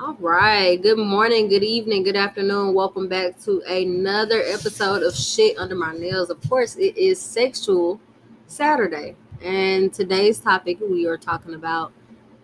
All 0.00 0.16
right. 0.20 0.80
Good 0.80 0.96
morning, 0.96 1.48
good 1.48 1.64
evening, 1.64 2.04
good 2.04 2.14
afternoon. 2.14 2.72
Welcome 2.72 3.08
back 3.08 3.36
to 3.40 3.60
another 3.62 4.42
episode 4.42 5.02
of 5.02 5.12
Shit 5.16 5.58
Under 5.58 5.74
My 5.74 5.92
Nails. 5.92 6.30
Of 6.30 6.40
course, 6.48 6.76
it 6.76 6.96
is 6.96 7.20
Sexual 7.20 8.00
Saturday. 8.46 9.16
And 9.42 9.92
today's 9.92 10.38
topic, 10.38 10.78
we 10.80 11.08
are 11.08 11.16
talking 11.16 11.54
about 11.54 11.92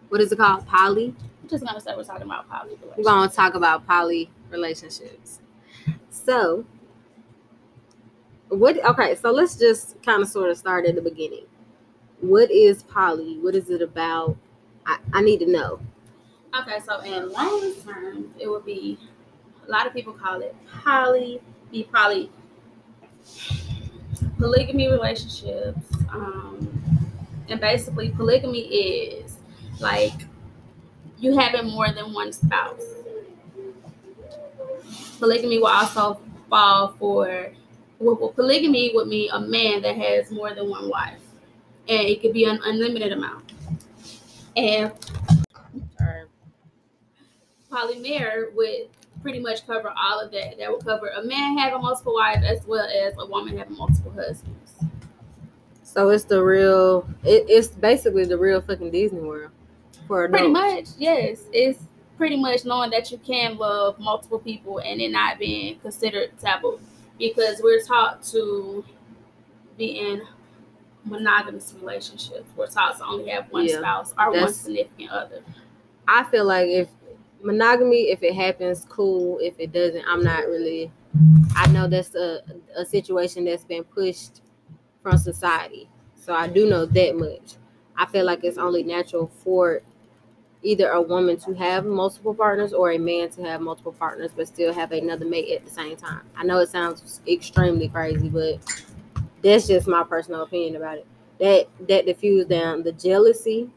what 0.09 0.21
is 0.21 0.33
it 0.33 0.37
called? 0.37 0.67
Poly? 0.67 1.15
I'm 1.43 1.49
just 1.49 1.65
gonna 1.65 1.81
say 1.81 1.95
we're 1.95 2.03
talking 2.03 2.23
about 2.23 2.49
poly 2.49 2.77
We're 2.97 3.05
going 3.05 3.29
to 3.29 3.37
talk 3.37 3.55
about 3.55 3.87
poly 3.87 4.33
relationships. 4.51 5.39
So, 6.11 6.65
what, 8.49 8.85
okay, 8.85 9.15
so 9.15 9.31
let's 9.31 9.55
just 9.55 10.03
kind 10.03 10.23
of 10.23 10.29
sort 10.29 10.51
of 10.51 10.59
start 10.59 10.87
at 10.87 10.97
the 10.97 11.03
beginning. 11.03 11.45
What 12.21 12.51
is 12.51 12.83
poly? 12.83 13.39
What 13.39 13.55
is 13.55 13.71
it 13.71 13.81
about? 13.81 14.37
I, 14.87 14.99
I 15.13 15.21
need 15.23 15.39
to 15.39 15.47
know. 15.47 15.79
Okay, 16.61 16.79
so 16.87 17.01
in 17.01 17.33
layman's 17.33 17.83
terms, 17.85 18.29
it 18.39 18.49
would 18.49 18.65
be 18.65 18.97
a 19.67 19.71
lot 19.71 19.87
of 19.87 19.93
people 19.93 20.13
call 20.13 20.41
it 20.41 20.55
poly, 20.85 21.41
be 21.73 21.85
poly 21.93 22.31
polygamy 24.39 24.89
relationships. 24.89 25.87
Um, 26.11 26.71
and 27.49 27.61
basically, 27.61 28.11
polygamy 28.11 28.61
is 28.61 29.39
like 29.81 30.13
you 31.19 31.37
having 31.37 31.71
more 31.71 31.91
than 31.91 32.13
one 32.13 32.33
spouse. 32.33 32.85
Polygamy 35.19 35.59
will 35.59 35.67
also 35.67 36.21
fall 36.49 36.95
for 36.99 37.53
well, 37.99 38.29
polygamy 38.29 38.93
would 38.95 39.09
mean 39.09 39.31
a 39.33 39.41
man 39.41 39.83
that 39.83 39.97
has 39.97 40.31
more 40.31 40.55
than 40.55 40.69
one 40.69 40.89
wife, 40.89 41.21
and 41.89 42.07
it 42.07 42.21
could 42.21 42.33
be 42.33 42.45
an 42.45 42.61
unlimited 42.65 43.13
amount. 43.13 43.53
And 44.57 44.93
polyamory 47.75 48.55
would 48.55 48.89
pretty 49.23 49.41
much 49.41 49.67
cover 49.67 49.93
all 49.97 50.21
of 50.21 50.31
that. 50.33 50.59
That 50.59 50.71
would 50.71 50.85
cover 50.85 51.09
a 51.09 51.25
man 51.25 51.59
having 51.59 51.81
multiple 51.81 52.15
wives 52.15 52.45
as 52.45 52.65
well 52.67 52.87
as 52.87 53.15
a 53.19 53.27
woman 53.27 53.59
having 53.59 53.77
multiple 53.77 54.13
husbands. 54.13 54.73
So 55.83 56.11
it's 56.11 56.25
the 56.25 56.43
real. 56.43 57.09
It, 57.25 57.47
it's 57.49 57.69
basically 57.69 58.25
the 58.25 58.39
real 58.39 58.61
fucking 58.61 58.91
Disney 58.91 59.21
World 59.21 59.51
for 60.07 60.25
adults. 60.25 60.41
Pretty 60.41 60.53
much, 60.53 60.87
yes. 60.99 61.43
It's 61.53 61.79
pretty 62.17 62.37
much 62.37 62.65
knowing 62.65 62.91
that 62.91 63.11
you 63.11 63.19
can 63.19 63.57
love 63.57 63.99
multiple 63.99 64.39
people 64.39 64.79
and 64.79 65.01
it 65.01 65.11
not 65.11 65.39
being 65.39 65.79
considered 65.81 66.31
taboo, 66.41 66.79
because 67.19 67.61
we're 67.63 67.83
taught 67.83 68.23
to 68.25 68.85
be 69.79 69.99
in 69.99 70.23
monogamous 71.05 71.75
relationships. 71.81 72.49
We're 72.57 72.67
taught 72.67 72.99
to 72.99 73.05
only 73.05 73.31
have 73.31 73.51
one 73.51 73.67
Yeah, 73.67 73.79
spouse 73.79 74.15
or 74.19 74.33
one 74.33 74.53
significant 74.53 75.11
other. 75.11 75.43
I 76.07 76.25
feel 76.25 76.45
like 76.45 76.69
if 76.69 76.89
monogamy, 77.45 78.11
if 78.11 78.23
it 78.23 78.35
happens, 78.35 78.87
cool. 78.89 79.39
If 79.41 79.55
it 79.59 79.73
doesn't, 79.73 80.05
I'm 80.09 80.23
not 80.23 80.47
really. 80.47 80.91
I 81.57 81.69
know 81.69 81.87
that's 81.89 82.15
a 82.15 82.41
a 82.77 82.85
situation 82.85 83.45
that's 83.45 83.65
been 83.65 83.85
pushed 83.85 84.43
from 85.03 85.19
society, 85.19 85.89
so 86.17 86.35
I 86.35 86.49
do 86.49 86.69
know 86.69 86.87
that 86.87 87.17
much. 87.17 87.57
I 87.97 88.07
feel 88.07 88.25
like 88.27 88.45
it's 88.45 88.59
only 88.59 88.83
natural 88.83 89.29
for 89.45 89.83
either 90.63 90.91
a 90.91 91.03
woman 91.03 91.37
to 91.39 91.55
have 91.55 91.85
multiple 91.85 92.35
partners 92.35 92.73
or 92.73 92.93
a 92.93 92.99
man 92.99 93.31
to 93.31 93.43
have 93.43 93.61
multiple 93.61 93.93
partners, 93.93 94.31
but 94.35 94.49
still 94.49 94.73
have 94.73 94.93
another 94.93 95.27
mate 95.27 95.53
at 95.53 95.65
the 95.65 95.71
same 95.71 95.97
time. 95.97 96.23
I 96.37 96.45
know 96.45 96.59
it 96.61 96.71
sounds 96.71 97.21
extremely 97.29 97.89
crazy, 97.89 98.29
but 98.29 98.61
that's 99.43 99.67
just 99.69 99.87
my 99.87 100.05
personal 100.05 100.43
opinion 100.43 100.77
about 100.77 100.99
it. 100.99 101.07
That 101.41 101.69
that 101.89 102.07
diffuse 102.07 102.47
down 102.47 102.83
the 102.83 102.93
jealousy, 102.93 103.71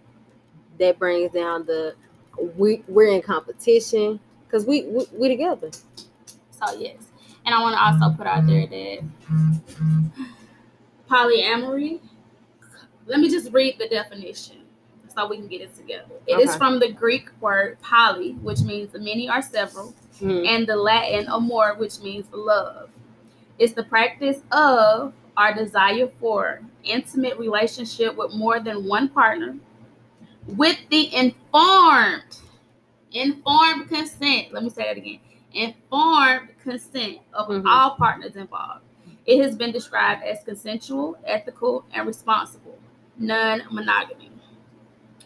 that 0.79 0.99
brings 0.99 1.31
down 1.31 1.65
the 1.65 1.95
we 2.57 2.83
we're 2.87 3.07
in 3.13 3.21
competition 3.21 4.19
because 4.45 4.65
we, 4.65 4.83
we 4.85 5.05
we 5.13 5.27
together. 5.27 5.69
So 6.51 6.77
yes, 6.79 6.97
and 7.45 7.53
I 7.53 7.61
want 7.61 7.75
to 7.75 7.81
also 8.05 8.15
put 8.17 8.27
out 8.27 8.45
there 8.47 8.67
that 8.67 8.99
polyamory. 11.09 11.99
Let 13.05 13.19
me 13.19 13.29
just 13.29 13.51
read 13.53 13.75
the 13.79 13.87
definition 13.87 14.57
so 15.13 15.27
we 15.27 15.37
can 15.37 15.47
get 15.47 15.61
it 15.61 15.75
together. 15.75 16.15
It 16.27 16.39
is 16.39 16.49
Okay. 16.49 16.57
from 16.57 16.79
the 16.79 16.91
Greek 16.91 17.29
word 17.39 17.77
poly, 17.81 18.33
which 18.33 18.61
means 18.61 18.93
many 18.93 19.29
or 19.29 19.41
several, 19.41 19.93
Mhm. 20.21 20.45
and 20.47 20.67
the 20.67 20.75
Latin 20.75 21.27
amor, 21.29 21.75
which 21.75 22.01
means 22.01 22.25
love. 22.33 22.89
It's 23.59 23.73
the 23.73 23.83
practice 23.83 24.41
of 24.51 25.13
our 25.37 25.53
desire 25.53 26.07
for 26.19 26.61
intimate 26.83 27.37
relationship 27.39 28.15
with 28.15 28.33
more 28.33 28.59
than 28.59 28.85
one 28.87 29.07
partner 29.09 29.55
with 30.47 30.77
the 30.89 31.13
informed 31.15 32.23
informed 33.11 33.89
consent. 33.89 34.53
Let 34.53 34.63
me 34.63 34.69
say 34.69 34.83
that 34.83 34.97
again. 34.97 35.19
Informed 35.53 36.49
consent 36.61 37.19
of 37.33 37.47
Mhm. 37.47 37.63
all 37.65 37.95
partners 37.95 38.35
involved. 38.35 38.83
It 39.25 39.41
has 39.41 39.55
been 39.55 39.71
described 39.71 40.23
as 40.23 40.43
consensual, 40.43 41.17
ethical, 41.25 41.85
and 41.93 42.07
responsible, 42.07 42.77
non-monogamy. 43.17 44.31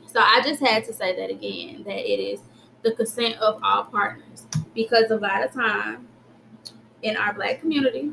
So 0.08 0.20
I 0.20 0.42
just 0.42 0.60
had 0.60 0.84
to 0.86 0.94
say 0.94 1.16
that 1.16 1.30
again 1.30 1.84
that 1.84 2.12
it 2.12 2.20
is 2.20 2.42
the 2.82 2.92
consent 2.94 3.36
of 3.38 3.62
all 3.64 3.86
partners 3.86 4.48
because 4.74 5.12
a 5.12 5.18
lot 5.18 5.44
of 5.44 5.54
time 5.54 6.08
in 7.02 7.16
our 7.16 7.34
black 7.34 7.60
community, 7.60 8.12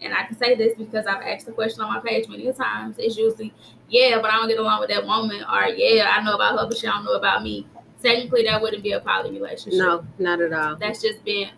and 0.00 0.12
I 0.14 0.24
can 0.24 0.36
say 0.36 0.54
this 0.54 0.76
because 0.76 1.06
I've 1.06 1.22
asked 1.22 1.46
the 1.46 1.52
question 1.52 1.82
on 1.82 1.92
my 1.94 2.00
page 2.00 2.28
many 2.28 2.50
times, 2.52 2.96
it's 2.98 3.16
usually, 3.16 3.52
yeah, 3.88 4.18
but 4.20 4.30
I 4.30 4.36
don't 4.36 4.48
get 4.48 4.58
along 4.58 4.80
with 4.80 4.90
that 4.90 5.06
woman, 5.06 5.42
or 5.50 5.66
yeah, 5.68 6.12
I 6.14 6.22
know 6.22 6.34
about 6.34 6.58
her, 6.58 6.66
but 6.66 6.76
she 6.76 6.86
don't 6.86 7.04
know 7.04 7.14
about 7.14 7.42
me. 7.42 7.66
Technically, 8.02 8.44
that 8.44 8.60
wouldn't 8.60 8.82
be 8.82 8.92
a 8.92 9.00
poly 9.00 9.30
relationship. 9.30 9.78
No, 9.78 10.06
not 10.18 10.40
at 10.40 10.52
all. 10.52 10.76
That's 10.76 11.00
just 11.00 11.24
been 11.24 11.48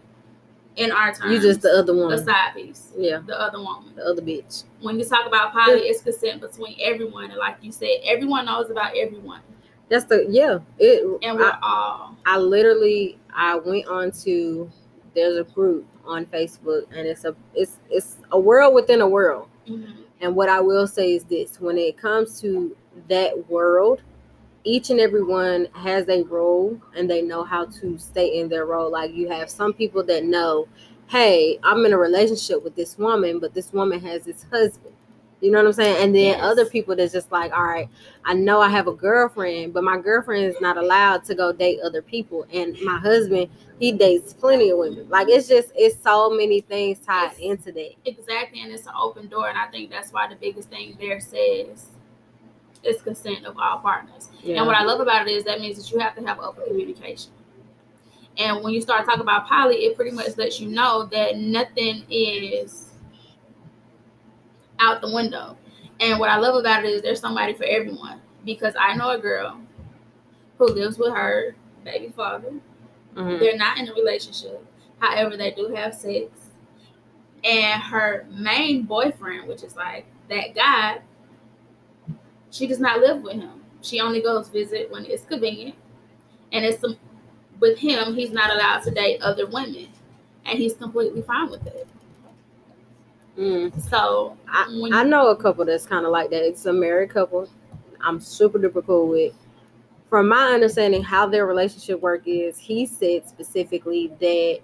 in 0.76 0.92
our 0.92 1.12
terms. 1.12 1.32
You 1.32 1.40
just 1.40 1.62
the 1.62 1.70
other 1.70 1.94
one. 1.94 2.10
the 2.10 2.18
side 2.24 2.54
piece, 2.54 2.92
Yeah, 2.96 3.20
the 3.26 3.38
other 3.38 3.58
woman. 3.58 3.94
the 3.96 4.04
other 4.04 4.22
bitch. 4.22 4.64
When 4.80 4.98
you 4.98 5.04
talk 5.04 5.26
about 5.26 5.52
poly, 5.52 5.80
it's 5.80 6.02
consent 6.02 6.40
between 6.40 6.76
everyone, 6.80 7.24
and 7.30 7.38
like 7.38 7.56
you 7.60 7.72
said, 7.72 7.98
everyone 8.04 8.46
knows 8.46 8.70
about 8.70 8.96
everyone, 8.96 9.40
That's 9.88 10.04
the 10.04 10.26
yeah. 10.30 10.58
It 10.78 11.04
and 11.22 11.36
we're 11.38 11.50
I, 11.50 11.58
all 11.60 12.16
I 12.24 12.38
literally 12.38 13.18
I 13.34 13.56
went 13.56 13.86
on 13.88 14.12
to 14.22 14.70
there's 15.14 15.36
a 15.36 15.44
group 15.44 15.86
on 16.08 16.26
Facebook 16.26 16.84
and 16.96 17.06
it's 17.06 17.24
a 17.24 17.36
it's 17.54 17.78
it's 17.90 18.18
a 18.32 18.40
world 18.40 18.74
within 18.74 19.00
a 19.02 19.08
world. 19.08 19.48
mhm. 19.68 20.04
And 20.20 20.34
what 20.36 20.48
I 20.48 20.60
will 20.60 20.86
say 20.88 21.14
is 21.14 21.24
this 21.24 21.60
when 21.60 21.78
it 21.78 21.96
comes 21.98 22.40
to 22.40 22.76
that 23.08 23.48
world, 23.50 24.02
each 24.64 24.90
and 24.90 25.00
every 25.00 25.22
one 25.24 25.68
has 25.74 26.08
a 26.08 26.22
role 26.24 26.80
and 26.96 27.08
they 27.10 27.22
know 27.22 27.44
how 27.44 27.66
to 27.66 27.98
stay 27.98 28.40
in 28.40 28.48
their 28.48 28.66
role. 28.66 28.90
Like 28.90 29.12
you 29.14 29.28
have 29.28 29.50
some 29.50 29.72
people 29.72 30.02
that 30.04 30.24
know, 30.24 30.68
hey, 31.08 31.58
I'm 31.62 31.84
in 31.86 31.92
a 31.92 31.98
relationship 31.98 32.64
with 32.64 32.76
this 32.76 32.98
woman, 32.98 33.38
but 33.40 33.54
this 33.54 33.72
woman 33.72 34.00
has 34.00 34.24
this 34.24 34.44
husband. 34.50 34.94
You 35.40 35.52
know 35.52 35.58
what 35.58 35.66
I'm 35.68 35.72
saying? 35.72 36.02
And 36.02 36.14
then 36.14 36.36
Yes. 36.36 36.40
other 36.42 36.64
people 36.66 36.96
that's 36.96 37.12
just 37.12 37.30
like, 37.30 37.52
all 37.52 37.62
right, 37.64 37.88
I 38.24 38.34
know 38.34 38.60
I 38.60 38.68
have 38.70 38.88
a 38.88 38.92
girlfriend, 38.92 39.72
but 39.72 39.84
my 39.84 39.96
girlfriend 39.98 40.44
is 40.46 40.60
not 40.60 40.76
allowed 40.76 41.22
to 41.26 41.34
go 41.34 41.52
date 41.52 41.78
other 41.84 42.02
people. 42.02 42.44
And 42.52 42.76
my 42.82 42.98
husband, 42.98 43.48
he 43.78 43.92
dates 43.92 44.32
plenty 44.32 44.70
of 44.70 44.78
women. 44.78 45.08
Like 45.08 45.28
it's 45.28 45.46
just 45.46 45.70
it's 45.76 46.00
so 46.02 46.30
many 46.30 46.60
things 46.60 46.98
tied 46.98 47.32
It's- 47.32 47.38
into 47.40 47.70
that. 47.72 47.92
exactly, 48.04 48.60
and 48.62 48.72
it's 48.72 48.86
an 48.86 48.94
open 49.00 49.28
door, 49.28 49.48
and 49.48 49.56
I 49.56 49.66
think 49.66 49.90
that's 49.90 50.12
why 50.12 50.26
the 50.26 50.34
biggest 50.34 50.70
thing 50.70 50.96
there 51.00 51.20
says 51.20 51.86
is 52.82 53.00
consent 53.02 53.44
of 53.46 53.56
all 53.58 53.78
partners. 53.78 54.28
Yeah. 54.42 54.56
And 54.58 54.66
what 54.66 54.76
I 54.76 54.82
love 54.82 55.00
about 55.00 55.28
it 55.28 55.32
is 55.32 55.44
that 55.44 55.60
means 55.60 55.76
that 55.76 55.92
you 55.92 55.98
have 56.00 56.14
to 56.16 56.22
have 56.26 56.40
open 56.40 56.64
communication. 56.66 57.30
And 58.36 58.62
when 58.62 58.72
you 58.72 58.80
start 58.80 59.04
talking 59.04 59.20
about 59.22 59.46
poly, 59.48 59.76
it 59.84 59.96
pretty 59.96 60.12
much 60.12 60.36
lets 60.36 60.60
you 60.60 60.68
know 60.68 61.04
that 61.06 61.36
nothing 61.38 62.04
is 62.08 62.87
out 64.80 65.00
the 65.00 65.12
window. 65.12 65.56
And 66.00 66.18
what 66.18 66.30
I 66.30 66.36
love 66.36 66.54
about 66.54 66.84
it 66.84 66.88
is 66.88 67.02
there's 67.02 67.20
somebody 67.20 67.54
for 67.54 67.64
everyone. 67.64 68.20
Because 68.44 68.74
I 68.78 68.94
know 68.94 69.10
a 69.10 69.18
girl 69.18 69.60
who 70.58 70.66
lives 70.66 70.98
with 70.98 71.12
her 71.12 71.54
baby 71.84 72.12
father. 72.14 72.52
Mhm. 73.14 73.38
They're 73.38 73.56
not 73.56 73.78
in 73.78 73.88
a 73.88 73.94
relationship. 73.94 74.64
However, 74.98 75.36
they 75.36 75.50
do 75.50 75.68
have 75.74 75.94
sex. 75.94 76.30
And 77.44 77.82
her 77.82 78.26
main 78.30 78.82
boyfriend, 78.82 79.48
which 79.48 79.62
is 79.62 79.76
like 79.76 80.06
that 80.28 80.54
guy, 80.54 81.00
she 82.50 82.66
does 82.66 82.80
not 82.80 83.00
live 83.00 83.22
with 83.22 83.34
him. 83.34 83.62
She 83.80 84.00
only 84.00 84.20
goes 84.20 84.48
visit 84.48 84.90
when 84.90 85.04
it's 85.04 85.24
convenient. 85.24 85.76
And 86.52 86.64
it's 86.64 86.80
some, 86.80 86.96
with 87.60 87.78
him, 87.78 88.14
he's 88.14 88.30
not 88.30 88.50
allowed 88.50 88.82
to 88.84 88.90
date 88.90 89.20
other 89.20 89.46
women. 89.46 89.88
And 90.44 90.58
he's 90.58 90.74
completely 90.74 91.22
fine 91.22 91.50
with 91.50 91.66
it. 91.66 91.86
Mm. 93.38 93.80
So 93.88 94.36
I, 94.48 94.90
I 94.92 95.04
know 95.04 95.28
a 95.28 95.36
couple 95.36 95.64
that's 95.64 95.86
kind 95.86 96.04
of 96.04 96.12
like 96.12 96.30
that. 96.30 96.42
It's 96.44 96.66
a 96.66 96.72
married 96.72 97.10
couple. 97.10 97.48
I'm 98.00 98.20
super 98.20 98.58
duper 98.58 98.84
cool 98.84 99.08
with. 99.08 99.34
From 100.08 100.28
my 100.28 100.52
understanding, 100.54 101.02
how 101.02 101.26
their 101.26 101.46
relationship 101.46 102.00
work 102.00 102.22
is, 102.26 102.58
he 102.58 102.86
said 102.86 103.28
specifically 103.28 104.08
that 104.20 104.60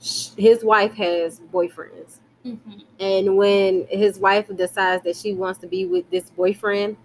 sh- 0.00 0.28
his 0.36 0.64
wife 0.64 0.94
has 0.94 1.40
boyfriends, 1.52 2.20
Mhm, 2.46 2.84
and 3.00 3.36
when 3.36 3.86
his 3.90 4.18
wife 4.20 4.48
decides 4.56 5.04
that 5.04 5.16
she 5.16 5.34
wants 5.34 5.60
to 5.60 5.66
be 5.66 5.86
with 5.86 6.08
this 6.10 6.30
boyfriend, 6.30 6.96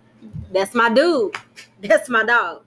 that's 0.51 0.75
my 0.75 0.89
dude. 0.89 1.35
That's 1.81 2.09
my 2.09 2.23
dog. 2.23 2.63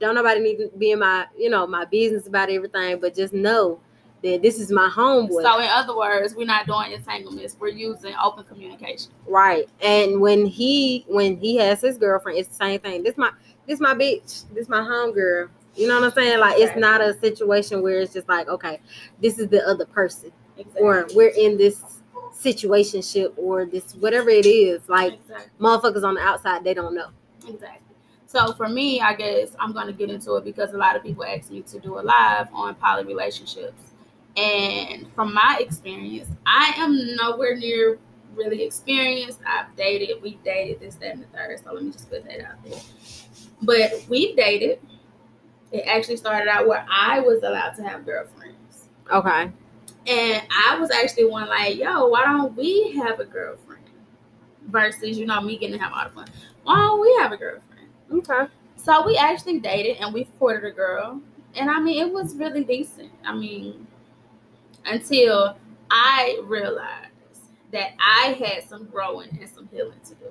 don't 0.00 0.14
nobody 0.14 0.40
need 0.40 0.56
to 0.58 0.70
be 0.78 0.92
in 0.92 1.00
my, 1.00 1.26
you 1.38 1.50
know, 1.50 1.66
my 1.66 1.84
business 1.84 2.26
about 2.26 2.50
everything, 2.50 2.98
but 3.00 3.14
just 3.14 3.34
know 3.34 3.80
that 4.22 4.42
this 4.42 4.58
is 4.60 4.70
my 4.70 4.88
homeboy. 4.88 5.42
So 5.42 5.58
in 5.58 5.68
other 5.68 5.96
words, 5.96 6.34
we're 6.34 6.46
not 6.46 6.66
doing 6.66 6.92
entanglements. 6.92 7.56
We're 7.58 7.68
using 7.68 8.14
open 8.22 8.44
communication. 8.44 9.12
Right. 9.26 9.68
And 9.82 10.20
when 10.20 10.46
he 10.46 11.04
when 11.08 11.36
he 11.36 11.56
has 11.56 11.80
his 11.80 11.98
girlfriend, 11.98 12.38
it's 12.38 12.48
the 12.48 12.54
same 12.54 12.80
thing. 12.80 13.02
This 13.02 13.16
my 13.16 13.30
this 13.66 13.80
my 13.80 13.94
bitch. 13.94 14.44
This 14.52 14.68
my 14.68 14.82
home 14.82 15.12
girl. 15.12 15.48
You 15.76 15.88
know 15.88 15.94
what 15.94 16.04
I'm 16.04 16.12
saying? 16.12 16.40
Like 16.40 16.58
it's 16.58 16.76
not 16.76 17.00
a 17.00 17.18
situation 17.20 17.82
where 17.82 18.00
it's 18.00 18.12
just 18.12 18.28
like, 18.28 18.48
okay, 18.48 18.80
this 19.22 19.38
is 19.38 19.48
the 19.48 19.66
other 19.66 19.86
person. 19.86 20.32
Exactly. 20.58 20.82
Or 20.82 21.06
we're 21.14 21.28
in 21.28 21.56
this 21.56 21.82
situationship 22.32 23.32
or 23.36 23.64
this 23.66 23.94
whatever 23.94 24.28
it 24.28 24.46
is. 24.46 24.88
Like 24.88 25.14
exactly. 25.14 25.50
motherfuckers 25.60 26.04
on 26.04 26.14
the 26.14 26.20
outside, 26.20 26.64
they 26.64 26.74
don't 26.74 26.94
know. 26.94 27.08
Exactly. 27.48 27.96
So 28.26 28.52
for 28.52 28.68
me, 28.68 29.00
I 29.00 29.14
guess 29.14 29.56
I'm 29.58 29.72
gonna 29.72 29.92
get 29.92 30.10
into 30.10 30.36
it 30.36 30.44
because 30.44 30.72
a 30.72 30.76
lot 30.76 30.94
of 30.94 31.02
people 31.02 31.24
ask 31.24 31.50
me 31.50 31.62
to 31.62 31.80
do 31.80 31.98
a 31.98 32.02
live 32.02 32.48
on 32.52 32.74
poly 32.76 33.04
relationships. 33.04 33.89
And 34.36 35.12
from 35.14 35.34
my 35.34 35.58
experience, 35.60 36.28
I 36.46 36.72
am 36.76 37.16
nowhere 37.16 37.56
near 37.56 37.98
really 38.34 38.62
experienced. 38.62 39.40
I've 39.46 39.74
dated, 39.76 40.22
we've 40.22 40.42
dated 40.44 40.80
this, 40.80 40.94
that, 40.96 41.14
and 41.14 41.22
the 41.22 41.26
third. 41.26 41.60
So 41.64 41.72
let 41.72 41.82
me 41.82 41.90
just 41.90 42.08
put 42.08 42.24
that 42.24 42.40
out 42.40 42.64
there. 42.64 42.80
But 43.62 44.04
we've 44.08 44.36
dated. 44.36 44.78
It 45.72 45.84
actually 45.86 46.16
started 46.16 46.48
out 46.48 46.66
where 46.66 46.84
I 46.90 47.20
was 47.20 47.42
allowed 47.42 47.74
to 47.76 47.82
have 47.82 48.04
girlfriends. 48.04 48.88
Okay. 49.12 49.50
And 50.06 50.42
I 50.66 50.78
was 50.78 50.90
actually 50.90 51.26
one 51.26 51.48
like, 51.48 51.76
yo, 51.76 52.06
why 52.08 52.24
don't 52.24 52.56
we 52.56 52.92
have 52.96 53.20
a 53.20 53.24
girlfriend? 53.24 53.84
Versus, 54.68 55.18
you 55.18 55.26
know, 55.26 55.40
me 55.40 55.58
getting 55.58 55.76
to 55.76 55.82
have 55.82 55.92
all 55.92 56.04
the 56.04 56.10
fun. 56.10 56.28
Why 56.64 56.76
don't 56.76 57.00
we 57.00 57.16
have 57.20 57.32
a 57.32 57.36
girlfriend? 57.36 57.88
Okay. 58.12 58.52
So 58.76 59.04
we 59.06 59.16
actually 59.16 59.60
dated 59.60 59.98
and 59.98 60.14
we 60.14 60.24
courted 60.38 60.64
a 60.64 60.72
girl. 60.72 61.20
And 61.54 61.70
I 61.70 61.80
mean, 61.80 62.06
it 62.06 62.12
was 62.12 62.34
really 62.36 62.64
decent. 62.64 63.10
I 63.24 63.34
mean, 63.34 63.86
until 64.86 65.56
I 65.90 66.40
realized 66.44 67.08
that 67.72 67.92
I 68.00 68.32
had 68.44 68.68
some 68.68 68.86
growing 68.86 69.28
and 69.40 69.48
some 69.48 69.68
healing 69.72 69.98
to 70.04 70.14
do. 70.14 70.26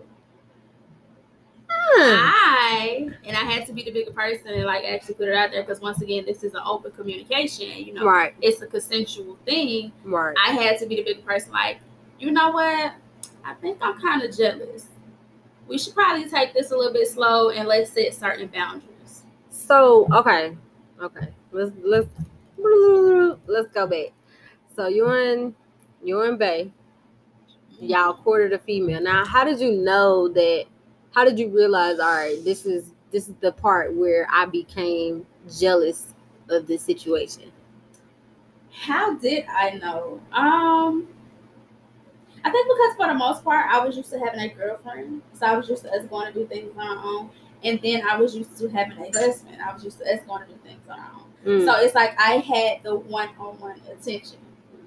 Hmm. 1.71 2.01
I 2.01 3.09
and 3.25 3.37
I 3.37 3.41
had 3.41 3.67
to 3.67 3.73
be 3.73 3.83
the 3.83 3.91
bigger 3.91 4.11
person 4.11 4.47
and 4.47 4.63
like 4.65 4.83
actually 4.85 5.15
put 5.15 5.27
it 5.27 5.35
out 5.35 5.51
there 5.51 5.61
because 5.61 5.79
once 5.81 6.01
again, 6.01 6.25
this 6.25 6.43
is 6.43 6.53
an 6.55 6.61
open 6.65 6.91
communication. 6.91 7.67
You 7.85 7.93
know, 7.93 8.05
Right. 8.05 8.33
it's 8.41 8.61
a 8.61 8.67
consensual 8.67 9.37
thing. 9.45 9.91
Right. 10.03 10.35
I 10.43 10.51
had 10.53 10.79
to 10.79 10.87
be 10.87 10.95
the 10.97 11.03
bigger 11.03 11.21
person. 11.21 11.51
Like, 11.51 11.79
you 12.19 12.31
know 12.31 12.51
what? 12.51 12.93
I 13.45 13.53
think 13.61 13.77
I'm 13.81 13.99
kind 14.01 14.23
of 14.23 14.35
jealous. 14.35 14.87
We 15.67 15.77
should 15.77 15.93
probably 15.93 16.27
take 16.27 16.53
this 16.53 16.71
a 16.71 16.75
little 16.75 16.93
bit 16.93 17.07
slow 17.07 17.51
and 17.51 17.67
let's 17.67 17.91
set 17.91 18.13
certain 18.15 18.47
boundaries. 18.47 19.23
So 19.51 20.07
okay, 20.13 20.57
okay. 21.01 21.27
Let's 21.51 21.71
let's 21.83 22.07
let's 23.47 23.71
go 23.73 23.85
back. 23.87 24.07
So 24.79 24.87
you 24.87 25.09
and 25.09 25.53
you 26.01 26.21
and 26.21 26.39
Bay, 26.39 26.71
y'all 27.81 28.13
courted 28.13 28.53
a 28.53 28.59
female. 28.59 29.01
Now, 29.01 29.25
how 29.25 29.43
did 29.43 29.59
you 29.59 29.73
know 29.73 30.29
that? 30.29 30.67
How 31.13 31.25
did 31.25 31.37
you 31.37 31.49
realize? 31.49 31.99
All 31.99 32.07
right, 32.07 32.41
this 32.45 32.65
is 32.65 32.93
this 33.11 33.27
is 33.27 33.35
the 33.41 33.51
part 33.51 33.93
where 33.93 34.25
I 34.31 34.45
became 34.45 35.25
jealous 35.59 36.13
of 36.47 36.65
this 36.65 36.81
situation. 36.81 37.51
How 38.71 39.17
did 39.17 39.47
I 39.49 39.71
know? 39.71 40.21
Um, 40.31 41.09
I 42.45 42.49
think 42.49 42.65
because 42.69 42.95
for 42.95 43.07
the 43.07 43.19
most 43.19 43.43
part, 43.43 43.65
I 43.69 43.85
was 43.85 43.97
used 43.97 44.11
to 44.11 44.19
having 44.19 44.39
a 44.39 44.47
girlfriend, 44.47 45.23
so 45.33 45.45
I 45.45 45.57
was 45.57 45.67
used 45.67 45.83
to 45.83 45.91
us 45.91 46.05
going 46.05 46.31
to 46.31 46.39
do 46.39 46.47
things 46.47 46.71
on 46.77 46.87
our 46.87 47.03
own, 47.03 47.31
and 47.65 47.81
then 47.83 48.07
I 48.09 48.15
was 48.15 48.33
used 48.33 48.55
to 48.59 48.69
having 48.69 48.97
a 48.97 49.11
husband. 49.11 49.57
I 49.61 49.73
was 49.73 49.83
used 49.83 49.97
to 49.99 50.05
us 50.05 50.21
going 50.25 50.47
to 50.47 50.53
do 50.53 50.59
things 50.63 50.83
on 50.89 50.97
our 51.01 51.11
own. 51.15 51.59
Mm, 51.59 51.65
So 51.65 51.81
it's 51.81 51.95
like 51.95 52.17
I 52.17 52.35
had 52.37 52.81
the 52.83 52.95
one-on-one 52.95 53.81
attention 53.91 54.37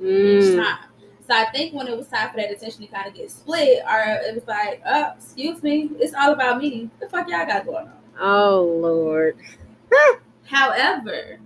mm, 0.03 0.57
time. 0.57 0.89
So 1.29 1.35
I 1.35 1.47
think 1.53 1.75
when 1.75 1.87
it 1.87 1.97
was 1.97 2.09
time 2.09 2.31
for 2.31 2.37
that 2.39 2.51
attention 2.51 2.83
to 2.83 2.89
kind 2.89 3.07
of 3.07 3.15
get 3.15 3.31
split, 3.31 3.83
or 3.89 4.01
it 4.01 4.35
was 4.35 4.47
like, 4.47 4.83
oh, 4.87 5.13
excuse 5.17 5.63
me, 5.63 5.91
it's 5.99 6.15
all 6.15 6.33
about 6.33 6.59
me. 6.59 6.91
What 6.99 7.01
the 7.01 7.09
fuck 7.09 7.29
y'all 7.29 7.47
got 7.47 7.65
going 7.65 7.87
on? 7.87 7.99
Oh 8.21 8.79
Lord. 8.81 9.37
However, 10.45 11.39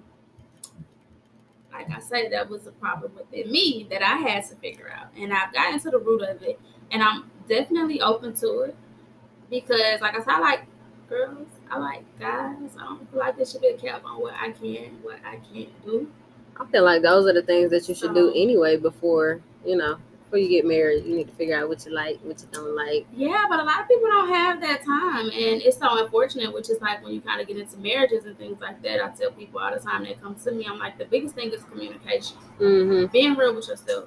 like 1.72 1.90
I 1.90 2.00
said, 2.00 2.32
that 2.32 2.48
was 2.48 2.66
a 2.66 2.72
problem 2.72 3.12
within 3.14 3.52
me 3.52 3.86
that 3.90 4.02
I 4.02 4.16
had 4.16 4.44
to 4.46 4.56
figure 4.56 4.90
out. 4.90 5.08
And 5.16 5.32
I've 5.32 5.52
gotten 5.52 5.78
to 5.80 5.90
the 5.90 5.98
root 5.98 6.22
of 6.22 6.42
it. 6.42 6.58
And 6.90 7.02
I'm 7.02 7.30
definitely 7.48 8.00
open 8.00 8.34
to 8.36 8.60
it. 8.60 8.76
Because 9.50 10.00
like 10.00 10.14
I 10.14 10.18
said, 10.18 10.28
I 10.28 10.40
like 10.40 10.66
girls. 11.08 11.46
I 11.70 11.78
like 11.78 12.04
guys. 12.18 12.70
I 12.80 12.84
don't 12.84 13.10
feel 13.10 13.20
like 13.20 13.36
there 13.36 13.46
should 13.46 13.60
be 13.60 13.68
a 13.68 13.76
cap 13.76 14.02
on 14.04 14.20
what 14.20 14.34
I 14.34 14.50
can, 14.52 14.98
what 15.02 15.18
I 15.24 15.36
can't 15.52 15.84
do. 15.84 16.10
I 16.58 16.64
feel 16.66 16.84
like 16.84 17.02
those 17.02 17.26
are 17.26 17.32
the 17.32 17.42
things 17.42 17.70
that 17.70 17.88
you 17.88 17.94
should 17.94 18.14
do 18.14 18.28
Um, 18.28 18.32
anyway 18.34 18.76
before 18.76 19.40
you 19.64 19.76
know 19.76 19.96
before 20.24 20.38
you 20.40 20.48
get 20.48 20.64
married. 20.66 21.04
You 21.04 21.14
need 21.14 21.28
to 21.28 21.34
figure 21.34 21.56
out 21.56 21.68
what 21.68 21.84
you 21.86 21.92
like, 21.92 22.18
what 22.24 22.40
you 22.40 22.48
don't 22.50 22.74
like. 22.74 23.06
Yeah, 23.14 23.44
but 23.48 23.60
a 23.60 23.62
lot 23.62 23.80
of 23.82 23.88
people 23.88 24.08
don't 24.08 24.28
have 24.28 24.60
that 24.60 24.84
time, 24.84 25.26
and 25.26 25.62
it's 25.62 25.78
so 25.78 26.02
unfortunate. 26.04 26.52
Which 26.52 26.68
is 26.68 26.80
like 26.80 27.04
when 27.04 27.14
you 27.14 27.20
kind 27.20 27.40
of 27.40 27.46
get 27.46 27.56
into 27.58 27.76
marriages 27.78 28.24
and 28.24 28.36
things 28.36 28.60
like 28.60 28.82
that. 28.82 29.04
I 29.04 29.08
tell 29.10 29.30
people 29.32 29.60
all 29.60 29.72
the 29.72 29.78
time 29.80 30.02
that 30.04 30.20
come 30.20 30.34
to 30.34 30.50
me, 30.50 30.66
I'm 30.68 30.78
like, 30.78 30.98
the 30.98 31.04
biggest 31.04 31.34
thing 31.36 31.50
is 31.52 31.62
communication, 31.64 32.38
Mm-hmm. 32.58 33.06
being 33.12 33.34
real 33.36 33.54
with 33.54 33.68
yourself, 33.68 34.06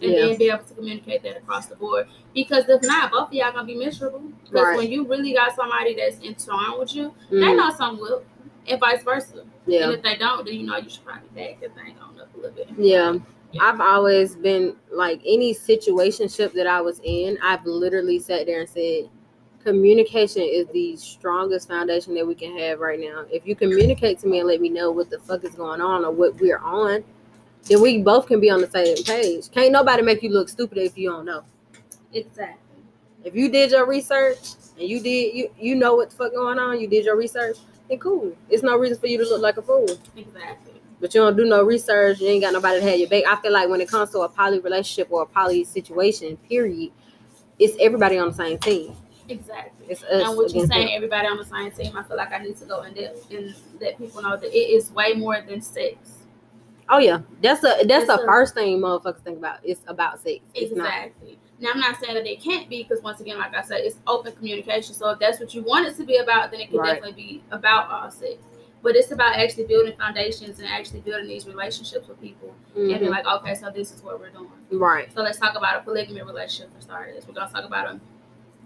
and 0.00 0.12
Yeah. 0.12 0.26
then 0.26 0.38
be 0.38 0.50
able 0.50 0.64
to 0.64 0.74
communicate 0.74 1.22
that 1.22 1.36
across 1.36 1.66
the 1.66 1.76
board. 1.76 2.08
Because 2.34 2.68
if 2.68 2.82
not, 2.82 3.12
both 3.12 3.28
of 3.28 3.34
y'all 3.34 3.52
gonna 3.52 3.64
be 3.66 3.76
miserable. 3.76 4.22
Because 4.44 4.64
Right. 4.66 4.76
when 4.78 4.90
you 4.90 5.06
really 5.06 5.32
got 5.34 5.54
somebody 5.54 5.94
that's 5.94 6.18
in 6.18 6.34
tune 6.34 6.78
with 6.80 6.94
you, 6.96 7.14
they 7.30 7.36
mm 7.36 7.56
know 7.56 7.70
some 7.70 8.00
will, 8.00 8.22
and 8.68 8.80
vice 8.80 9.02
versa. 9.02 9.44
Yeah. 9.66 9.84
And 9.84 9.92
if 9.92 10.02
they 10.02 10.16
don't, 10.16 10.44
then 10.44 10.54
you 10.54 10.66
know 10.66 10.76
you 10.76 10.90
should 10.90 11.04
probably 11.04 11.28
back 11.34 11.60
that 11.60 11.74
thing 11.74 11.96
on 12.00 12.20
up 12.20 12.34
a 12.34 12.36
little 12.36 12.52
bit. 12.52 12.68
Yeah. 12.78 13.14
Yeah. 13.52 13.64
I've 13.64 13.80
always 13.80 14.34
been 14.34 14.76
like 14.90 15.20
any 15.26 15.54
situationship 15.54 16.52
that 16.54 16.66
I 16.66 16.80
was 16.80 17.00
in, 17.04 17.36
I've 17.42 17.64
literally 17.66 18.18
sat 18.18 18.46
there 18.46 18.60
and 18.60 18.68
said, 18.68 19.10
communication 19.62 20.42
is 20.42 20.66
the 20.72 20.96
strongest 20.96 21.68
foundation 21.68 22.14
that 22.14 22.26
we 22.26 22.34
can 22.34 22.56
have 22.58 22.80
right 22.80 22.98
now. 22.98 23.24
If 23.30 23.46
you 23.46 23.54
communicate 23.54 24.18
to 24.20 24.26
me 24.26 24.38
and 24.38 24.48
let 24.48 24.60
me 24.60 24.70
know 24.70 24.90
what 24.90 25.10
the 25.10 25.18
fuck 25.20 25.44
is 25.44 25.54
going 25.54 25.80
on 25.80 26.04
or 26.04 26.10
what 26.10 26.40
we're 26.40 26.58
on, 26.58 27.04
then 27.64 27.80
we 27.80 28.02
both 28.02 28.26
can 28.26 28.40
be 28.40 28.50
on 28.50 28.60
the 28.60 28.70
same 28.70 28.96
page. 29.04 29.50
Can't 29.50 29.70
nobody 29.70 30.02
make 30.02 30.22
you 30.22 30.30
look 30.30 30.48
stupid 30.48 30.78
if 30.78 30.96
you 30.96 31.10
don't 31.10 31.24
know. 31.24 31.44
Exactly. 32.12 32.82
If 33.24 33.34
you 33.36 33.48
did 33.48 33.70
your 33.70 33.86
research 33.86 34.38
and 34.78 34.88
you 34.88 35.00
did 35.00 35.34
you 35.36 35.50
you 35.58 35.74
know 35.76 35.94
what 35.94 36.10
the 36.10 36.16
fuck 36.16 36.32
going 36.32 36.58
on, 36.58 36.80
you 36.80 36.88
did 36.88 37.04
your 37.04 37.16
research, 37.16 37.58
cool. 37.98 38.36
It's 38.48 38.62
no 38.62 38.76
reason 38.78 38.98
for 38.98 39.06
you 39.06 39.18
to 39.18 39.24
look 39.24 39.42
like 39.42 39.56
a 39.56 39.62
fool. 39.62 39.88
Exactly. 40.16 40.80
But 41.00 41.14
you 41.14 41.20
don't 41.20 41.36
do 41.36 41.44
no 41.44 41.64
research, 41.64 42.20
you 42.20 42.28
ain't 42.28 42.42
got 42.42 42.52
nobody 42.52 42.80
to 42.80 42.88
have 42.88 42.98
your 42.98 43.08
back. 43.08 43.24
I 43.26 43.40
feel 43.42 43.52
like 43.52 43.68
when 43.68 43.80
it 43.80 43.88
comes 43.88 44.10
to 44.10 44.20
a 44.20 44.28
poly 44.28 44.60
relationship 44.60 45.08
or 45.10 45.22
a 45.22 45.26
poly 45.26 45.64
situation, 45.64 46.36
period, 46.48 46.92
it's 47.58 47.76
everybody 47.80 48.18
on 48.18 48.28
the 48.28 48.34
same 48.34 48.58
team. 48.58 48.94
Exactly. 49.28 49.86
It's 49.88 50.02
us. 50.04 50.28
and 50.28 50.36
what 50.36 50.54
you're 50.54 50.66
saying, 50.66 50.86
them. 50.86 50.94
everybody 50.94 51.26
on 51.26 51.36
the 51.36 51.44
same 51.44 51.70
team, 51.72 51.96
I 51.96 52.02
feel 52.02 52.16
like 52.16 52.32
I 52.32 52.38
need 52.38 52.56
to 52.58 52.64
go 52.66 52.82
in 52.82 52.94
depth 52.94 53.30
and 53.30 53.54
let 53.80 53.98
people 53.98 54.22
know 54.22 54.36
that 54.36 54.52
it 54.52 54.56
is 54.56 54.90
way 54.92 55.14
more 55.14 55.40
than 55.40 55.60
sex. 55.60 55.96
Oh 56.88 56.98
yeah, 56.98 57.20
that's 57.40 57.64
a 57.64 57.84
that's 57.84 58.04
It's 58.04 58.06
the 58.06 58.22
first 58.26 58.54
thing 58.54 58.78
motherfuckers 58.78 59.22
think 59.22 59.38
about. 59.38 59.60
It's 59.62 59.80
about 59.86 60.20
sex. 60.20 60.40
It's 60.54 60.74
not. 60.74 60.86
Exactly. 60.86 61.38
Now 61.62 61.70
I'm 61.72 61.80
not 61.80 62.00
saying 62.00 62.14
that 62.14 62.24
they 62.24 62.34
can't 62.34 62.68
be 62.68 62.82
because 62.82 63.02
once 63.04 63.20
again, 63.20 63.38
like 63.38 63.54
I 63.54 63.62
said, 63.62 63.80
it's 63.82 63.96
open 64.08 64.32
communication. 64.32 64.94
So 64.94 65.10
if 65.10 65.20
that's 65.20 65.38
what 65.38 65.54
you 65.54 65.62
want 65.62 65.86
it 65.86 65.96
to 65.96 66.04
be 66.04 66.16
about, 66.16 66.50
then 66.50 66.60
it 66.60 66.68
can 66.70 66.78
Right. 66.78 66.94
definitely 66.94 67.22
be 67.22 67.42
about 67.52 67.88
all 67.88 68.10
sex. 68.10 68.34
But 68.82 68.96
it's 68.96 69.12
about 69.12 69.36
actually 69.36 69.64
building 69.66 69.94
foundations 69.96 70.58
and 70.58 70.66
actually 70.68 71.00
building 71.00 71.28
these 71.28 71.46
relationships 71.46 72.08
with 72.08 72.20
people 72.20 72.52
and 72.74 72.88
be 72.88 72.94
Mhm. 73.06 73.10
like, 73.10 73.24
okay, 73.26 73.54
so 73.54 73.70
this 73.70 73.92
is 73.92 74.02
what 74.02 74.18
we're 74.18 74.30
doing. 74.30 74.50
Right. 74.72 75.12
So 75.14 75.22
let's 75.22 75.38
talk 75.38 75.54
about 75.56 75.76
a 75.76 75.80
polygamy 75.84 76.20
relationship 76.22 76.74
for 76.74 76.80
starters. 76.80 77.28
We're 77.28 77.34
gonna 77.34 77.52
talk 77.52 77.64
about 77.64 77.86
a, 77.86 78.00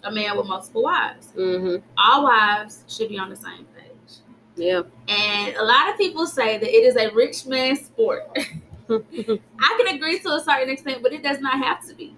a 0.04 0.10
man 0.10 0.38
with 0.38 0.46
multiple 0.46 0.82
wives. 0.82 1.32
hmm 1.32 1.76
All 1.98 2.24
wives 2.24 2.84
should 2.88 3.10
be 3.10 3.18
on 3.18 3.28
the 3.28 3.36
same 3.36 3.66
page. 3.76 4.20
Yeah. 4.56 4.82
And 5.06 5.54
a 5.56 5.64
lot 5.64 5.90
of 5.90 5.98
people 5.98 6.26
say 6.26 6.56
that 6.56 6.66
it 6.74 6.82
is 6.84 6.96
a 6.96 7.10
rich 7.10 7.44
man's 7.44 7.84
sport. 7.84 8.22
I 8.88 9.82
can 9.84 9.94
agree 9.96 10.18
to 10.20 10.30
a 10.32 10.40
certain 10.40 10.70
extent, 10.70 11.02
but 11.02 11.12
it 11.12 11.22
does 11.22 11.40
not 11.40 11.58
have 11.62 11.86
to 11.88 11.94
be. 11.94 12.16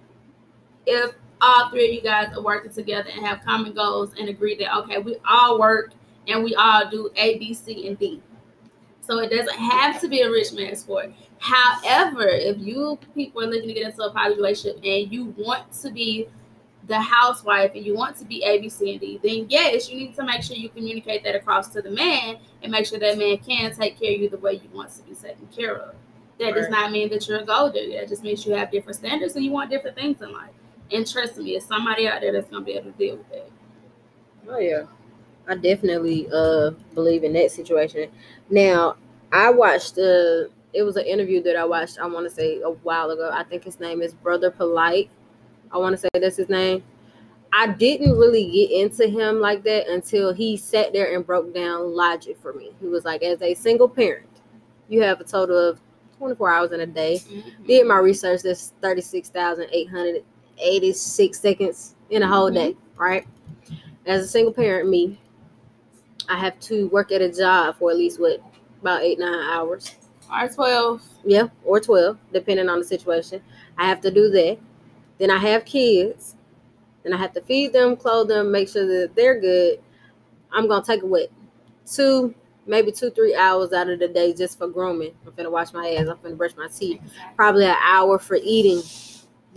If 0.85 1.15
all 1.41 1.69
three 1.69 1.89
of 1.89 1.93
you 1.93 2.01
guys 2.01 2.35
are 2.35 2.43
working 2.43 2.71
together 2.71 3.09
and 3.13 3.25
have 3.25 3.43
common 3.45 3.73
goals 3.73 4.13
and 4.19 4.29
agree 4.29 4.55
that 4.55 4.75
okay, 4.79 4.97
we 4.99 5.17
all 5.27 5.59
work 5.59 5.91
and 6.27 6.43
we 6.43 6.55
all 6.55 6.89
do 6.89 7.09
A, 7.15 7.37
B, 7.37 7.53
C, 7.53 7.87
and 7.87 7.97
D. 7.97 8.21
So 9.01 9.19
it 9.19 9.29
doesn't 9.29 9.57
have 9.57 9.99
to 10.01 10.07
be 10.07 10.21
a 10.21 10.29
rich 10.29 10.53
man's 10.53 10.81
sport. 10.81 11.11
However, 11.39 12.27
if 12.27 12.59
you 12.59 12.99
people 13.15 13.41
are 13.43 13.47
looking 13.47 13.69
to 13.69 13.73
get 13.73 13.87
into 13.87 14.03
a 14.03 14.11
poly 14.11 14.35
relationship 14.35 14.77
and 14.83 15.11
you 15.11 15.33
want 15.37 15.71
to 15.81 15.91
be 15.91 16.27
the 16.87 16.99
housewife 16.99 17.71
and 17.75 17.85
you 17.85 17.95
want 17.95 18.17
to 18.17 18.25
be 18.25 18.43
A, 18.43 18.59
B, 18.59 18.69
C, 18.69 18.91
and 18.91 18.99
D, 18.99 19.19
then 19.23 19.45
yes, 19.49 19.89
you 19.89 19.97
need 19.97 20.15
to 20.15 20.23
make 20.23 20.43
sure 20.43 20.55
you 20.55 20.69
communicate 20.69 21.23
that 21.23 21.35
across 21.35 21.69
to 21.69 21.81
the 21.81 21.91
man 21.91 22.37
and 22.61 22.71
make 22.71 22.85
sure 22.85 22.99
that 22.99 23.17
man 23.17 23.37
can 23.37 23.73
take 23.73 23.99
care 23.99 24.13
of 24.13 24.21
you 24.21 24.29
the 24.29 24.37
way 24.37 24.53
you 24.53 24.69
want 24.73 24.91
to 24.91 25.01
be 25.03 25.15
taken 25.15 25.47
care 25.47 25.77
of. 25.77 25.95
That 26.39 26.55
does 26.55 26.69
not 26.69 26.91
mean 26.91 27.09
that 27.09 27.27
you're 27.27 27.39
a 27.39 27.45
gold 27.45 27.73
digger. 27.73 27.99
That 27.99 28.07
just 28.07 28.23
means 28.23 28.45
you 28.45 28.53
have 28.53 28.71
different 28.71 28.95
standards 28.95 29.35
and 29.35 29.43
you 29.43 29.51
want 29.51 29.69
different 29.69 29.97
things 29.97 30.21
in 30.21 30.31
life. 30.31 30.51
And 30.91 31.07
trust 31.09 31.37
me, 31.37 31.55
it's 31.55 31.65
somebody 31.67 32.07
out 32.07 32.21
there 32.21 32.31
that's 32.33 32.49
gonna 32.49 32.65
be 32.65 32.73
able 32.73 32.91
to 32.91 32.97
deal 32.97 33.17
with 33.17 33.29
that. 33.29 33.49
Oh 34.49 34.59
yeah. 34.59 34.83
I 35.47 35.55
definitely 35.55 36.27
uh 36.33 36.71
believe 36.95 37.23
in 37.23 37.33
that 37.33 37.51
situation. 37.51 38.09
Now, 38.49 38.95
I 39.31 39.51
watched 39.51 39.97
uh 39.97 40.45
it 40.73 40.83
was 40.83 40.97
an 40.97 41.05
interview 41.05 41.41
that 41.43 41.55
I 41.57 41.65
watched, 41.65 41.99
I 41.99 42.07
want 42.07 42.27
to 42.27 42.35
say 42.35 42.61
a 42.61 42.69
while 42.71 43.11
ago. 43.11 43.31
I 43.33 43.43
think 43.43 43.63
his 43.63 43.79
name 43.79 44.01
is 44.01 44.13
Brother 44.13 44.51
Polight. 44.51 45.09
I 45.71 45.77
want 45.77 45.93
to 45.93 45.97
say 45.97 46.09
that's 46.13 46.37
his 46.37 46.49
name. 46.49 46.83
I 47.53 47.67
didn't 47.67 48.17
really 48.17 48.51
get 48.51 48.71
into 48.71 49.07
him 49.07 49.39
like 49.41 49.63
that 49.63 49.87
until 49.89 50.33
he 50.33 50.57
sat 50.57 50.93
there 50.93 51.15
and 51.15 51.25
broke 51.25 51.53
down 51.53 51.95
logic 51.95 52.37
for 52.41 52.53
me. 52.53 52.71
He 52.79 52.87
was 52.87 53.05
like, 53.05 53.23
as 53.23 53.41
a 53.41 53.55
single 53.55 53.89
parent, 53.89 54.27
you 54.89 55.01
have 55.03 55.21
a 55.21 55.23
total 55.23 55.57
of 55.57 55.81
24 56.19 56.51
hours 56.51 56.71
in 56.71 56.81
a 56.81 56.85
day. 56.87 57.21
Mhm. 57.29 57.67
Did 57.67 57.87
my 57.87 57.97
research, 57.97 58.43
that's 58.43 58.73
36,886 60.59 61.39
seconds 61.39 61.95
in 62.09 62.23
a 62.23 62.27
whole 62.27 62.47
mm-hmm. 62.47 62.55
day, 62.55 62.77
right? 62.97 63.27
As 64.05 64.23
a 64.23 64.27
single 64.27 64.53
parent, 64.53 64.89
me, 64.89 65.19
I 66.27 66.37
have 66.37 66.59
to 66.61 66.87
work 66.89 67.11
at 67.11 67.21
a 67.21 67.31
job 67.31 67.77
for 67.77 67.91
at 67.91 67.97
least 67.97 68.19
what, 68.19 68.41
about 68.81 69.01
eight, 69.01 69.19
nine 69.19 69.33
hours. 69.33 69.95
Or 70.31 70.47
12. 70.47 71.01
Yeah, 71.25 71.47
or 71.63 71.79
12, 71.79 72.17
depending 72.33 72.69
on 72.69 72.79
the 72.79 72.85
situation. 72.85 73.41
I 73.77 73.87
have 73.87 74.01
to 74.01 74.11
do 74.11 74.29
that. 74.29 74.57
Then 75.17 75.31
I 75.31 75.37
have 75.37 75.65
kids. 75.65 76.35
Then 77.03 77.13
I 77.13 77.17
have 77.17 77.33
to 77.33 77.41
feed 77.41 77.73
them, 77.73 77.95
clothe 77.95 78.27
them, 78.27 78.51
make 78.51 78.69
sure 78.69 78.85
that 78.85 79.15
they're 79.15 79.39
good. 79.39 79.79
I'm 80.51 80.67
going 80.67 80.81
to 80.81 80.87
take 80.87 81.01
what? 81.01 81.29
Two, 81.85 82.33
maybe 82.67 82.91
two, 82.91 83.09
three 83.11 83.35
hours 83.35 83.73
out 83.73 83.89
of 83.89 83.99
the 83.99 84.07
day 84.07 84.33
just 84.33 84.57
for 84.57 84.67
grooming. 84.67 85.13
I'm 85.25 85.33
going 85.33 85.45
to 85.45 85.51
wash 85.51 85.73
my 85.73 85.89
ass. 85.91 86.07
I'm 86.07 86.17
going 86.17 86.31
to 86.31 86.35
brush 86.35 86.55
my 86.55 86.67
teeth. 86.67 87.01
Probably 87.35 87.65
an 87.65 87.75
hour 87.81 88.19
for 88.19 88.37
eating. 88.41 88.81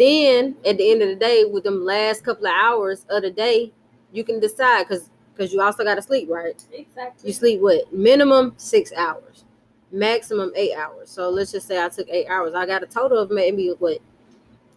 Then 0.02 0.56
at 0.66 0.78
the 0.78 0.90
end 0.90 1.00
of 1.02 1.10
the 1.10 1.14
day, 1.14 1.44
with 1.44 1.62
them 1.62 1.84
last 1.84 2.24
couple 2.24 2.48
of 2.48 2.52
hours 2.52 3.06
of 3.08 3.22
the 3.22 3.30
day, 3.30 3.72
you 4.10 4.24
can 4.24 4.40
decide 4.40 4.88
because 4.88 5.08
because 5.32 5.52
you 5.52 5.62
also 5.62 5.84
got 5.84 5.94
to 5.94 6.02
sleep, 6.02 6.28
right? 6.28 6.60
Exactly. 6.72 7.28
You 7.28 7.32
sleep 7.32 7.60
what? 7.60 7.92
Minimum 7.92 8.54
six 8.56 8.92
hours, 8.94 9.44
maximum 9.92 10.50
eight 10.56 10.74
hours. 10.74 11.08
So 11.08 11.30
let's 11.30 11.52
just 11.52 11.68
say 11.68 11.82
I 11.82 11.88
took 11.88 12.08
eight 12.08 12.26
hours. 12.26 12.52
I 12.52 12.66
got 12.66 12.82
a 12.82 12.86
total 12.86 13.16
of 13.18 13.30
maybe 13.30 13.68
what 13.78 13.98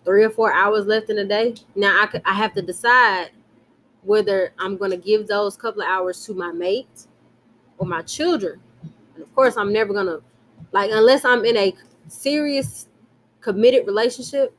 three 0.04 0.24
or 0.24 0.30
four 0.30 0.54
hours 0.54 0.86
left 0.86 1.10
in 1.10 1.16
the 1.16 1.26
day. 1.26 1.56
Now 1.76 2.04
I 2.04 2.06
could, 2.06 2.22
I 2.24 2.36
have 2.36 2.54
to 2.54 2.62
decide 2.62 3.32
whether 4.04 4.54
I'm 4.60 4.78
going 4.78 4.92
to 4.92 4.98
give 4.98 5.26
those 5.28 5.58
couple 5.58 5.82
of 5.82 5.88
hours 5.88 6.24
to 6.28 6.36
my 6.36 6.52
mate 6.52 7.08
or 7.80 7.88
my 7.88 8.04
children. 8.04 8.60
And 9.16 9.24
of 9.24 9.34
course, 9.34 9.58
I'm 9.58 9.74
never 9.74 9.92
going 9.92 10.06
to 10.06 10.22
like 10.72 10.92
unless 10.94 11.26
I'm 11.26 11.46
in 11.46 11.58
a 11.58 11.74
serious 12.10 12.88
committed 13.42 13.88
relationship. 13.88 14.56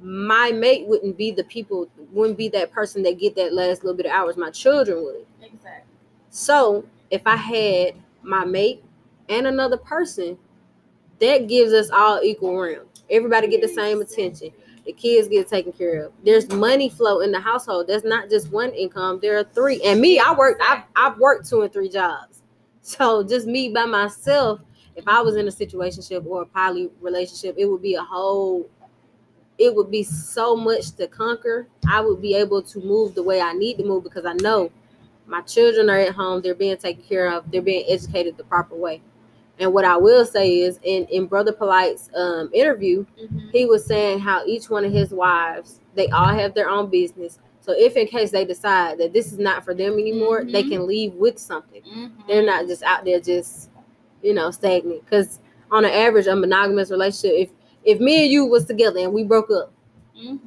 My 0.00 0.52
mate 0.52 0.86
wouldn't 0.86 1.16
be 1.16 1.30
the 1.32 1.44
people, 1.44 1.88
wouldn't 2.12 2.38
be 2.38 2.48
that 2.50 2.70
person 2.70 3.02
that 3.02 3.18
get 3.18 3.34
that 3.36 3.52
last 3.52 3.82
little 3.82 3.96
bit 3.96 4.06
of 4.06 4.12
hours. 4.12 4.36
My 4.36 4.50
children 4.50 5.02
would. 5.02 5.26
Exactly. 5.42 5.92
So 6.30 6.84
if 7.10 7.22
I 7.26 7.36
had 7.36 7.94
my 8.22 8.44
mate 8.44 8.84
and 9.28 9.46
another 9.46 9.76
person, 9.76 10.38
that 11.20 11.48
gives 11.48 11.72
us 11.72 11.90
all 11.90 12.20
equal 12.22 12.58
round. 12.58 12.86
Everybody 13.10 13.48
get 13.48 13.60
the 13.60 13.68
same 13.68 14.00
attention. 14.00 14.52
The 14.84 14.92
kids 14.92 15.28
get 15.28 15.48
taken 15.48 15.72
care 15.72 16.04
of. 16.04 16.12
There's 16.24 16.48
money 16.50 16.88
flow 16.88 17.20
in 17.20 17.32
the 17.32 17.40
household. 17.40 17.88
There's 17.88 18.04
not 18.04 18.30
just 18.30 18.50
one 18.50 18.70
income. 18.70 19.18
There 19.20 19.38
are 19.38 19.44
three. 19.44 19.82
And 19.84 20.00
me, 20.00 20.18
I 20.18 20.32
work. 20.32 20.58
I've, 20.66 20.84
I've 20.96 21.18
worked 21.18 21.48
two 21.48 21.62
and 21.62 21.72
three 21.72 21.88
jobs. 21.88 22.42
So 22.80 23.22
just 23.22 23.46
me 23.46 23.68
by 23.70 23.84
myself. 23.84 24.60
If 24.96 25.06
I 25.06 25.20
was 25.20 25.36
in 25.36 25.46
a 25.46 25.50
situationship 25.50 26.24
or 26.24 26.42
a 26.42 26.46
poly 26.46 26.90
relationship, 27.00 27.54
it 27.58 27.66
would 27.66 27.82
be 27.82 27.94
a 27.94 28.02
whole. 28.02 28.68
It 29.58 29.74
would 29.74 29.90
be 29.90 30.02
so 30.04 30.54
much 30.56 30.92
to 30.92 31.08
conquer. 31.08 31.66
I 31.88 32.00
would 32.00 32.22
be 32.22 32.34
able 32.34 32.62
to 32.62 32.80
move 32.80 33.14
the 33.14 33.22
way 33.22 33.40
I 33.40 33.52
need 33.54 33.78
to 33.78 33.84
move 33.84 34.04
because 34.04 34.24
I 34.24 34.34
know 34.34 34.70
my 35.26 35.40
children 35.42 35.90
are 35.90 35.98
at 35.98 36.14
home 36.14 36.40
they're 36.42 36.54
being 36.54 36.76
taken 36.76 37.02
care 37.04 37.30
of 37.30 37.50
they're 37.50 37.62
being 37.62 37.84
educated 37.88 38.36
the 38.36 38.44
proper 38.44 38.74
way 38.74 39.00
and 39.58 39.72
what 39.72 39.84
i 39.84 39.96
will 39.96 40.24
say 40.24 40.60
is 40.60 40.80
in 40.82 41.04
in 41.06 41.26
brother 41.26 41.52
Polight's 41.52 42.08
um, 42.16 42.50
interview 42.52 43.04
Mhm. 43.22 43.52
he 43.52 43.66
was 43.66 43.84
saying 43.84 44.20
how 44.20 44.44
each 44.46 44.70
one 44.70 44.84
of 44.86 44.92
his 44.92 45.10
wives 45.10 45.80
they 45.94 46.08
all 46.08 46.28
have 46.34 46.54
their 46.54 46.68
own 46.70 46.88
business 46.88 47.38
so 47.60 47.72
if 47.76 47.96
in 47.96 48.06
case 48.06 48.30
they 48.30 48.44
decide 48.46 48.98
that 48.98 49.12
this 49.12 49.32
is 49.32 49.38
not 49.38 49.64
for 49.64 49.74
them 49.74 49.94
anymore 49.98 50.44
they 50.44 50.62
Mhm. 50.62 50.70
can 50.70 50.86
leave 50.86 51.14
with 51.14 51.38
something 51.38 51.82
Mhm. 51.82 52.10
they're 52.26 52.42
not 52.46 52.66
just 52.66 52.82
out 52.82 53.04
there 53.04 53.20
just 53.20 53.68
you 54.22 54.32
know 54.32 54.50
stagnant 54.50 55.04
because 55.04 55.40
on 55.70 55.84
an 55.84 55.90
average 55.92 56.26
a 56.26 56.34
monogamous 56.34 56.90
relationship 56.90 57.36
if 57.38 57.50
if 57.84 58.00
me 58.00 58.24
and 58.24 58.32
you 58.32 58.44
was 58.46 58.64
together 58.64 59.00
and 59.00 59.12
we 59.12 59.24
broke 59.24 59.50
up 59.50 59.72
Mhm. 60.16 60.40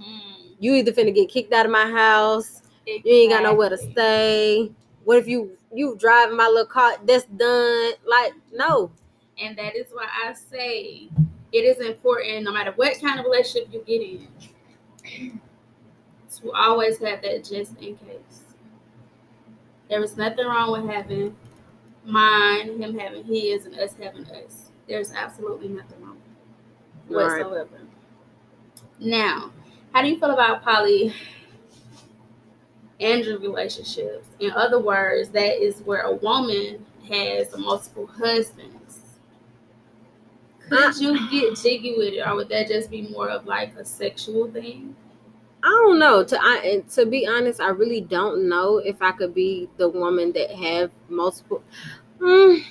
you 0.59 0.75
either 0.75 0.91
finna 0.91 1.13
get 1.13 1.29
kicked 1.29 1.53
out 1.53 1.65
of 1.65 1.71
my 1.71 1.89
house 1.89 2.61
you 2.85 3.01
ain't 3.05 3.31
got 3.31 3.43
nowhere 3.43 3.69
to 3.69 3.77
stay. 3.77 4.71
What 5.03 5.17
if 5.17 5.27
you 5.27 5.57
you 5.73 5.95
driving 6.00 6.35
my 6.35 6.47
little 6.47 6.65
car 6.65 6.93
that's 7.05 7.25
done? 7.25 7.93
Like, 8.05 8.33
no. 8.51 8.91
And 9.39 9.57
that 9.57 9.75
is 9.75 9.88
why 9.91 10.07
I 10.25 10.33
say 10.33 11.09
it 11.51 11.57
is 11.57 11.79
important, 11.79 12.43
no 12.43 12.51
matter 12.51 12.71
what 12.75 13.00
kind 13.00 13.19
of 13.19 13.25
relationship 13.25 13.69
you 13.71 13.83
get 13.85 14.01
in, 14.01 14.27
to 16.41 16.51
always 16.53 16.97
have 17.00 17.21
that 17.21 17.43
just 17.43 17.77
in 17.81 17.95
case. 17.97 18.43
There 19.89 20.03
is 20.03 20.17
nothing 20.17 20.45
wrong 20.45 20.71
with 20.71 20.89
having 20.89 21.35
mine, 22.05 22.81
him 22.81 22.97
having 22.97 23.23
his, 23.23 23.65
and 23.65 23.77
us 23.77 23.95
having 24.01 24.25
us. 24.27 24.71
There's 24.88 25.11
absolutely 25.11 25.69
nothing 25.69 26.01
wrong 26.01 26.20
Right. 27.11 27.43
whatsoever. 27.45 27.81
Now, 28.99 29.51
how 29.93 30.01
do 30.01 30.09
you 30.09 30.19
feel 30.19 30.31
about 30.31 30.63
poly 30.63 31.13
andrew 32.99 33.39
relationships? 33.39 34.27
In 34.39 34.51
other 34.51 34.79
words, 34.79 35.29
that 35.29 35.61
is 35.61 35.81
where 35.81 36.01
a 36.01 36.15
woman 36.15 36.85
has 37.09 37.55
multiple 37.57 38.07
husbands. 38.07 38.99
Could 40.69 40.97
you 40.97 41.29
get 41.29 41.57
jiggy 41.57 41.95
with 41.97 42.13
it, 42.13 42.25
or 42.25 42.35
would 42.35 42.49
that 42.49 42.67
just 42.67 42.89
be 42.89 43.01
more 43.09 43.29
of 43.29 43.45
like 43.45 43.75
a 43.75 43.83
sexual 43.83 44.49
thing? 44.49 44.95
I 45.63 45.67
don't 45.67 45.99
know. 45.99 46.23
To 46.23 46.39
I 46.39 46.83
to 46.93 47.05
be 47.05 47.27
honest, 47.27 47.59
I 47.59 47.69
really 47.69 48.01
don't 48.01 48.47
know 48.47 48.77
if 48.77 49.01
I 49.01 49.11
could 49.11 49.33
be 49.33 49.69
the 49.77 49.89
woman 49.89 50.31
that 50.33 50.51
have 50.51 50.91
multiple. 51.09 51.61
Mm. 52.19 52.63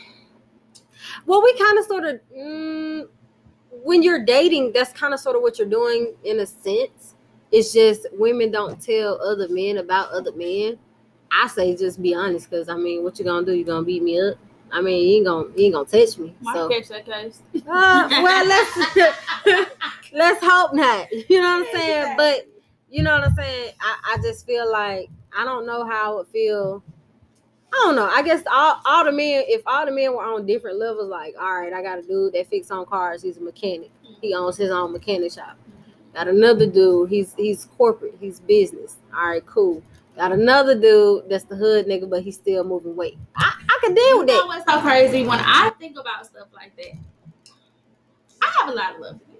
Well, 1.26 1.42
we 1.42 1.58
kind 1.58 1.78
of 1.78 1.84
sort 1.84 2.04
of 2.04 2.20
mm, 2.36 3.08
when 3.70 4.02
you're 4.02 4.24
dating, 4.24 4.72
that's 4.72 4.92
kind 4.92 5.14
of 5.14 5.20
sort 5.20 5.36
of 5.36 5.42
what 5.42 5.58
you're 5.58 5.68
doing 5.68 6.14
in 6.24 6.40
a 6.40 6.46
sense. 6.46 7.14
It's 7.52 7.72
just 7.72 8.06
women 8.12 8.50
don't 8.50 8.80
tell 8.80 9.20
other 9.20 9.48
men 9.48 9.78
about 9.78 10.10
other 10.12 10.32
men. 10.32 10.78
I 11.32 11.46
say 11.48 11.76
just 11.76 12.00
be 12.02 12.14
honest, 12.14 12.50
because 12.50 12.68
I 12.68 12.76
mean, 12.76 13.02
what 13.04 13.18
you 13.18 13.24
gonna 13.24 13.46
do? 13.46 13.52
You 13.52 13.64
gonna 13.64 13.84
beat 13.84 14.02
me 14.02 14.20
up? 14.20 14.36
I 14.72 14.80
mean, 14.80 15.08
you 15.08 15.16
ain't 15.16 15.26
gonna 15.26 15.48
you 15.56 15.64
ain't 15.66 15.74
gonna 15.74 15.86
touch 15.86 16.18
me. 16.18 16.34
Might 16.40 16.54
So, 16.54 16.68
catch 16.68 16.88
that 16.88 17.06
case. 17.06 17.40
uh, 17.68 18.08
well, 18.10 18.46
let's 18.46 18.96
let's 20.12 20.44
hope 20.44 20.74
not. 20.74 21.06
You 21.28 21.40
know 21.40 21.58
what 21.60 21.66
I'm 21.66 21.80
saying? 21.80 22.14
But 22.16 22.46
you 22.88 23.02
know 23.02 23.12
what 23.12 23.24
I'm 23.28 23.34
saying? 23.34 23.72
I, 23.80 24.14
I 24.14 24.22
just 24.22 24.46
feel 24.46 24.70
like 24.70 25.08
I 25.36 25.44
don't 25.44 25.66
know 25.66 25.84
how 25.84 26.12
I 26.12 26.16
would 26.16 26.26
feel. 26.28 26.82
I 27.72 27.82
don't 27.84 27.96
know. 27.96 28.08
I 28.08 28.22
guess 28.22 28.42
all, 28.50 28.80
all 28.84 29.04
the 29.04 29.12
men, 29.12 29.44
if 29.46 29.62
all 29.66 29.86
the 29.86 29.92
men 29.92 30.12
were 30.12 30.24
on 30.24 30.44
different 30.44 30.78
levels, 30.78 31.08
like, 31.08 31.34
all 31.40 31.60
right, 31.60 31.72
I 31.72 31.82
got 31.82 31.98
a 31.98 32.02
dude 32.02 32.32
that 32.32 32.48
fix 32.48 32.70
on 32.70 32.84
cars. 32.86 33.22
He's 33.22 33.36
a 33.36 33.40
mechanic. 33.40 33.90
He 34.20 34.34
owns 34.34 34.56
his 34.56 34.70
own 34.70 34.92
mechanic 34.92 35.32
shop. 35.32 35.56
Got 36.14 36.26
another 36.28 36.66
dude. 36.66 37.08
He's 37.08 37.32
he's 37.34 37.66
corporate. 37.76 38.16
He's 38.20 38.40
business. 38.40 38.96
All 39.14 39.28
right, 39.28 39.46
cool. 39.46 39.82
Got 40.16 40.32
another 40.32 40.74
dude 40.78 41.28
that's 41.28 41.44
the 41.44 41.54
hood 41.54 41.86
nigga, 41.86 42.10
but 42.10 42.22
he's 42.22 42.34
still 42.34 42.64
moving 42.64 42.96
weight. 42.96 43.16
I, 43.36 43.52
I 43.68 43.78
can 43.80 43.94
deal 43.94 44.04
You 44.08 44.18
with 44.18 44.26
know 44.26 44.40
that. 44.40 44.46
what's 44.48 44.70
so 44.70 44.80
crazy? 44.80 45.22
When 45.24 45.38
I 45.38 45.70
think 45.78 45.96
about 45.98 46.26
stuff 46.26 46.48
like 46.52 46.74
that, 46.76 46.98
I 48.42 48.52
have 48.60 48.68
a 48.70 48.72
lot 48.72 48.96
of 48.96 49.00
love 49.00 49.20
for 49.24 49.30
you. 49.32 49.38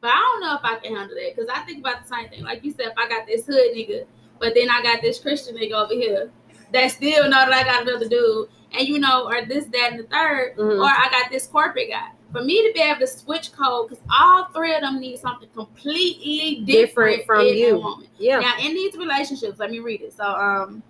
But 0.00 0.10
I 0.10 0.16
don't 0.18 0.40
know 0.42 0.54
if 0.56 0.60
I 0.64 0.76
can 0.84 0.94
handle 0.94 1.16
that 1.16 1.34
because 1.34 1.48
I 1.52 1.60
think 1.64 1.78
about 1.78 2.02
the 2.02 2.14
same 2.14 2.28
thing. 2.28 2.42
Like 2.42 2.62
you 2.64 2.72
said, 2.72 2.88
if 2.88 2.98
I 2.98 3.08
got 3.08 3.26
this 3.26 3.46
hood 3.46 3.72
nigga, 3.74 4.04
but 4.38 4.52
then 4.54 4.68
I 4.68 4.82
got 4.82 5.00
this 5.00 5.18
Christian 5.18 5.56
nigga 5.56 5.72
over 5.72 5.94
here 5.94 6.30
that 6.72 6.90
still 6.90 7.24
know 7.24 7.30
that 7.30 7.52
I 7.52 7.62
got 7.64 7.82
another 7.88 8.08
dude, 8.08 8.48
and 8.72 8.86
you 8.88 8.98
know, 8.98 9.26
or 9.26 9.44
this, 9.44 9.66
that, 9.66 9.90
and 9.92 10.00
the 10.00 10.04
3rd 10.04 10.56
Mhm. 10.56 10.80
or 10.80 10.84
I 10.84 11.08
got 11.10 11.30
this 11.30 11.46
corporate 11.46 11.90
guy. 11.90 12.08
For 12.32 12.42
me 12.42 12.66
to 12.66 12.72
be 12.72 12.80
able 12.80 13.00
to 13.00 13.06
switch 13.06 13.52
code, 13.52 13.90
because 13.90 14.02
all 14.10 14.46
three 14.54 14.74
of 14.74 14.80
them 14.80 14.98
need 15.00 15.18
something 15.18 15.48
completely 15.54 16.64
different, 16.64 17.18
Different 17.18 17.26
from 17.26 17.46
you. 17.46 17.76
woman. 17.78 18.06
Yeah. 18.18 18.40
Now, 18.40 18.54
in 18.58 18.72
these 18.74 18.96
relationships, 18.96 19.58
let 19.58 19.70
me 19.70 19.80
read 19.80 20.00
it. 20.00 20.14
So, 20.14 20.24
um, 20.24 20.82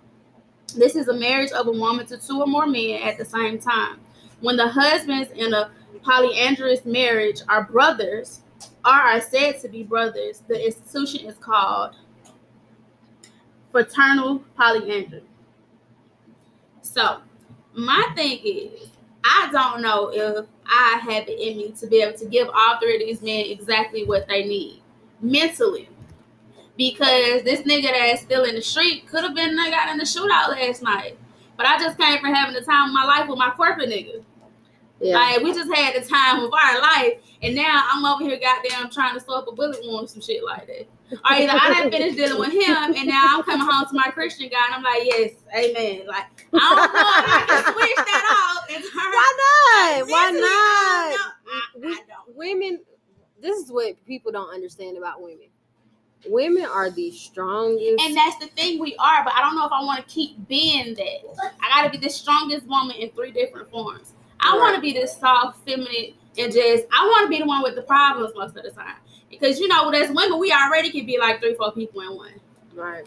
this 0.77 0.95
is 0.95 1.09
a 1.09 1.13
marriage 1.13 1.51
of 1.51 1.67
a 1.67 1.71
woman 1.71 2.05
to 2.07 2.17
two 2.17 2.39
or 2.39 2.47
more 2.47 2.65
men 2.65 3.01
at 3.03 3.17
the 3.17 3.25
same 3.25 3.59
time. 3.59 3.99
When 4.39 4.55
the 4.55 4.67
husbands 4.69 5.31
in 5.35 5.53
a 5.53 5.69
polyandrous 6.05 6.85
marriage 6.85 7.41
are 7.49 7.63
brothers, 7.65 8.39
or 8.85 8.91
are 8.93 9.19
said 9.21 9.59
to 9.61 9.67
be 9.67 9.83
brothers, 9.83 10.43
the 10.47 10.65
institution 10.65 11.27
is 11.27 11.35
called 11.37 11.95
fraternal 13.71 14.39
polyandry. 14.57 15.23
So, 16.93 17.21
my 17.73 18.05
thing 18.15 18.39
is, 18.45 18.89
I 19.23 19.49
don't 19.51 19.81
know 19.81 20.11
if 20.13 20.45
I 20.67 20.99
have 21.01 21.27
it 21.27 21.39
in 21.39 21.57
me 21.57 21.71
to 21.79 21.87
be 21.87 22.03
able 22.03 22.15
to 22.19 22.25
give 22.27 22.47
all 22.49 22.77
three 22.79 22.95
of 22.95 22.99
these 22.99 23.21
men 23.23 23.47
exactly 23.47 24.05
what 24.05 24.27
they 24.27 24.43
need 24.43 24.83
mentally. 25.19 25.89
Because 26.77 27.41
this 27.41 27.61
nigga 27.61 27.91
that's 27.91 28.21
still 28.21 28.43
in 28.43 28.53
the 28.53 28.61
street 28.61 29.07
could 29.07 29.23
have 29.23 29.33
been 29.33 29.55
that 29.55 29.71
got 29.71 29.89
in 29.89 29.97
the 29.97 30.03
shootout 30.03 30.49
last 30.49 30.83
night. 30.83 31.17
But 31.57 31.65
I 31.65 31.79
just 31.79 31.97
came 31.97 32.19
from 32.19 32.31
having 32.31 32.53
the 32.53 32.61
time 32.61 32.89
of 32.89 32.93
my 32.93 33.05
life 33.05 33.27
with 33.27 33.39
my 33.39 33.49
corporate 33.51 33.89
nigga. 33.89 34.23
Yeah. 35.03 35.15
Like 35.15 35.43
we 35.43 35.53
just 35.53 35.73
had 35.73 36.01
the 36.01 36.07
time 36.07 36.39
of 36.39 36.51
our 36.53 36.81
life, 36.81 37.19
and 37.41 37.53
now 37.53 37.83
I'm 37.91 38.05
over 38.05 38.23
here, 38.23 38.39
goddamn, 38.39 38.89
trying 38.89 39.15
to 39.15 39.19
sew 39.19 39.35
up 39.35 39.47
a 39.49 39.51
bullet 39.51 39.81
wound, 39.83 40.09
some 40.09 40.21
shit 40.21 40.43
like 40.45 40.65
that. 40.67 40.87
Or 41.11 41.19
either 41.25 41.51
I 41.51 41.73
didn't 41.73 41.91
finish 41.91 42.15
dealing 42.15 42.39
with 42.39 42.53
him, 42.53 42.95
and 42.95 43.07
now 43.07 43.25
I'm 43.29 43.43
coming 43.43 43.67
home 43.67 43.85
to 43.85 43.93
my 43.93 44.09
Christian 44.11 44.47
guy, 44.47 44.65
and 44.65 44.75
I'm 44.75 44.83
like, 44.83 45.03
yes, 45.03 45.31
amen. 45.53 46.07
Like 46.07 46.47
I 46.53 46.57
don't 46.57 46.77
know 46.77 46.85
if 46.85 47.27
I 47.27 47.45
can 47.47 47.63
switch 47.73 47.95
that 47.97 48.55
off 48.55 48.65
and 48.69 48.81
turn. 48.81 49.11
Why 49.11 49.99
not? 49.99 50.09
Why 50.09 50.31
not? 50.31 51.33
Mm, 51.83 51.85
I. 51.85 51.87
I, 51.87 51.95
I. 51.95 52.31
Women, 52.33 52.79
this 53.41 53.59
is 53.59 53.71
what 53.71 54.03
people 54.05 54.31
don't 54.31 54.53
understand 54.53 54.97
about 54.97 55.21
women. 55.21 55.47
Women 56.27 56.63
are 56.63 56.89
the 56.89 57.11
strongest. 57.11 58.01
And 58.01 58.15
that's 58.15 58.37
the 58.37 58.47
thing 58.47 58.79
we 58.79 58.95
are, 58.95 59.25
but 59.25 59.33
I 59.33 59.41
don't 59.41 59.57
know 59.57 59.65
if 59.65 59.73
I 59.73 59.83
want 59.83 59.99
to 59.99 60.13
keep 60.13 60.47
being 60.47 60.95
that. 60.95 61.53
I 61.61 61.81
gotta 61.81 61.89
be 61.89 61.97
the 61.97 62.09
strongest 62.09 62.65
woman 62.67 62.95
in 62.95 63.09
three 63.09 63.31
different 63.31 63.69
forms. 63.69 64.13
I 64.43 64.57
want 64.57 64.75
to 64.75 64.81
be 64.81 64.93
this 64.93 65.17
soft, 65.17 65.65
feminine, 65.65 66.13
and 66.37 66.51
just 66.53 66.85
I 66.91 67.05
want 67.07 67.25
to 67.25 67.29
be 67.29 67.39
the 67.39 67.45
one 67.45 67.63
with 67.63 67.75
the 67.75 67.81
problems 67.83 68.33
most 68.35 68.55
of 68.57 68.63
the 68.63 68.71
time. 68.71 68.95
Because 69.29 69.59
you 69.59 69.67
know, 69.67 69.89
as 69.89 70.09
women, 70.11 70.39
we 70.39 70.51
already 70.51 70.91
can 70.91 71.05
be 71.05 71.17
like 71.17 71.39
three, 71.39 71.55
four 71.55 71.71
people 71.71 72.01
in 72.01 72.15
one. 72.15 72.33
right. 72.75 73.05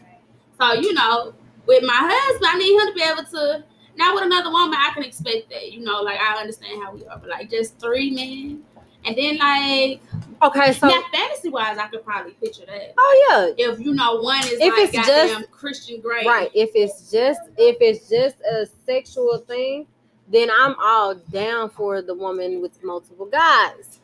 So 0.61 0.73
you 0.75 0.93
know, 0.95 1.35
with 1.66 1.83
my 1.85 1.95
husband, 1.99 2.50
I 2.52 2.59
need 2.59 2.81
him 2.81 2.88
to 2.88 2.95
be 2.95 3.02
able 3.02 3.25
to. 3.31 3.64
Now 3.97 4.14
with 4.14 4.25
another 4.25 4.50
woman, 4.50 4.78
I 4.78 4.90
can 4.95 5.05
expect 5.05 5.50
that. 5.50 5.73
You 5.73 5.81
know, 5.81 6.00
like 6.02 6.19
I 6.21 6.38
understand 6.40 6.83
how 6.83 6.95
we 6.95 7.07
are, 7.07 7.19
but 7.19 7.28
like 7.28 7.50
just 7.50 7.78
three 7.78 8.11
men, 8.11 8.62
and 9.05 9.16
then 9.16 9.38
like 9.38 10.00
Okay, 10.43 10.73
so 10.75 10.88
now 10.88 11.02
fantasy 11.12 11.49
wise, 11.49 11.78
I 11.78 11.87
could 11.88 12.05
probably 12.05 12.33
picture 12.33 12.66
that. 12.66 12.93
oh 12.99 13.26
yeah, 13.57 13.71
If 13.71 13.81
you 13.81 13.95
know, 13.95 14.16
one 14.21 14.40
is 14.40 14.52
If 14.52 14.61
like 14.61 14.88
it's 14.88 14.93
goddamn 14.93 15.28
just- 15.40 15.50
Christian 15.50 16.00
Grey, 16.00 16.26
right. 16.26 16.50
If 16.55 16.71
it's 16.75 17.11
just 17.11 17.40
if 17.57 17.76
it's 17.81 18.09
just 18.09 18.37
a 18.43 18.66
sexual 18.85 19.38
thing, 19.38 19.87
then 20.28 20.49
I'm 20.50 20.75
all 20.80 21.14
down 21.14 21.71
for 21.71 22.02
the 22.02 22.14
woman 22.14 22.61
with 22.61 22.83
multiple 22.83 23.26
guys. 23.26 24.00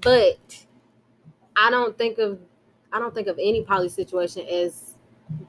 But 0.00 0.66
I 1.56 1.70
don't 1.70 1.96
think 1.96 2.18
of 2.18 2.38
I 2.92 2.98
don't 2.98 3.14
think 3.14 3.26
of 3.26 3.38
any 3.38 3.64
poly 3.64 3.88
situation 3.88 4.46
as 4.46 4.94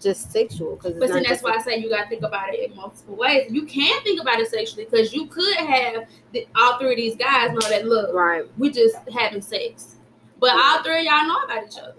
just 0.02 0.32
sexual 0.32 0.76
because 0.76 0.98
But 0.98 1.12
see, 1.12 1.24
that's 1.28 1.44
why 1.44 1.56
I 1.56 1.62
say 1.62 1.78
you 1.78 1.90
gotta 1.90 2.08
think 2.08 2.24
about 2.24 2.54
it 2.54 2.72
in 2.72 2.76
multiple 2.76 3.16
ways. 3.16 3.52
You 3.52 3.66
can 3.66 4.02
think 4.04 4.22
about 4.22 4.40
it 4.40 4.50
sexually 4.50 4.86
because 4.86 5.14
you 5.14 5.28
could 5.28 5.58
have 5.58 6.08
the, 6.32 6.48
all 6.56 6.80
three 6.80 6.92
of 6.92 6.98
these 6.98 7.16
guys 7.16 7.52
know 7.52 7.70
that 7.70 7.86
look, 7.86 8.14
right. 8.14 8.46
we 8.58 8.72
just 8.72 8.98
having 9.14 9.42
sex, 9.42 9.98
but 10.40 10.52
all 10.52 10.82
three 10.82 11.00
of 11.00 11.06
y'all 11.06 11.28
know 11.28 11.44
about 11.44 11.68
each 11.68 11.78
other. 11.78 11.96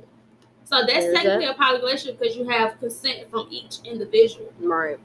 So 0.65 0.81
that's 0.81 1.05
There's 1.05 1.15
technically 1.15 1.47
a 1.47 1.55
poly 1.55 1.79
relationship 1.79 2.19
because 2.19 2.37
you 2.37 2.49
have 2.49 2.79
consent 2.81 3.31
from 3.31 3.47
each 3.51 3.79
individual. 3.85 4.53
Right. 4.59 4.99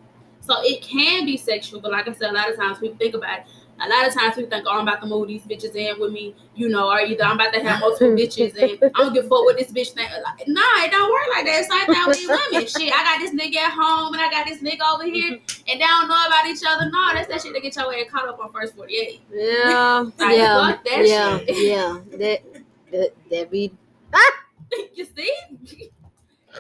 So 0.51 0.58
it 0.63 0.81
can 0.81 1.25
be 1.25 1.38
sexual, 1.38 1.79
but 1.79 1.91
like 1.91 2.10
I 2.10 2.12
said, 2.12 2.29
a 2.29 2.34
lot 2.34 2.50
of 2.50 2.58
times 2.58 2.79
people 2.79 2.98
think 2.98 3.15
about 3.15 3.39
it. 3.39 3.46
A 3.79 3.88
lot 3.88 4.05
of 4.05 4.13
times 4.13 4.36
people 4.36 4.50
think, 4.50 4.65
oh, 4.67 4.77
I'm 4.77 4.86
about 4.86 5.00
to 5.00 5.08
move 5.08 5.29
these 5.29 5.43
bitches 5.43 5.74
in 5.77 5.98
with 5.98 6.12
me, 6.12 6.36
you 6.55 6.67
know, 6.67 6.91
or 6.91 7.00
either 7.00 7.24
I'm 7.24 7.39
about 7.39 7.53
to 7.53 7.63
have 7.63 7.79
multiple 7.79 8.10
bitches 8.10 8.53
and 8.62 8.91
I 8.93 8.98
don't 8.98 9.13
give 9.13 9.27
a 9.27 9.29
fuck 9.29 9.46
what 9.46 9.58
this 9.58 9.72
bitch 9.72 9.93
think. 9.93 10.12
Like, 10.12 10.46
nah, 10.50 10.84
it 10.84 10.91
don't 10.91 11.10
work 11.10 11.24
like 11.34 11.46
that. 11.46 11.72
Same 11.72 11.86
thing 11.86 12.05
with 12.05 12.17
these 12.17 12.27
women. 12.27 12.67
Shit, 12.67 12.91
I 12.93 13.01
got 13.01 13.20
this 13.20 13.31
nigga 13.31 13.55
at 13.60 13.72
home 13.72 14.13
and 14.13 14.22
I 14.22 14.29
got 14.29 14.46
this 14.46 14.62
nigga 14.62 14.81
over 14.93 15.05
here 15.05 15.31
and 15.31 15.41
they 15.65 15.77
don't 15.77 16.10
know 16.10 16.25
about 16.27 16.46
each 16.46 16.63
other. 16.67 16.91
No, 16.91 17.13
that's 17.13 17.29
that 17.29 17.41
shit 17.41 17.55
to 17.55 17.62
get 17.62 17.74
your 17.77 17.96
ass 17.96 18.12
caught 18.12 18.27
up 18.27 18.38
on 18.43 18.51
first 18.51 18.75
48. 18.75 19.22
Yeah. 19.31 20.10
Like, 20.17 20.38
yeah. 20.38 20.77
that 20.84 21.08
yeah. 21.08 21.38
shit. 21.38 21.65
Yeah. 21.65 21.98
That 22.17 22.41
that 22.91 23.13
that 23.31 23.50
be 23.50 23.72
ah! 24.13 24.31
you 24.96 25.05
see? 25.05 25.34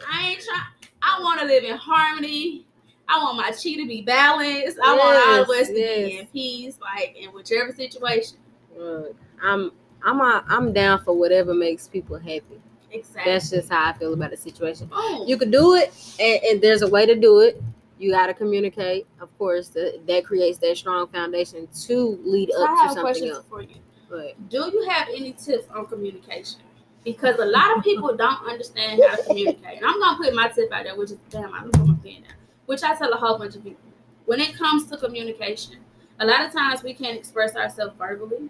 I 0.09 0.29
ain't 0.29 0.41
trying. 0.41 0.91
I 1.03 1.19
want 1.21 1.41
to 1.41 1.45
live 1.45 1.65
in 1.65 1.75
harmony. 1.75 2.65
I 3.11 3.17
want 3.23 3.37
my 3.37 3.49
chi 3.51 3.75
to 3.75 3.85
be 3.87 4.01
balanced. 4.01 4.77
I 4.83 4.95
want 4.95 5.27
all 5.27 5.41
of 5.43 5.49
us 5.49 5.67
to 5.67 5.73
be 5.73 6.17
in 6.19 6.27
peace, 6.27 6.77
like 6.81 7.15
in 7.19 7.29
whichever 7.31 7.73
situation. 7.73 8.37
Look, 8.75 9.15
I'm 9.43 9.71
I'm 10.03 10.19
a, 10.21 10.43
I'm 10.47 10.71
down 10.73 11.03
for 11.03 11.13
whatever 11.13 11.53
makes 11.53 11.87
people 11.87 12.17
happy. 12.17 12.61
Exactly. 12.91 13.31
That's 13.31 13.49
just 13.49 13.69
how 13.69 13.89
I 13.89 13.93
feel 13.93 14.13
about 14.13 14.31
the 14.31 14.37
situation. 14.37 14.87
Boom. 14.87 15.27
You 15.27 15.37
can 15.37 15.51
do 15.51 15.75
it, 15.75 15.93
and, 16.19 16.39
and 16.43 16.61
there's 16.61 16.81
a 16.81 16.87
way 16.87 17.05
to 17.05 17.15
do 17.15 17.39
it. 17.39 17.61
You 17.99 18.11
got 18.11 18.27
to 18.27 18.33
communicate, 18.33 19.05
of 19.19 19.35
course. 19.37 19.67
That 19.69 20.01
that 20.07 20.25
creates 20.25 20.57
that 20.59 20.77
strong 20.77 21.07
foundation 21.07 21.67
to 21.87 22.19
lead 22.23 22.51
So 22.51 22.61
I 22.61 22.63
up 22.63 22.69
to 22.69 22.81
have 22.81 22.91
a 22.91 22.93
something 23.13 23.29
else. 23.29 23.45
for 23.49 23.61
you. 23.61 23.75
But 24.09 24.49
Do 24.49 24.69
you 24.73 24.87
have 24.89 25.07
any 25.15 25.31
tips 25.33 25.67
on 25.73 25.85
communication? 25.85 26.61
Because 27.03 27.39
a 27.39 27.45
lot 27.45 27.77
of 27.77 27.83
people 27.83 28.15
don't 28.15 28.45
understand 28.47 29.01
how 29.07 29.15
to 29.15 29.23
communicate. 29.23 29.77
And 29.77 29.85
I'm 29.85 29.99
gonna 29.99 30.17
put 30.17 30.33
my 30.35 30.49
tip 30.49 30.71
out 30.71 30.83
there, 30.83 30.95
which 30.95 31.11
is 31.11 31.17
damn, 31.29 31.53
I'm 31.53 31.71
put 31.71 31.87
my 31.87 31.95
pen 32.03 32.21
down. 32.23 32.33
Which 32.71 32.83
I 32.83 32.95
tell 32.95 33.11
a 33.11 33.17
whole 33.17 33.37
bunch 33.37 33.55
of 33.55 33.63
people. 33.63 33.83
When 34.25 34.39
it 34.39 34.55
comes 34.55 34.89
to 34.89 34.97
communication, 34.97 35.77
a 36.19 36.25
lot 36.25 36.45
of 36.45 36.53
times 36.53 36.83
we 36.83 36.93
can't 36.93 37.17
express 37.17 37.55
ourselves 37.55 37.93
verbally. 37.97 38.49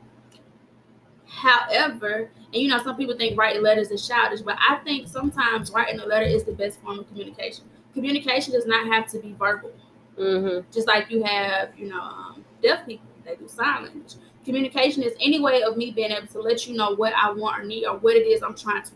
However, 1.25 2.29
and 2.53 2.61
you 2.61 2.67
know, 2.67 2.83
some 2.83 2.97
people 2.97 3.17
think 3.17 3.35
writing 3.35 3.63
letters 3.63 3.89
is 3.89 4.07
childish, 4.07 4.41
but 4.41 4.57
I 4.59 4.75
think 4.83 5.07
sometimes 5.07 5.71
writing 5.71 5.99
a 5.99 6.05
letter 6.05 6.25
is 6.25 6.43
the 6.43 6.51
best 6.51 6.79
form 6.81 6.99
of 6.99 7.07
communication. 7.07 7.65
Communication 7.93 8.53
does 8.53 8.67
not 8.67 8.85
have 8.93 9.07
to 9.07 9.19
be 9.19 9.33
verbal 9.33 9.71
mm-hmm. 10.17 10.69
just 10.71 10.87
like 10.87 11.09
you 11.09 11.23
have, 11.23 11.69
you 11.77 11.89
know, 11.89 11.99
um, 11.99 12.45
deaf 12.61 12.85
people 12.85 13.05
they 13.25 13.35
do 13.35 13.47
sign 13.47 13.85
language. 13.85 14.15
Communication 14.45 15.03
is 15.03 15.13
any 15.19 15.39
way 15.39 15.61
of 15.63 15.77
me 15.77 15.91
being 15.91 16.11
able 16.11 16.27
to 16.27 16.41
let 16.41 16.67
you 16.67 16.75
know 16.75 16.95
what 16.95 17.13
I 17.15 17.31
want 17.31 17.59
or 17.59 17.65
need 17.65 17.85
or 17.85 17.97
what 17.97 18.15
it 18.15 18.27
is 18.27 18.41
I'm 18.41 18.55
trying 18.55 18.83
to 18.83 18.91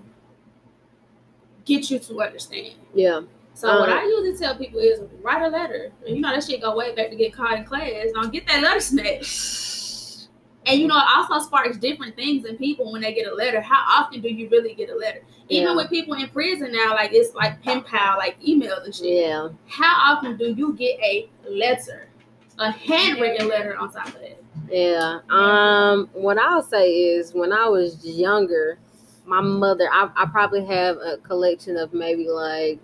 get 1.66 1.90
you 1.90 2.00
to 2.00 2.22
understand. 2.22 2.76
yeah, 2.94 3.22
So 3.56 3.80
what 3.80 3.90
Um, 3.90 3.98
I 3.98 4.04
usually 4.04 4.38
tell 4.38 4.56
people 4.58 4.80
is 4.82 5.00
write 5.24 5.42
a 5.42 5.48
letter. 5.48 5.92
And 6.06 6.16
you 6.16 6.22
know 6.22 6.30
that 6.32 6.44
shit 6.44 6.62
go 6.62 6.76
way 6.76 6.94
back 6.94 7.10
to 7.10 7.16
get 7.16 7.34
caught 7.34 7.58
in 7.58 7.64
class. 7.64 8.08
Don't 8.14 8.32
get 8.32 8.46
that 8.48 8.62
letter 8.62 8.80
snatched. 8.82 10.28
And 10.68 10.80
you 10.82 10.88
know, 10.88 10.98
it 10.98 11.04
also 11.16 11.40
sparks 11.46 11.78
different 11.78 12.16
things 12.16 12.46
in 12.46 12.58
people 12.58 12.92
when 12.92 13.02
they 13.02 13.14
get 13.14 13.28
a 13.28 13.34
letter. 13.34 13.62
How 13.62 14.02
often 14.02 14.20
do 14.22 14.30
you 14.30 14.50
really 14.50 14.74
get 14.74 14.90
a 14.90 14.96
letter? 14.96 15.22
Even 15.48 15.70
Yeah. 15.70 15.76
with 15.76 15.90
people 15.90 16.16
in 16.16 16.28
prison 16.30 16.72
now, 16.72 16.94
like 16.96 17.12
it's 17.14 17.34
like 17.36 17.62
pen 17.64 17.84
pal, 17.84 18.18
like 18.18 18.36
emails 18.42 18.84
and 18.84 18.94
shit 18.96 19.26
yeah. 19.28 19.50
how 19.68 20.16
often 20.16 20.38
do 20.38 20.54
you 20.58 20.74
get 20.74 21.00
a 21.02 21.30
letter, 21.48 22.10
a 22.58 22.72
handwritten 22.72 23.48
letter 23.48 23.78
on 23.78 23.92
top 23.94 24.08
of 24.08 24.14
that? 24.16 24.42
Yeah. 24.70 25.20
Um, 25.30 26.10
what 26.14 26.40
I'll 26.40 26.64
say 26.64 26.92
is 26.92 27.34
when 27.34 27.54
I 27.54 27.70
was 27.70 28.04
younger, 28.04 28.80
my 29.28 29.42
mother, 29.42 29.88
I, 29.92 30.10
I 30.16 30.26
probably 30.26 30.66
have 30.66 30.98
a 30.98 31.18
collection 31.18 31.78
of 31.78 31.94
maybe 31.94 32.28
like 32.28 32.80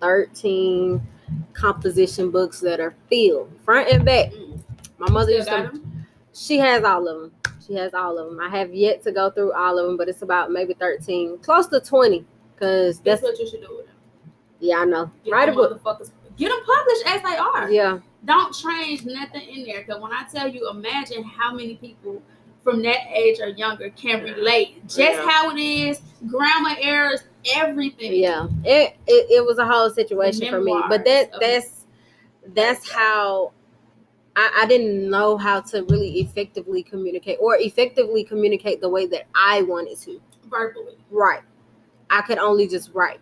13 0.00 1.00
composition 1.52 2.30
books 2.30 2.60
that 2.60 2.80
are 2.80 2.94
filled 3.10 3.50
front 3.64 3.88
and 3.90 4.04
back. 4.04 4.30
Mm. 4.32 4.60
My 4.98 5.10
mother 5.10 5.32
used 5.32 5.48
to, 5.48 5.80
she 6.32 6.58
has 6.58 6.84
all 6.84 7.06
of 7.08 7.20
them. 7.20 7.32
She 7.66 7.74
has 7.74 7.92
all 7.94 8.18
of 8.18 8.30
them. 8.30 8.40
I 8.40 8.48
have 8.48 8.72
yet 8.74 9.02
to 9.04 9.12
go 9.12 9.30
through 9.30 9.52
all 9.52 9.78
of 9.78 9.86
them, 9.86 9.96
but 9.96 10.08
it's 10.08 10.22
about 10.22 10.50
maybe 10.50 10.74
13, 10.74 11.38
close 11.38 11.66
to 11.66 11.80
20. 11.80 12.24
Cause 12.58 12.98
That's 13.00 13.20
that's, 13.20 13.22
what 13.22 13.38
you 13.38 13.48
should 13.48 13.60
do 13.60 13.76
with 13.76 13.86
them. 13.86 13.94
yeah, 14.58 14.78
I 14.78 14.84
know. 14.84 15.10
Get 15.24 15.32
Write 15.32 15.48
a 15.48 15.52
book. 15.52 15.80
Get 16.36 16.48
them 16.48 16.58
published 16.64 17.02
as 17.06 17.22
they 17.22 17.36
are. 17.36 17.70
Yeah. 17.70 17.98
Don't 18.24 18.52
change 18.52 19.04
nothing 19.04 19.48
in 19.48 19.64
there. 19.64 19.84
Because 19.84 20.00
when 20.00 20.12
I 20.12 20.24
tell 20.32 20.48
you, 20.48 20.68
imagine 20.70 21.22
how 21.22 21.52
many 21.54 21.76
people 21.76 22.20
from 22.64 22.82
that 22.82 23.06
age 23.14 23.38
or 23.40 23.48
younger 23.48 23.90
can 23.90 24.22
relate. 24.24 24.82
Just 24.88 24.98
Yeah. 24.98 25.28
how 25.28 25.50
it 25.50 25.58
is, 25.60 26.00
grammar 26.26 26.76
errors, 26.80 27.20
everything. 27.54 28.14
yeah. 28.14 28.46
It, 28.64 28.96
it 29.06 29.26
it 29.30 29.44
was 29.44 29.58
a 29.58 29.66
whole 29.66 29.90
situation 29.90 30.48
for 30.48 30.60
me. 30.60 30.80
But 30.88 31.04
that 31.04 31.32
that's 31.40 31.86
that's 32.54 32.88
how 32.90 33.52
I, 34.36 34.62
I 34.62 34.66
didn't 34.66 35.10
know 35.10 35.36
how 35.36 35.60
to 35.60 35.84
really 35.84 36.20
effectively 36.20 36.82
communicate 36.82 37.38
or 37.40 37.56
effectively 37.56 38.24
communicate 38.24 38.80
the 38.80 38.88
way 38.88 39.06
that 39.06 39.26
i 39.34 39.62
wanted 39.62 39.98
to. 39.98 40.20
Verbally. 40.48 40.96
right. 41.10 41.42
I 42.10 42.22
could 42.22 42.38
only 42.38 42.66
just 42.66 42.90
write. 42.94 43.20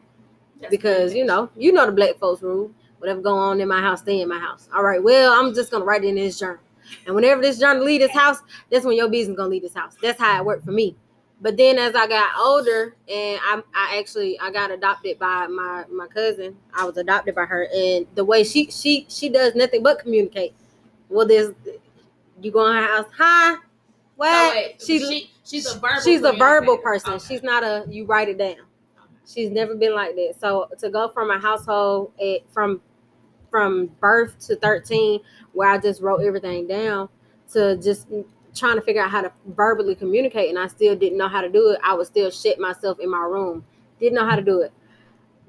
That's 0.60 0.70
because 0.70 1.14
you 1.14 1.24
know 1.24 1.50
you 1.56 1.72
know 1.72 1.86
the 1.86 1.92
black 1.92 2.18
folks 2.18 2.42
rule. 2.42 2.70
Whatever 2.98 3.20
go 3.20 3.34
on 3.34 3.60
in 3.60 3.68
my 3.68 3.80
house 3.80 4.00
stay 4.00 4.20
in 4.20 4.28
my 4.28 4.38
house. 4.38 4.68
All 4.74 4.82
right 4.82 5.02
well 5.02 5.32
i'm 5.32 5.54
just 5.54 5.70
gonna 5.70 5.84
write 5.84 6.04
it 6.04 6.08
in 6.08 6.14
this 6.14 6.38
journal. 6.38 6.62
And 7.04 7.14
whenever 7.14 7.42
this 7.42 7.58
journal 7.58 7.84
leave 7.84 8.00
this 8.00 8.12
house 8.12 8.38
that's 8.70 8.84
when 8.84 8.96
your 8.96 9.08
business 9.08 9.32
is 9.32 9.36
gonna 9.36 9.50
leave 9.50 9.62
this 9.62 9.74
house. 9.74 9.96
That's 10.00 10.20
how 10.20 10.38
it 10.38 10.44
worked 10.44 10.64
for 10.64 10.72
me 10.72 10.96
but 11.40 11.56
then 11.56 11.78
as 11.78 11.94
i 11.94 12.06
got 12.06 12.30
older 12.38 12.94
and 13.08 13.40
i, 13.42 13.62
I 13.74 13.98
actually 13.98 14.38
i 14.40 14.50
got 14.50 14.70
adopted 14.70 15.18
by 15.18 15.46
my 15.46 15.84
my 15.90 16.06
cousin 16.06 16.56
i 16.74 16.84
was 16.84 16.96
adopted 16.96 17.34
by 17.34 17.44
her 17.44 17.68
and 17.74 18.06
the 18.14 18.24
way 18.24 18.44
she 18.44 18.70
she 18.70 19.06
she 19.08 19.28
does 19.28 19.54
nothing 19.54 19.82
but 19.82 19.98
communicate 19.98 20.54
well 21.08 21.26
there's 21.26 21.52
you 22.40 22.50
go 22.50 22.66
in 22.66 22.76
her 22.76 22.82
house 22.82 23.06
hi 23.16 23.56
what 24.16 24.28
oh, 24.30 24.50
wait, 24.50 24.80
she, 24.80 24.98
she, 24.98 25.30
she's 25.44 25.66
a 25.66 25.78
verbal. 25.78 26.02
she's 26.02 26.22
a 26.22 26.32
verbal 26.32 26.78
person 26.78 27.14
Okay. 27.14 27.26
she's 27.26 27.42
not 27.42 27.62
a 27.62 27.84
you 27.88 28.06
write 28.06 28.28
it 28.28 28.38
down 28.38 28.56
She's 29.26 29.50
never 29.50 29.74
been 29.74 29.94
like 29.94 30.14
that. 30.14 30.34
So 30.40 30.68
to 30.78 30.88
go 30.88 31.08
from 31.08 31.30
a 31.30 31.38
household 31.38 32.12
at, 32.20 32.48
from 32.52 32.80
from 33.50 33.86
birth 34.00 34.38
to 34.46 34.56
13, 34.56 35.20
where 35.52 35.70
I 35.70 35.78
just 35.78 36.00
wrote 36.02 36.18
everything 36.18 36.66
down, 36.66 37.08
to 37.52 37.76
just 37.76 38.06
trying 38.56 38.76
to 38.76 38.82
figure 38.82 39.02
out 39.02 39.10
how 39.10 39.22
to 39.22 39.32
verbally 39.48 39.94
communicate, 39.94 40.48
and 40.48 40.58
I 40.58 40.66
still 40.66 40.96
didn't 40.96 41.18
know 41.18 41.28
how 41.28 41.40
to 41.40 41.48
do 41.48 41.70
it. 41.70 41.80
I 41.84 41.94
would 41.94 42.06
still 42.06 42.30
shit 42.30 42.58
myself 42.58 42.98
in 42.98 43.10
my 43.10 43.22
room. 43.22 43.64
Didn't 44.00 44.14
know 44.14 44.26
how 44.26 44.36
to 44.36 44.42
do 44.42 44.60
it. 44.62 44.72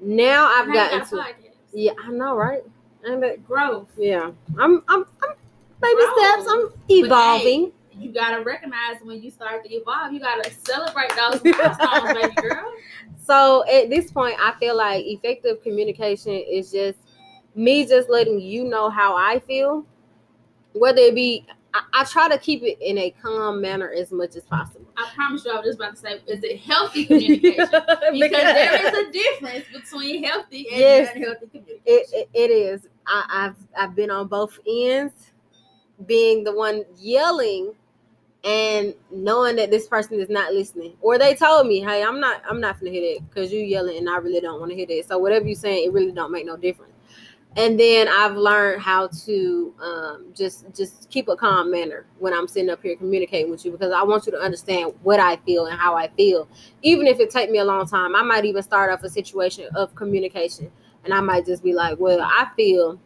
Now 0.00 0.46
I've 0.46 0.68
Now 0.68 0.74
gotten 0.74 0.98
got 1.00 1.08
to 1.08 1.16
podcast. 1.16 1.54
yeah, 1.72 1.92
I 2.02 2.10
know, 2.10 2.36
right? 2.36 2.62
And 3.04 3.22
that, 3.22 3.46
Growth. 3.46 3.88
yeah, 3.96 4.30
I'm, 4.58 4.82
I'm, 4.88 5.04
I'm 5.22 5.34
baby 5.80 5.94
Growth. 5.96 6.18
steps. 6.18 6.46
I'm 6.48 6.68
But, 6.68 6.78
hey, 6.88 7.04
evolving. 7.04 7.72
You 7.92 8.12
gotta 8.12 8.42
recognize 8.44 9.00
when 9.02 9.20
you 9.22 9.30
start 9.30 9.64
to 9.64 9.74
evolve. 9.74 10.12
You 10.12 10.20
gotta 10.20 10.50
celebrate 10.64 11.10
those 11.16 11.42
milestones, 11.44 12.14
baby 12.14 12.34
girl. 12.48 12.72
So 13.24 13.64
at 13.68 13.90
this 13.90 14.10
point, 14.12 14.36
I 14.38 14.54
feel 14.60 14.76
like 14.76 15.04
effective 15.04 15.62
communication 15.62 16.32
is 16.32 16.70
just 16.70 16.98
me 17.56 17.84
just 17.86 18.08
letting 18.08 18.40
you 18.40 18.64
know 18.64 18.88
how 18.88 19.16
I 19.16 19.40
feel, 19.40 19.84
whether 20.74 21.00
it 21.00 21.14
be. 21.14 21.44
I, 21.74 21.82
I 21.92 22.04
try 22.04 22.28
to 22.28 22.38
keep 22.38 22.62
it 22.62 22.78
in 22.80 22.98
a 22.98 23.10
calm 23.22 23.60
manner 23.60 23.90
as 23.90 24.10
much 24.10 24.36
as 24.36 24.44
possible. 24.44 24.86
I 24.96 25.08
promise 25.14 25.44
you, 25.44 25.52
I 25.52 25.56
was 25.56 25.66
just 25.66 25.78
about 25.78 25.94
to 25.96 26.00
say, 26.00 26.20
is 26.26 26.42
it 26.42 26.58
healthy 26.60 27.04
communication? 27.04 27.68
Because 28.12 28.30
there 28.54 28.86
is 28.86 29.08
a 29.08 29.12
difference 29.40 29.64
between 29.72 30.24
healthy 30.24 30.68
and 30.70 30.78
Yes. 30.80 31.14
unhealthy 31.14 31.46
communication. 31.46 31.82
It, 31.84 32.06
it, 32.12 32.28
it 32.34 32.50
is. 32.50 32.86
I, 33.06 33.24
I've 33.28 33.56
I've 33.76 33.94
been 33.94 34.10
on 34.10 34.28
both 34.28 34.58
ends, 34.66 35.32
being 36.06 36.42
the 36.44 36.52
one 36.54 36.84
yelling 36.96 37.72
and 38.44 38.94
knowing 39.10 39.56
that 39.56 39.70
this 39.70 39.86
person 39.88 40.18
is 40.20 40.28
not 40.30 40.52
listening. 40.54 40.94
Or 41.00 41.18
they 41.18 41.34
told 41.34 41.66
me, 41.66 41.80
"Hey, 41.80 42.02
I'm 42.02 42.20
not 42.20 42.42
I'm 42.48 42.60
not 42.60 42.78
gonna 42.78 42.90
hit 42.92 43.00
it 43.02 43.28
because 43.28 43.52
you 43.52 43.60
yelling 43.60 43.98
and 43.98 44.08
I 44.08 44.16
really 44.18 44.40
don't 44.40 44.60
want 44.60 44.70
to 44.70 44.76
hit 44.76 44.90
it 44.90 45.06
So 45.08 45.18
whatever 45.18 45.46
you're 45.46 45.54
saying, 45.54 45.84
it 45.86 45.92
really 45.92 46.12
don't 46.12 46.30
make 46.32 46.46
no 46.46 46.56
difference. 46.56 46.92
And 47.58 47.78
then 47.78 48.06
I've 48.06 48.36
learned 48.36 48.80
how 48.80 49.08
to 49.08 49.74
um, 49.82 50.26
just 50.32 50.64
just 50.76 51.10
keep 51.10 51.26
a 51.26 51.34
calm 51.34 51.72
manner 51.72 52.06
when 52.20 52.32
I'm 52.32 52.46
sitting 52.46 52.70
up 52.70 52.80
here 52.80 52.94
communicating 52.94 53.50
with 53.50 53.64
you 53.64 53.72
because 53.72 53.92
I 53.92 54.04
want 54.04 54.26
you 54.26 54.32
to 54.32 54.38
understand 54.38 54.92
what 55.02 55.18
I 55.18 55.38
feel 55.38 55.66
and 55.66 55.76
how 55.76 55.96
I 55.96 56.06
feel. 56.16 56.48
Even 56.82 57.08
if 57.08 57.18
it 57.18 57.30
take 57.30 57.50
me 57.50 57.58
a 57.58 57.64
long 57.64 57.84
time, 57.88 58.14
I 58.14 58.22
might 58.22 58.44
even 58.44 58.62
start 58.62 58.92
off 58.92 59.02
a 59.02 59.10
situation 59.10 59.68
of 59.74 59.92
communication 59.96 60.70
and 61.04 61.12
I 61.12 61.20
might 61.20 61.46
just 61.46 61.64
be 61.64 61.74
like, 61.74 61.98
"Well, 61.98 62.20
I 62.22 62.46
feel," 62.54 63.00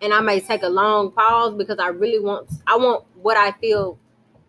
and 0.00 0.14
I 0.14 0.20
may 0.20 0.38
take 0.38 0.62
a 0.62 0.68
long 0.68 1.10
pause 1.10 1.54
because 1.54 1.80
I 1.80 1.88
really 1.88 2.20
want 2.20 2.48
I 2.68 2.76
want 2.76 3.04
what 3.16 3.36
I 3.36 3.50
feel. 3.58 3.98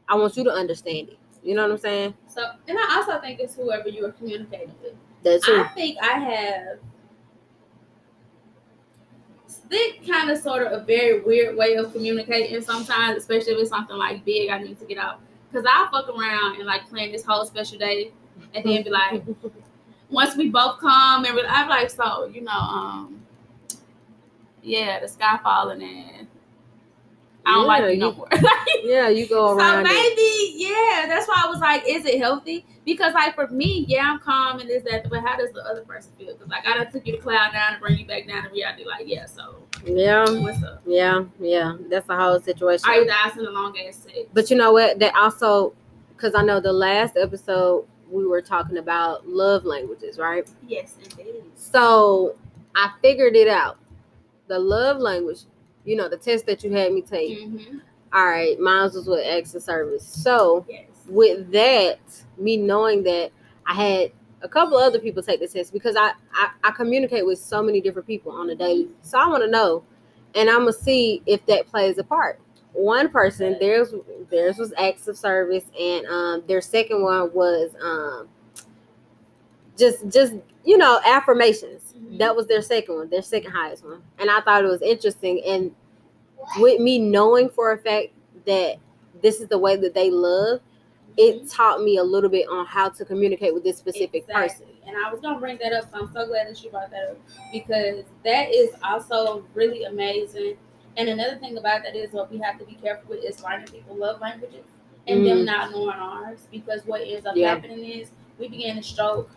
I 0.08 0.14
want 0.14 0.38
you 0.38 0.44
to 0.44 0.52
understand 0.52 1.10
it. 1.10 1.18
You 1.42 1.56
know 1.56 1.64
what 1.64 1.72
I'm 1.72 1.78
saying? 1.80 2.14
So, 2.28 2.44
and 2.68 2.78
I 2.78 2.96
also 2.98 3.20
think 3.22 3.40
it's 3.40 3.56
whoever 3.56 3.90
you 3.90 4.06
are 4.06 4.12
communicating 4.12 4.76
with. 4.84 4.94
That's 5.24 5.48
right. 5.50 5.66
I 5.66 5.70
think 5.70 5.98
I 6.00 6.20
have 6.20 6.78
this 9.70 9.96
kind 10.08 10.30
of 10.30 10.38
sort 10.38 10.66
of 10.66 10.74
a 10.74 10.84
very 10.86 11.22
weird 11.22 11.56
way 11.56 11.76
of 11.76 11.92
communicating 11.92 12.62
sometimes, 12.62 13.18
especially 13.18 13.54
if 13.54 13.60
it's 13.60 13.70
something 13.70 13.98
like 13.98 14.24
big 14.26 14.50
I 14.50 14.60
need 14.60 14.80
to 14.80 14.86
get 14.86 14.98
out. 14.98 15.20
Because 15.52 15.66
I'll 15.72 15.90
fuck 15.90 16.10
around 16.10 16.58
and 16.58 16.66
like 16.66 16.88
plan 16.90 17.12
this 17.12 17.24
whole 17.24 17.46
special 17.46 17.78
day 17.78 18.12
and 18.54 18.66
then 18.66 18.84
be 18.84 18.90
like, 18.90 19.24
once 20.10 20.36
we 20.36 20.50
both 20.50 20.80
come 20.80 21.26
and 21.26 21.40
I'm 21.48 21.70
like, 21.70 21.90
so, 21.90 22.26
you 22.26 22.42
know, 22.42 22.52
um, 22.52 23.22
yeah, 24.62 25.00
the 25.00 25.08
sky 25.08 25.40
falling 25.44 25.82
and 25.82 26.28
I 27.46 27.54
don't 27.54 27.68
like 27.68 27.82
Yeah, 27.82 27.88
you 27.90 27.98
no 28.00 28.14
more. 28.14 28.28
yeah, 28.84 29.08
you 29.10 29.28
go 29.28 29.50
So 29.50 29.58
around. 29.58 29.86
it. 29.86 29.90
maybe, 29.90 30.54
yeah, 30.58 31.06
that's 31.08 31.28
why 31.28 31.44
I 31.46 31.50
was 31.50 31.60
like, 31.60 31.84
is 31.88 32.06
it 32.06 32.20
healthy? 32.20 32.66
Because 32.86 33.14
like 33.14 33.36
for 33.36 33.48
me, 33.48 33.86
yeah, 33.88 34.12
I'm 34.12 34.20
calm 34.20 34.60
and 34.60 34.70
this, 34.70 34.84
that, 34.90 35.10
but 35.10 35.22
how 35.22 35.38
does 35.38 35.52
the 35.52 35.62
other 35.66 35.82
person 35.84 36.12
feel? 36.18 36.34
Because 36.34 36.50
like 36.50 36.66
I 36.68 36.78
done 36.78 36.92
took 36.92 37.06
you 37.06 37.14
to 37.18 37.22
cloud 37.22 37.52
down 37.54 37.74
and 37.74 37.82
bring 37.82 37.98
you 38.00 38.06
back 38.06 38.28
down 38.28 38.44
to 38.44 38.50
reality. 38.50 38.86
Like, 38.86 39.04
yeah, 39.08 39.26
so 39.26 39.56
Yeah, 39.86 40.26
what's 40.42 40.64
up? 40.64 40.82
yeah, 40.86 41.24
yeah. 41.40 41.76
That's 41.90 42.08
the 42.08 42.16
whole 42.16 42.40
situation. 42.40 42.90
Are 42.90 42.96
you 43.02 43.10
asking 43.10 43.46
a 43.46 43.50
long 43.52 43.76
ass 43.88 43.98
sex? 43.98 44.18
But 44.34 44.50
you 44.50 44.58
know 44.58 44.72
what? 44.74 45.00
That 45.00 45.14
also, 45.16 45.74
because 46.16 46.34
I 46.36 46.42
know 46.44 46.60
the 46.60 46.74
last 46.74 47.16
episode 47.18 47.86
we 48.10 48.26
were 48.26 48.42
talking 48.42 48.78
about 48.78 49.28
love 49.28 49.66
languages, 49.66 50.18
right? 50.18 50.48
yes, 50.68 50.96
indeed. 51.04 51.44
So 51.56 52.36
I 52.76 52.92
figured 53.02 53.36
it 53.36 53.48
out. 53.48 53.78
The 54.48 54.60
love 54.60 54.98
language, 55.00 55.40
you 55.86 55.96
know, 55.96 56.10
the 56.10 56.18
test 56.18 56.46
that 56.48 56.64
you 56.64 56.72
had 56.72 56.92
me 56.94 57.02
take. 57.02 57.40
Mm-hmm. 57.40 57.80
All 58.14 58.26
right, 58.26 58.60
mine 58.60 58.84
was 58.94 59.08
with 59.08 59.26
acts 59.26 59.56
of 59.56 59.64
service. 59.64 60.06
So 60.08 60.66
Yes. 60.70 60.86
with 61.08 61.52
that, 61.52 62.00
me 62.38 62.58
knowing 62.58 63.04
that 63.04 63.32
I 63.68 63.74
had 63.74 64.12
a 64.42 64.48
couple 64.50 64.78
other 64.78 65.00
people 65.00 65.24
take 65.24 65.40
the 65.40 65.48
test 65.48 65.74
because 65.74 65.96
I, 65.96 66.12
I 66.34 66.50
I 66.64 66.72
communicate 66.72 67.26
with 67.26 67.40
so 67.40 67.62
many 67.64 67.82
different 67.82 68.08
people 68.08 68.32
on 68.32 68.50
a 68.50 68.56
daily. 68.56 68.90
So 69.02 69.18
I 69.20 69.28
want 69.28 69.44
to 69.44 69.50
know, 69.50 69.84
and 70.36 70.50
I'm 70.50 70.60
gonna 70.60 70.74
see 70.74 71.22
if 71.26 71.46
that 71.48 71.68
plays 71.68 71.98
a 71.98 72.04
part. 72.04 72.40
One 72.74 73.10
person, 73.10 73.58
theirs 73.60 73.94
theirs 74.30 74.58
was 74.58 74.74
acts 74.78 75.08
of 75.08 75.18
service, 75.18 75.66
and 75.80 76.06
um, 76.08 76.44
their 76.48 76.62
second 76.62 77.02
one 77.02 77.34
was 77.34 77.72
um, 77.82 78.28
just 79.78 80.08
just 80.10 80.34
you 80.64 80.78
know 80.78 81.00
affirmations. 81.06 81.85
Mhm. 82.06 82.18
That 82.20 82.36
was 82.36 82.48
their 82.48 82.62
second 82.62 82.96
one, 82.96 83.10
their 83.10 83.22
second 83.22 83.52
highest 83.52 83.84
one, 83.84 84.02
and 84.20 84.30
I 84.30 84.42
thought 84.42 84.64
it 84.64 84.68
was 84.68 84.82
interesting. 84.82 85.42
And 85.46 85.74
with 86.60 86.80
me 86.80 87.00
knowing 87.00 87.50
for 87.50 87.72
a 87.72 87.78
fact 87.78 88.10
that 88.46 88.76
this 89.22 89.42
is 89.42 89.48
the 89.48 89.58
way 89.58 89.76
that 89.78 89.94
they 89.94 90.10
love, 90.12 90.60
it 91.18 91.50
taught 91.50 91.82
me 91.82 91.98
a 91.98 92.04
little 92.04 92.30
bit 92.30 92.48
on 92.50 92.66
how 92.66 92.90
to 92.90 93.06
communicate 93.06 93.54
with 93.54 93.64
this 93.64 93.78
specific 93.78 94.28
person. 94.28 94.66
And 94.86 94.96
I 94.98 95.10
was 95.12 95.22
gonna 95.22 95.40
bring 95.40 95.58
that 95.60 95.74
up, 95.74 95.86
so 95.92 96.00
I'm 96.02 96.12
so 96.14 96.28
glad 96.28 96.48
that 96.48 96.64
you 96.64 96.70
brought 96.70 96.92
that 96.92 97.10
up 97.12 97.18
because 97.52 98.04
that 98.24 98.54
is 98.54 98.72
also 98.84 99.44
really 99.54 99.86
amazing. 99.86 100.58
And 100.98 101.10
another 101.10 101.38
thing 101.38 101.58
about 101.58 101.84
that 101.84 101.96
is 101.96 102.12
what 102.12 102.32
we 102.32 102.38
have 102.40 102.60
to 102.60 102.66
be 102.66 102.76
careful 102.76 103.10
with 103.16 103.24
is 103.24 103.42
learning 103.44 103.68
people 103.68 103.96
love 103.96 104.22
languages 104.22 104.66
and 105.08 105.26
them 105.26 105.40
Mm. 105.40 105.46
not 105.46 105.72
knowing 105.72 105.90
ours. 105.90 106.48
Because 106.52 106.86
what 106.86 107.02
ends 107.02 107.26
up 107.26 107.36
Yeah. 107.36 107.56
happening 107.56 107.80
is 107.84 108.12
we 108.38 108.48
begin 108.48 108.78
to 108.78 108.84
stroke. 108.84 109.30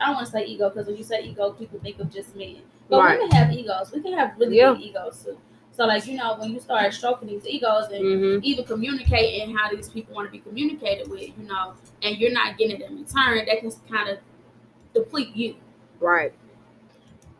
I 0.00 0.06
don't 0.06 0.14
want 0.16 0.26
to 0.26 0.32
say 0.32 0.44
ego 0.44 0.68
because 0.70 0.86
when 0.86 0.96
you 0.96 1.04
say 1.04 1.22
ego, 1.22 1.52
people 1.52 1.78
think 1.80 1.98
of 2.00 2.10
just 2.12 2.34
men. 2.36 2.56
But 2.88 2.98
Right. 3.00 3.18
women 3.18 3.30
have 3.36 3.52
egos. 3.52 3.92
We 3.92 4.00
can 4.00 4.12
have 4.14 4.34
really 4.38 4.56
Yeah. 4.56 4.74
big 4.74 4.82
egos 4.82 5.24
too. 5.24 5.38
So 5.72 5.84
like 5.86 6.06
you 6.06 6.16
know 6.16 6.36
when 6.38 6.52
you 6.52 6.60
start 6.60 6.92
stroking 6.94 7.28
these 7.28 7.46
egos 7.46 7.90
and 7.90 8.04
hmm 8.04 8.38
even 8.42 8.64
communicating 8.64 9.54
how 9.54 9.70
these 9.70 9.88
people 9.90 10.14
want 10.14 10.28
to 10.28 10.32
be 10.32 10.38
communicated 10.38 11.08
with, 11.10 11.20
you 11.38 11.44
know, 11.46 11.74
and 12.02 12.16
you're 12.18 12.32
not 12.32 12.56
getting 12.58 12.80
it 12.80 12.90
in 12.90 12.98
return, 12.98 13.44
that 13.46 13.60
can 13.60 13.70
kind 13.90 14.08
of 14.08 14.18
deplete 14.94 15.34
you. 15.36 15.56
Right. 16.00 16.32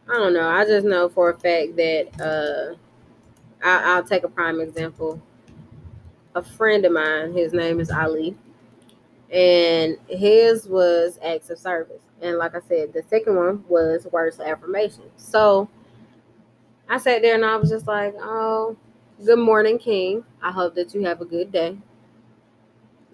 I 0.08 0.14
don't 0.14 0.34
know. 0.34 0.48
I 0.48 0.64
just 0.64 0.86
know 0.86 1.08
for 1.08 1.30
a 1.30 1.34
fact 1.34 1.76
that 1.76 2.08
uh, 2.20 2.74
I, 3.66 3.94
I'll 3.96 4.04
take 4.04 4.24
a 4.24 4.28
prime 4.28 4.60
example. 4.60 5.20
A 6.34 6.42
friend 6.42 6.84
of 6.84 6.92
mine, 6.92 7.32
his 7.32 7.52
name 7.52 7.80
is 7.80 7.90
Ali, 7.90 8.36
and 9.32 9.98
his 10.08 10.68
was 10.68 11.18
acts 11.22 11.50
of 11.50 11.58
service. 11.58 12.02
And 12.22 12.38
like 12.38 12.54
I 12.54 12.60
said, 12.60 12.92
the 12.92 13.02
second 13.08 13.36
one 13.36 13.64
was 13.68 14.06
words 14.10 14.38
of 14.40 14.46
affirmation. 14.46 15.04
So 15.16 15.68
I 16.88 16.98
sat 16.98 17.22
there 17.22 17.34
and 17.34 17.44
I 17.44 17.56
was 17.56 17.70
just 17.70 17.86
like, 17.86 18.14
oh, 18.18 18.76
good 19.24 19.38
morning, 19.38 19.78
King. 19.78 20.24
I 20.42 20.50
hope 20.52 20.74
that 20.76 20.94
you 20.94 21.04
have 21.04 21.20
a 21.20 21.24
good 21.26 21.52
day. 21.52 21.76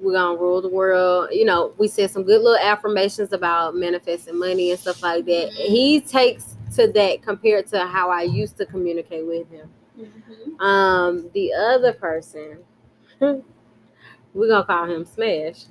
We're 0.01 0.13
gonna 0.15 0.39
rule 0.39 0.61
the 0.61 0.69
world. 0.69 1.29
You 1.33 1.45
know, 1.45 1.75
we 1.79 1.87
said 1.89 2.11
some 2.11 2.25
good 2.25 2.43
little 2.43 2.59
affirmations 2.59 3.33
about 3.33 3.75
manifesting 3.77 4.39
money 4.39 4.71
and 4.73 4.81
stuff 4.81 5.03
like 5.03 5.25
that. 5.27 5.51
Mhm. 5.53 5.55
He 5.55 6.01
takes 6.01 6.57
to 6.77 6.89
that 6.93 7.23
compared 7.23 7.67
to 7.69 7.87
how 7.87 8.11
I 8.11 8.23
used 8.23 8.57
to 8.59 8.67
communicate 8.67 9.27
with 9.27 9.49
him. 9.51 9.71
Um, 10.61 11.31
the 11.35 11.53
other 11.53 11.93
person, 11.93 12.59
we're 13.21 13.43
gonna 14.49 14.65
call 14.65 14.87
him 14.87 15.05
Smash. 15.05 15.67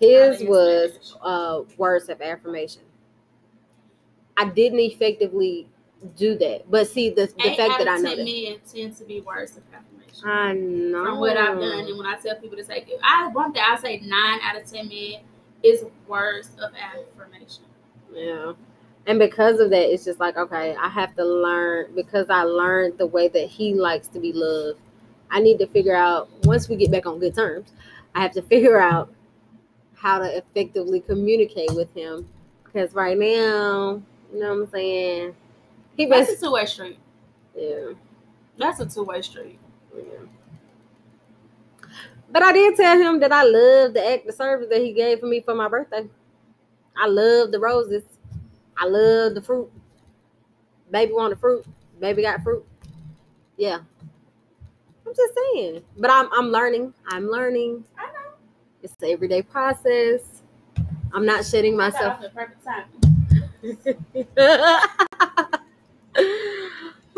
His 0.00 0.42
was 0.44 1.16
uh 1.22 1.62
words 1.76 2.08
of 2.08 2.20
affirmation. 2.20 2.82
I 4.36 4.46
didn't 4.46 4.80
effectively 4.80 5.66
do 6.16 6.36
that, 6.38 6.70
but 6.70 6.86
see 6.86 7.10
the, 7.10 7.26
the 7.26 7.54
fact 7.56 7.78
that 7.78 7.88
I 7.88 7.96
know 7.96 8.14
ten 8.14 8.18
that. 8.18 8.24
men 8.24 8.58
tend 8.72 8.96
to 8.98 9.04
be 9.04 9.20
words 9.22 9.56
of 9.56 9.62
affirmation. 9.72 10.28
I 10.28 10.52
know 10.52 11.04
From 11.04 11.20
what 11.20 11.36
I've 11.36 11.58
done, 11.58 11.86
and 11.86 11.98
when 11.98 12.06
I 12.06 12.16
tell 12.16 12.36
people 12.36 12.56
to 12.58 12.64
say, 12.64 12.86
I 13.02 13.28
one 13.28 13.52
thing 13.52 13.62
I 13.66 13.76
say 13.76 14.00
nine 14.00 14.40
out 14.42 14.60
of 14.60 14.70
ten 14.70 14.88
men 14.88 15.20
is 15.62 15.84
words 16.06 16.50
of 16.60 16.72
affirmation. 16.74 17.64
Yeah. 18.12 18.52
And 19.06 19.18
because 19.18 19.60
of 19.60 19.70
that, 19.70 19.92
it's 19.92 20.04
just 20.04 20.18
like, 20.18 20.36
okay, 20.36 20.74
I 20.74 20.88
have 20.88 21.14
to 21.16 21.24
learn 21.24 21.94
because 21.94 22.28
I 22.28 22.42
learned 22.42 22.98
the 22.98 23.06
way 23.06 23.28
that 23.28 23.48
he 23.48 23.74
likes 23.74 24.08
to 24.08 24.20
be 24.20 24.32
loved. 24.32 24.80
I 25.30 25.40
need 25.40 25.58
to 25.58 25.66
figure 25.68 25.94
out 25.94 26.28
once 26.44 26.68
we 26.68 26.76
get 26.76 26.90
back 26.90 27.06
on 27.06 27.20
good 27.20 27.34
terms, 27.34 27.72
I 28.14 28.22
have 28.22 28.32
to 28.32 28.42
figure 28.50 28.80
out 28.80 29.12
how 29.96 30.18
to 30.18 30.36
effectively 30.36 31.00
communicate 31.00 31.74
with 31.74 31.92
him. 31.94 32.28
Because 32.64 32.94
right 32.94 33.18
now, 33.18 34.02
you 34.32 34.40
know 34.40 34.54
what 34.54 34.62
I'm 34.64 34.70
saying? 34.70 35.34
He 35.96 36.06
That's 36.06 36.30
a 36.30 36.36
two 36.36 36.52
way 36.52 36.66
street. 36.66 36.98
yeah, 37.56 37.92
That's 38.58 38.80
a 38.80 38.86
two 38.86 39.04
way 39.04 39.22
street. 39.22 39.58
yeah. 39.96 40.02
But 42.30 42.42
I 42.42 42.52
did 42.52 42.76
tell 42.76 42.98
him 42.98 43.20
that 43.20 43.32
I 43.32 43.44
love 43.44 43.94
the 43.94 44.06
act 44.06 44.28
of 44.28 44.34
service 44.34 44.68
that 44.68 44.80
he 44.82 44.92
gave 44.92 45.20
for 45.20 45.26
me 45.26 45.40
for 45.40 45.54
my 45.54 45.68
birthday. 45.68 46.08
I 46.96 47.06
love 47.06 47.52
the 47.52 47.58
roses. 47.58 48.02
I 48.76 48.86
love 48.86 49.34
the 49.34 49.42
fruit. 49.42 49.70
Baby 50.90 51.12
wanted 51.12 51.38
fruit. 51.38 51.64
Baby 52.00 52.22
got 52.22 52.42
fruit. 52.42 52.64
Yeah. 53.56 53.78
I'm 55.06 55.14
just 55.14 55.34
saying. 55.34 55.82
But 55.96 56.10
I'm 56.10 56.28
I'm 56.32 56.48
learning. 56.48 56.92
I'm 57.08 57.28
learning. 57.28 57.84
I. 58.86 58.92
It's 58.92 59.02
an 59.02 59.10
everyday 59.10 59.42
process. 59.42 60.42
I'm 61.12 61.26
not 61.26 61.44
shutting 61.44 61.78
I 61.80 61.90
got 61.90 62.20
myself. 62.20 62.32
perfect 62.34 62.64
time. 62.64 62.84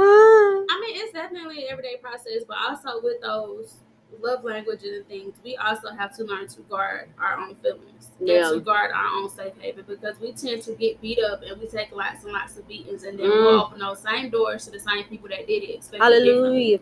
Ah, 0.00 0.64
I'm 0.70 1.12
definitely 1.12 1.64
an 1.64 1.70
everyday 1.70 1.96
process, 1.96 2.44
but 2.46 2.56
also 2.68 3.00
with 3.02 3.20
those 3.20 3.74
love 4.20 4.44
languages 4.44 4.98
and 4.98 5.06
things, 5.08 5.34
we 5.44 5.56
also 5.56 5.90
have 5.90 6.16
to 6.16 6.24
learn 6.24 6.46
to 6.48 6.60
guard 6.62 7.08
our 7.18 7.36
own 7.38 7.56
feelings 7.56 8.10
Yeah. 8.20 8.46
and 8.46 8.54
to 8.54 8.60
guard 8.60 8.92
our 8.92 9.06
own 9.06 9.28
safe 9.28 9.54
haven 9.58 9.84
because 9.88 10.20
we 10.20 10.32
tend 10.32 10.62
to 10.62 10.72
get 10.74 11.00
beat 11.00 11.18
up 11.18 11.42
and 11.42 11.60
we 11.60 11.66
take 11.66 11.90
lots 11.90 12.22
and 12.24 12.32
lots 12.32 12.56
of 12.56 12.68
beatings 12.68 13.02
and 13.02 13.18
then 13.18 13.26
Mm. 13.26 13.40
we'll 13.42 13.60
open 13.62 13.78
those 13.80 13.98
same 13.98 14.30
doors 14.30 14.64
to 14.66 14.70
the 14.70 14.78
same 14.78 15.04
people 15.04 15.28
that 15.30 15.46
did 15.48 15.64
it. 15.64 15.84
Hallelujah. 15.98 16.78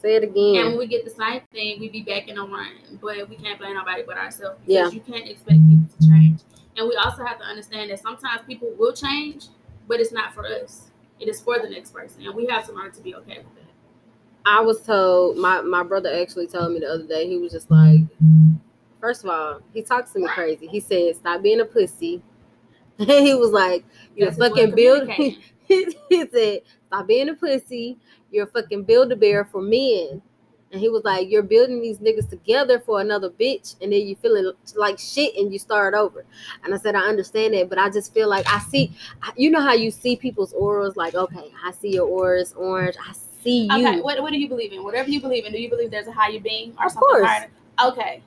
Say 0.00 0.14
it 0.16 0.24
again. 0.24 0.56
And 0.56 0.68
when 0.70 0.78
we 0.78 0.86
get 0.86 1.04
the 1.04 1.10
same 1.10 1.42
thing, 1.52 1.78
we 1.80 1.88
be 1.90 2.02
back 2.02 2.28
in 2.28 2.36
the 2.36 2.42
run. 2.42 2.72
But 3.02 3.28
we 3.28 3.36
can't 3.36 3.58
blame 3.58 3.74
nobody 3.74 4.02
but 4.06 4.16
ourselves 4.16 4.58
because 4.66 4.72
Yeah. 4.74 4.88
you 4.90 5.00
can't 5.00 5.28
expect 5.28 5.58
people 5.68 5.86
to 6.00 6.08
change. 6.08 6.40
And 6.76 6.88
we 6.88 6.96
also 6.96 7.24
have 7.24 7.38
to 7.38 7.44
understand 7.44 7.90
that 7.90 8.00
sometimes 8.00 8.40
people 8.46 8.72
will 8.78 8.92
change, 8.92 9.48
but 9.86 10.00
it's 10.00 10.12
not 10.12 10.32
for 10.32 10.46
us. 10.46 10.90
It 11.18 11.28
is 11.28 11.40
for 11.40 11.58
the 11.58 11.68
next 11.68 11.92
person. 11.92 12.24
And 12.24 12.34
we 12.34 12.46
have 12.46 12.66
to 12.66 12.72
learn 12.72 12.92
to 12.92 13.02
be 13.02 13.14
okay 13.16 13.38
with 13.38 13.54
that. 13.56 13.64
I 14.46 14.60
was 14.60 14.80
told 14.82 15.36
my 15.36 15.60
my 15.60 15.82
brother 15.82 16.10
actually 16.22 16.46
told 16.46 16.72
me 16.72 16.80
the 16.80 16.86
other 16.86 17.06
day. 17.06 17.28
He 17.28 17.36
was 17.36 17.52
just 17.52 17.70
like, 17.70 18.00
first 19.00 19.22
of 19.22 19.28
all, 19.30 19.60
he 19.74 19.82
talks 19.82 20.12
to 20.12 20.18
me 20.18 20.28
crazy. 20.28 20.66
He 20.66 20.80
said, 20.80 21.16
"Stop 21.16 21.42
being 21.42 21.60
a 21.60 21.64
pussy." 21.66 22.22
And 22.98 23.10
he 23.10 23.34
was 23.34 23.50
like, 23.50 23.84
"You're 24.16 24.30
That's 24.30 24.38
fucking 24.38 24.70
of 24.70 24.74
build." 24.76 25.08
communicating. 25.14 25.42
he 26.08 26.26
said, 26.32 26.62
"Stop 26.86 27.06
being 27.06 27.28
a 27.28 27.34
pussy. 27.34 27.98
You're 28.30 28.44
a 28.44 28.48
fucking 28.48 28.84
build 28.84 29.12
a 29.12 29.16
bear 29.16 29.44
for 29.44 29.60
men." 29.60 30.22
And 30.72 30.80
he 30.80 30.88
was 30.88 31.02
like, 31.02 31.28
"You're 31.28 31.42
building 31.42 31.80
these 31.82 31.98
niggas 31.98 32.30
together 32.30 32.78
for 32.78 33.00
another 33.00 33.28
bitch, 33.30 33.74
and 33.82 33.92
then 33.92 34.06
you 34.06 34.14
feeling 34.14 34.52
like 34.76 34.98
shit, 35.00 35.34
and 35.36 35.52
you 35.52 35.58
start 35.58 35.94
over." 35.94 36.24
And 36.64 36.72
I 36.72 36.78
said, 36.78 36.94
"I 36.94 37.00
understand 37.08 37.54
that, 37.54 37.68
but 37.68 37.78
I 37.78 37.90
just 37.90 38.14
feel 38.14 38.28
like 38.28 38.46
I 38.52 38.60
see, 38.60 38.92
you 39.36 39.50
know 39.50 39.60
how 39.60 39.72
you 39.72 39.90
see 39.90 40.14
people's 40.14 40.52
auras. 40.52 40.96
Like, 40.96 41.14
okay, 41.14 41.50
I 41.64 41.72
see 41.72 41.92
your 41.94 42.06
auras 42.06 42.52
orange. 42.56 42.94
I 43.04 43.12
see 43.42 43.66
you. 43.66 43.72
Okay, 43.88 44.00
what, 44.00 44.22
what 44.22 44.32
do 44.32 44.38
you 44.38 44.48
believe 44.48 44.72
in? 44.72 44.84
Whatever 44.84 45.10
you 45.10 45.20
believe 45.20 45.44
in, 45.44 45.52
do 45.52 45.60
you 45.60 45.68
believe 45.70 45.90
there's 45.90 46.06
a 46.06 46.12
higher 46.12 46.38
being 46.38 46.72
or 46.78 46.86
Of 46.86 46.92
something 46.92 47.08
course. 47.08 47.26
higher? 47.26 47.50
Okay. 47.84 48.22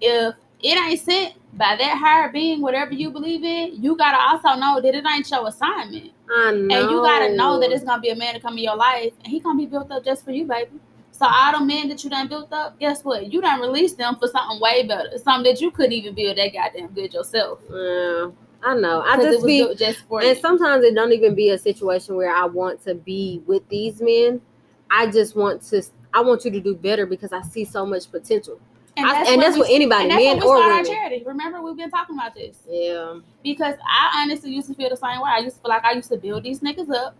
If 0.00 0.34
it 0.62 0.78
ain't 0.78 1.00
sent 1.00 1.34
by 1.56 1.76
that 1.76 1.98
higher 1.98 2.30
being, 2.30 2.60
whatever 2.60 2.92
you 2.92 3.10
believe 3.10 3.42
in, 3.42 3.82
you 3.82 3.96
gotta 3.96 4.18
also 4.18 4.58
know 4.58 4.80
that 4.80 4.94
it 4.94 5.04
ain't 5.06 5.30
your 5.30 5.48
assignment. 5.48 6.12
I 6.30 6.52
know. 6.52 6.76
And 6.76 6.90
you 6.90 7.02
gotta 7.02 7.34
know 7.34 7.58
that 7.60 7.70
it's 7.70 7.84
gonna 7.84 8.00
be 8.00 8.10
a 8.10 8.16
man 8.16 8.34
to 8.34 8.40
come 8.40 8.58
in 8.58 8.64
your 8.64 8.76
life 8.76 9.12
and 9.24 9.28
he 9.28 9.40
gonna 9.40 9.58
be 9.58 9.66
built 9.66 9.90
up 9.90 10.04
just 10.04 10.24
for 10.24 10.32
you, 10.32 10.44
baby. 10.44 10.72
So 11.12 11.26
all 11.26 11.58
the 11.58 11.64
men 11.64 11.88
that 11.88 12.04
you 12.04 12.10
done 12.10 12.28
built 12.28 12.52
up, 12.52 12.78
guess 12.78 13.02
what? 13.02 13.32
You 13.32 13.40
done 13.40 13.60
released 13.60 13.96
them 13.96 14.16
for 14.16 14.28
something 14.28 14.60
way 14.60 14.86
better. 14.86 15.16
Something 15.16 15.50
that 15.50 15.62
you 15.62 15.70
couldn't 15.70 15.92
even 15.92 16.14
build 16.14 16.36
that 16.36 16.52
goddamn 16.52 16.88
good 16.88 17.14
yourself. 17.14 17.60
Yeah, 17.70 18.30
I 18.62 18.74
know. 18.76 19.00
I 19.00 19.16
just 19.16 19.46
be, 19.46 19.74
just 19.76 20.00
for 20.08 20.20
and 20.20 20.36
you. 20.36 20.42
sometimes 20.42 20.84
it 20.84 20.94
don't 20.94 21.12
even 21.12 21.34
be 21.34 21.50
a 21.50 21.58
situation 21.58 22.16
where 22.16 22.34
I 22.34 22.44
want 22.44 22.84
to 22.84 22.94
be 22.94 23.42
with 23.46 23.66
these 23.70 24.02
men. 24.02 24.42
I 24.90 25.10
just 25.10 25.34
want 25.36 25.62
to. 25.68 25.82
I 26.12 26.20
want 26.20 26.44
you 26.44 26.50
to 26.50 26.60
do 26.60 26.74
better 26.74 27.06
because 27.06 27.32
I 27.32 27.40
see 27.42 27.64
so 27.64 27.86
much 27.86 28.10
potential, 28.10 28.60
I- 29.04 29.24
and 29.32 29.42
that's 29.42 29.54
we- 29.56 29.60
with 29.60 29.70
anybody, 29.70 30.02
and 30.04 30.10
that's 30.12 30.22
men 30.24 30.36
or 30.42 30.56
start 30.58 30.72
our 30.72 30.84
charity. 30.84 31.22
Remember, 31.26 31.60
we've 31.60 31.76
been 31.76 31.90
talking 31.90 32.16
about 32.16 32.34
this. 32.34 32.56
Yeah, 32.68 33.18
Because 33.42 33.74
I 33.86 34.22
honestly 34.22 34.50
used 34.52 34.68
to 34.68 34.74
feel 34.74 34.88
the 34.88 34.96
same 34.96 35.20
way. 35.20 35.30
I 35.30 35.38
used 35.40 35.56
to 35.56 35.62
feel 35.62 35.68
like 35.70 35.84
I 35.84 35.92
used 35.92 36.08
to 36.10 36.16
build 36.16 36.44
these 36.44 36.60
niggas 36.60 36.90
up 36.94 37.14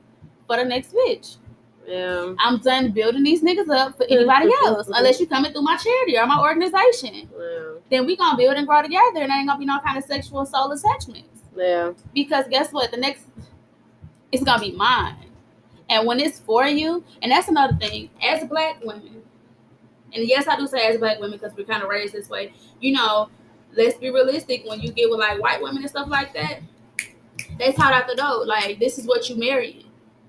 for 0.46 0.56
the 0.56 0.64
next 0.64 0.94
bitch. 0.94 1.36
yeah, 1.86 2.32
I'm 2.38 2.58
done 2.60 2.92
building 2.92 3.22
these 3.22 3.42
niggas 3.42 3.68
up 3.68 3.96
for 3.96 4.04
anybody 4.08 4.50
else, 4.64 4.88
unless 4.92 5.20
you 5.20 5.26
coming 5.26 5.52
through 5.52 5.62
my 5.62 5.76
charity 5.76 6.16
or 6.18 6.26
my 6.26 6.40
organization. 6.40 7.14
yeah, 7.14 7.58
Then 7.90 8.06
we 8.06 8.16
gonna 8.16 8.36
build 8.36 8.56
and 8.56 8.66
grow 8.66 8.80
together, 8.82 9.20
and 9.20 9.30
there 9.30 9.38
ain't 9.38 9.46
gonna 9.48 9.58
be 9.58 9.66
no 9.66 9.78
kind 9.80 9.98
of 9.98 10.04
sexual 10.04 10.46
soul 10.46 10.72
attachments. 10.72 11.42
yeah. 11.56 11.92
Because 12.14 12.46
guess 12.48 12.72
what? 12.72 12.90
The 12.90 12.96
next, 12.96 13.24
it's 14.32 14.42
gonna 14.42 14.60
be 14.60 14.72
mine. 14.72 15.16
And 15.88 16.04
when 16.06 16.18
it's 16.18 16.40
for 16.40 16.66
you, 16.66 17.04
and 17.22 17.30
that's 17.30 17.46
another 17.48 17.76
thing, 17.76 18.10
as 18.20 18.44
black 18.48 18.80
women, 18.82 19.22
and 20.12 20.24
yes, 20.26 20.46
I 20.48 20.56
do 20.56 20.66
say 20.66 20.86
as 20.86 20.98
black 20.98 21.20
women 21.20 21.38
because 21.38 21.56
we're 21.56 21.64
kind 21.66 21.82
of 21.82 21.88
raised 21.88 22.14
this 22.14 22.28
way. 22.28 22.52
You 22.80 22.92
know, 22.92 23.28
let's 23.74 23.98
be 23.98 24.10
realistic. 24.10 24.64
When 24.66 24.80
you 24.80 24.92
get 24.92 25.10
with 25.10 25.18
like 25.20 25.40
white 25.40 25.60
women 25.60 25.78
and 25.82 25.90
stuff 25.90 26.08
like 26.08 26.32
that, 26.34 26.60
they 27.58 27.72
taught 27.72 27.92
out 27.92 28.08
the 28.08 28.14
door. 28.14 28.46
Like 28.46 28.78
this 28.78 28.98
is 28.98 29.06
what 29.06 29.28
you 29.28 29.36
marrying. 29.36 29.84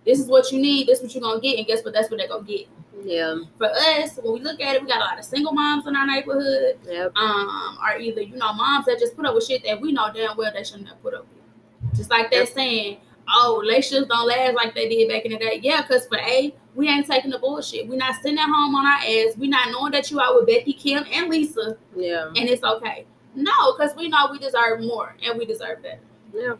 This 0.06 0.20
is 0.20 0.28
what 0.28 0.52
you 0.52 0.60
need. 0.62 0.88
This 0.88 1.00
is 1.00 1.04
what 1.04 1.16
you're 1.16 1.22
gonna 1.22 1.42
get. 1.42 1.58
And 1.58 1.68
guess 1.68 1.84
what? 1.84 1.94
That's 1.94 2.10
what 2.10 2.18
they're 2.20 2.28
gonna 2.28 2.44
get. 2.44 2.68
Yeah, 3.04 3.42
For 3.60 3.68
us, 3.68 4.18
when 4.22 4.34
we 4.34 4.40
look 4.40 4.60
at 4.60 4.76
it, 4.76 4.82
we 4.82 4.88
got 4.88 4.98
a 4.98 5.06
lot 5.06 5.20
of 5.20 5.26
single 5.26 5.52
moms 5.54 5.86
in 5.86 5.96
our 5.96 6.08
neighborhood. 6.08 6.80
yep, 6.86 7.12
Um, 7.16 7.78
or 7.84 7.98
either 8.00 8.22
you 8.22 8.36
know 8.38 8.54
moms 8.54 8.86
that 8.88 8.98
just 9.00 9.16
put 9.16 9.26
up 9.26 9.36
with 9.36 9.46
shit 9.46 9.64
that 9.66 9.80
we 9.80 9.92
know 9.92 10.10
damn 10.14 10.36
well 10.36 10.52
they 10.54 10.64
shouldn't 10.64 10.88
have 10.88 11.02
put 11.04 11.14
up 11.14 11.26
with. 11.34 11.96
Just 11.96 12.10
like 12.10 12.32
that 12.32 12.50
saying, 12.50 12.98
"Oh, 13.30 13.60
relationships 13.62 14.08
don't 14.10 14.28
last 14.28 14.56
like 14.56 14.74
they 14.76 14.88
did 14.90 15.10
back 15.10 15.26
in 15.26 15.32
the 15.32 15.38
day." 15.38 15.60
Yeah, 15.64 15.82
because 15.82 16.08
for 16.08 16.18
a, 16.18 16.54
we 16.76 16.88
ain't 16.90 17.08
taking 17.08 17.32
the 17.32 17.40
bullshit. 17.40 17.88
We're 17.88 17.98
not 17.98 18.16
sitting 18.22 18.38
at 18.38 18.46
home 18.46 18.76
on 18.76 18.86
our 18.86 19.00
ass. 19.00 19.36
We're 19.38 19.50
not 19.50 19.72
knowing 19.72 19.92
that 19.94 20.10
you 20.12 20.20
out 20.22 20.36
with 20.36 20.48
Becky, 20.48 20.74
Kim, 20.74 21.06
and 21.12 21.30
Lisa, 21.30 21.78
yeah, 21.96 22.28
and 22.28 22.38
it's 22.50 22.64
okay. 22.64 23.06
No, 23.36 23.52
because 23.78 23.96
we 23.96 24.08
know 24.10 24.30
we 24.32 24.40
deserve 24.40 24.82
more 24.82 25.16
and 25.24 25.38
we 25.38 25.46
deserve 25.46 25.84
better. 25.84 26.00
yeah. 26.34 26.54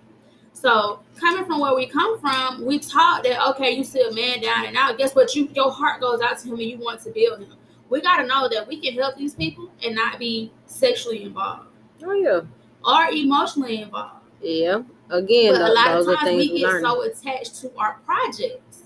So 0.54 1.02
coming 1.20 1.46
from 1.46 1.60
where 1.60 1.76
we 1.76 1.86
come 1.88 2.20
from, 2.20 2.66
we 2.66 2.80
taught 2.80 3.24
that 3.24 3.48
okay, 3.50 3.72
you 3.72 3.84
see 3.84 4.02
a 4.02 4.12
man 4.12 4.42
down 4.42 4.66
and 4.66 4.76
out. 4.76 4.98
Guess 4.98 5.14
what? 5.16 5.36
You 5.36 5.48
your 5.54 5.72
heart 5.72 6.02
goes 6.02 6.20
out 6.22 6.40
to 6.40 6.48
him 6.48 6.54
and 6.54 6.62
you 6.64 6.78
want 6.80 7.02
to 7.04 7.12
build 7.12 7.40
him. 7.42 7.54
We 7.90 8.02
gotta 8.02 8.26
know 8.28 8.50
that 8.50 8.68
we 8.68 8.82
can 8.82 8.94
help 8.96 9.16
these 9.18 9.34
people 9.36 9.70
and 9.84 9.96
not 9.96 10.20
be 10.20 10.52
sexually 10.66 11.24
involved 11.24 11.68
Oh 12.04 12.12
yeah, 12.14 12.42
or 12.84 13.08
emotionally 13.12 13.82
involved. 13.84 14.26
yeah. 14.42 14.82
Again, 15.10 15.54
but 15.54 15.62
a 15.62 15.74
lot 15.74 15.88
of 16.00 16.06
times 16.06 16.36
we 16.36 16.60
get 16.60 16.68
learn. 16.70 16.82
so 16.84 17.02
attached 17.04 17.62
to 17.62 17.72
our 17.78 17.98
projects. 18.06 18.84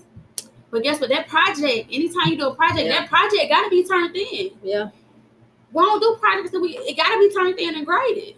But 0.70 0.82
guess 0.84 1.00
what? 1.00 1.10
That 1.10 1.28
project, 1.28 1.88
anytime 1.90 2.28
you 2.28 2.36
do 2.38 2.46
a 2.48 2.54
project, 2.54 2.86
Yeah. 2.86 3.00
that 3.00 3.08
project 3.08 3.48
gotta 3.50 3.68
be 3.68 3.84
turned 3.84 4.16
in. 4.16 4.50
yeah, 4.62 4.90
We 5.72 5.82
don't 5.82 6.00
do 6.00 6.16
projects 6.20 6.50
that 6.52 6.60
we 6.60 6.76
it 6.78 6.96
gotta 6.96 7.18
be 7.18 7.30
turned 7.34 7.58
in 7.58 7.74
and 7.74 7.84
graded. 7.86 8.36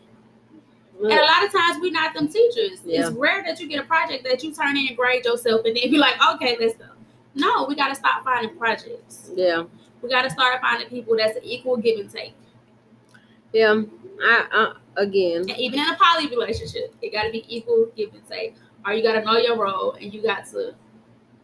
And 1.02 1.12
a 1.12 1.22
lot 1.24 1.44
of 1.44 1.52
times 1.52 1.78
we're 1.80 1.90
not 1.92 2.14
them 2.14 2.28
teachers. 2.28 2.80
Yeah. 2.84 3.08
It's 3.08 3.10
rare 3.16 3.42
that 3.44 3.60
you 3.60 3.68
get 3.68 3.80
a 3.80 3.84
project 3.84 4.24
that 4.24 4.42
you 4.42 4.54
turn 4.54 4.76
in 4.76 4.86
and 4.88 4.96
grade 4.96 5.24
yourself 5.24 5.62
and 5.64 5.76
then 5.76 5.90
be 5.90 5.98
like, 5.98 6.14
okay, 6.34 6.56
let's 6.58 6.74
go. 6.76 6.84
No, 7.34 7.66
we 7.68 7.74
gotta 7.74 7.94
stop 7.96 8.24
finding 8.24 8.56
projects. 8.56 9.30
yeah, 9.34 9.64
We 10.02 10.08
gotta 10.08 10.30
start 10.30 10.60
finding 10.60 10.88
people 10.88 11.16
that's 11.16 11.36
an 11.36 11.44
equal 11.44 11.76
give 11.76 11.98
and 11.98 12.10
take. 12.10 12.32
Yeah. 13.54 13.82
I, 14.22 14.46
I 14.52 15.02
again, 15.02 15.40
And 15.48 15.58
even 15.58 15.78
in 15.80 15.86
a 15.88 15.96
poly 15.96 16.28
relationship, 16.28 16.94
it 17.02 17.12
gotta 17.12 17.30
be 17.30 17.44
equal 17.48 17.86
give 17.96 18.12
and 18.14 18.22
take. 18.28 18.54
Or 18.86 18.92
you 18.92 19.02
gotta 19.02 19.24
know 19.24 19.36
your 19.38 19.56
role 19.58 19.92
and 19.92 20.12
you 20.12 20.22
got 20.22 20.46
to 20.50 20.74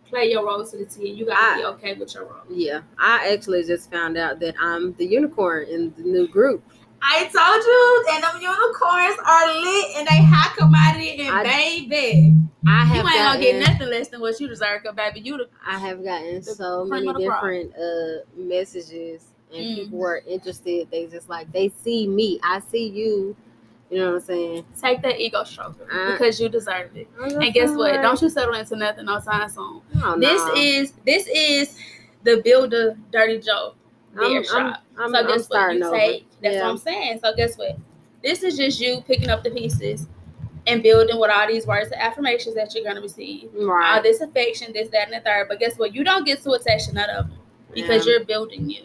play 0.09 0.31
your 0.31 0.45
role 0.45 0.65
to 0.67 0.77
the 0.77 0.85
T 0.85 1.09
and 1.11 1.19
you 1.19 1.25
gotta 1.27 1.59
be 1.59 1.65
okay 1.65 1.95
with 1.95 2.15
your 2.15 2.25
role. 2.25 2.43
yeah. 2.51 2.83
I 2.99 3.33
actually 3.33 3.65
just 3.65 3.91
found 3.91 4.17
out 4.19 4.39
that 4.41 4.55
I'm 4.61 4.93
the 4.95 5.07
unicorn 5.07 5.67
in 5.69 5.95
the 5.97 6.03
new 6.03 6.29
group. 6.29 6.63
I 7.03 7.21
told 7.25 7.33
you 7.33 8.05
that 8.09 8.21
them 8.31 8.43
unicorns 8.43 9.17
are 9.27 9.61
lit 9.61 9.97
and 9.97 10.07
they 10.07 10.23
high 10.23 10.55
commodity 10.57 11.23
and 11.27 11.35
I- 11.35 11.43
baby. 11.45 12.37
I 12.67 12.83
You 12.83 12.87
have 12.89 13.07
ain't 13.07 13.15
gonna 13.15 13.41
get 13.41 13.69
nothing 13.69 13.89
less 13.89 14.09
than 14.09 14.21
what 14.21 14.39
you 14.39 14.47
deserve, 14.47 14.83
cause 14.85 14.95
baby, 14.95 15.21
you 15.21 15.39
the 15.39 15.49
I 15.67 15.79
have 15.79 16.05
gotten 16.05 16.37
The 16.37 16.43
so 16.43 16.85
many 16.85 17.07
the 17.07 17.19
different 17.19 17.73
uh 17.75 18.25
messages 18.37 19.25
and 19.55 19.65
Mm. 19.65 19.75
people 19.77 19.99
were 19.99 20.23
interested. 20.27 20.89
They 20.91 21.07
just 21.07 21.29
like 21.29 21.51
they 21.53 21.69
see 21.83 22.07
me. 22.07 22.41
I 22.43 22.61
see 22.61 22.89
you. 22.89 23.37
You 23.91 23.99
know 23.99 24.07
what 24.13 24.15
I'm 24.17 24.21
saying? 24.21 24.65
take 24.81 25.03
that 25.03 25.19
ego 25.21 25.43
stroker 25.43 25.75
I- 25.93 26.13
because 26.13 26.41
you 26.41 26.49
deserve 26.49 26.97
it. 26.97 27.09
And 27.21 27.53
guess 27.53 27.71
what? 27.73 28.01
Don't 28.01 28.23
you 28.23 28.29
settle 28.31 28.55
into 28.55 28.77
nothing 28.77 29.07
no 29.07 29.19
time 29.19 29.49
soon. 29.49 29.81
Oh, 30.03 30.17
This 30.19 30.41
no. 30.47 30.55
is 30.55 30.93
this 31.05 31.27
is 31.27 31.77
the 32.23 32.41
builder 32.45 32.97
Durrty 33.11 33.41
Joe 33.41 33.75
beer 34.15 34.25
I'm, 34.27 34.37
I'm, 34.37 34.45
shop. 34.45 34.83
I'm, 34.99 35.11
so 35.13 35.19
I'm 35.19 35.27
guess 35.27 35.49
what? 35.49 35.75
You 35.75 35.85
over. 35.87 35.97
take 35.97 36.27
that's 36.43 36.55
yeah. 36.55 36.63
what 36.63 36.71
I'm 36.71 36.79
saying. 36.79 37.21
So 37.23 37.35
guess 37.35 37.59
what? 37.59 37.77
This 38.23 38.43
is 38.45 38.57
just 38.57 38.81
you 38.81 39.01
picking 39.09 39.29
up 39.31 39.43
the 39.43 39.51
pieces 39.51 40.07
and 40.69 40.83
building 40.85 41.19
with 41.19 41.31
all 41.31 41.49
these 41.49 41.67
words 41.67 41.89
of 41.89 41.95
affirmations 41.95 42.55
that 42.55 42.73
you're 42.75 42.85
gonna 42.85 43.01
receive. 43.01 43.49
All 43.59 43.65
right. 43.67 44.01
this 44.03 44.21
affection, 44.21 44.73
this, 44.73 44.89
that, 44.91 45.11
and 45.11 45.15
the 45.15 45.21
third. 45.25 45.47
But 45.49 45.59
guess 45.59 45.77
what? 45.79 45.95
You 45.95 46.05
don't 46.05 46.25
get 46.25 46.43
to 46.45 46.51
attach 46.53 46.87
to 46.87 46.93
none 46.95 47.11
of 47.11 47.29
them 47.29 47.39
because 47.75 48.07
Yeah. 48.07 48.13
you're 48.13 48.25
building 48.25 48.71
you. 48.71 48.83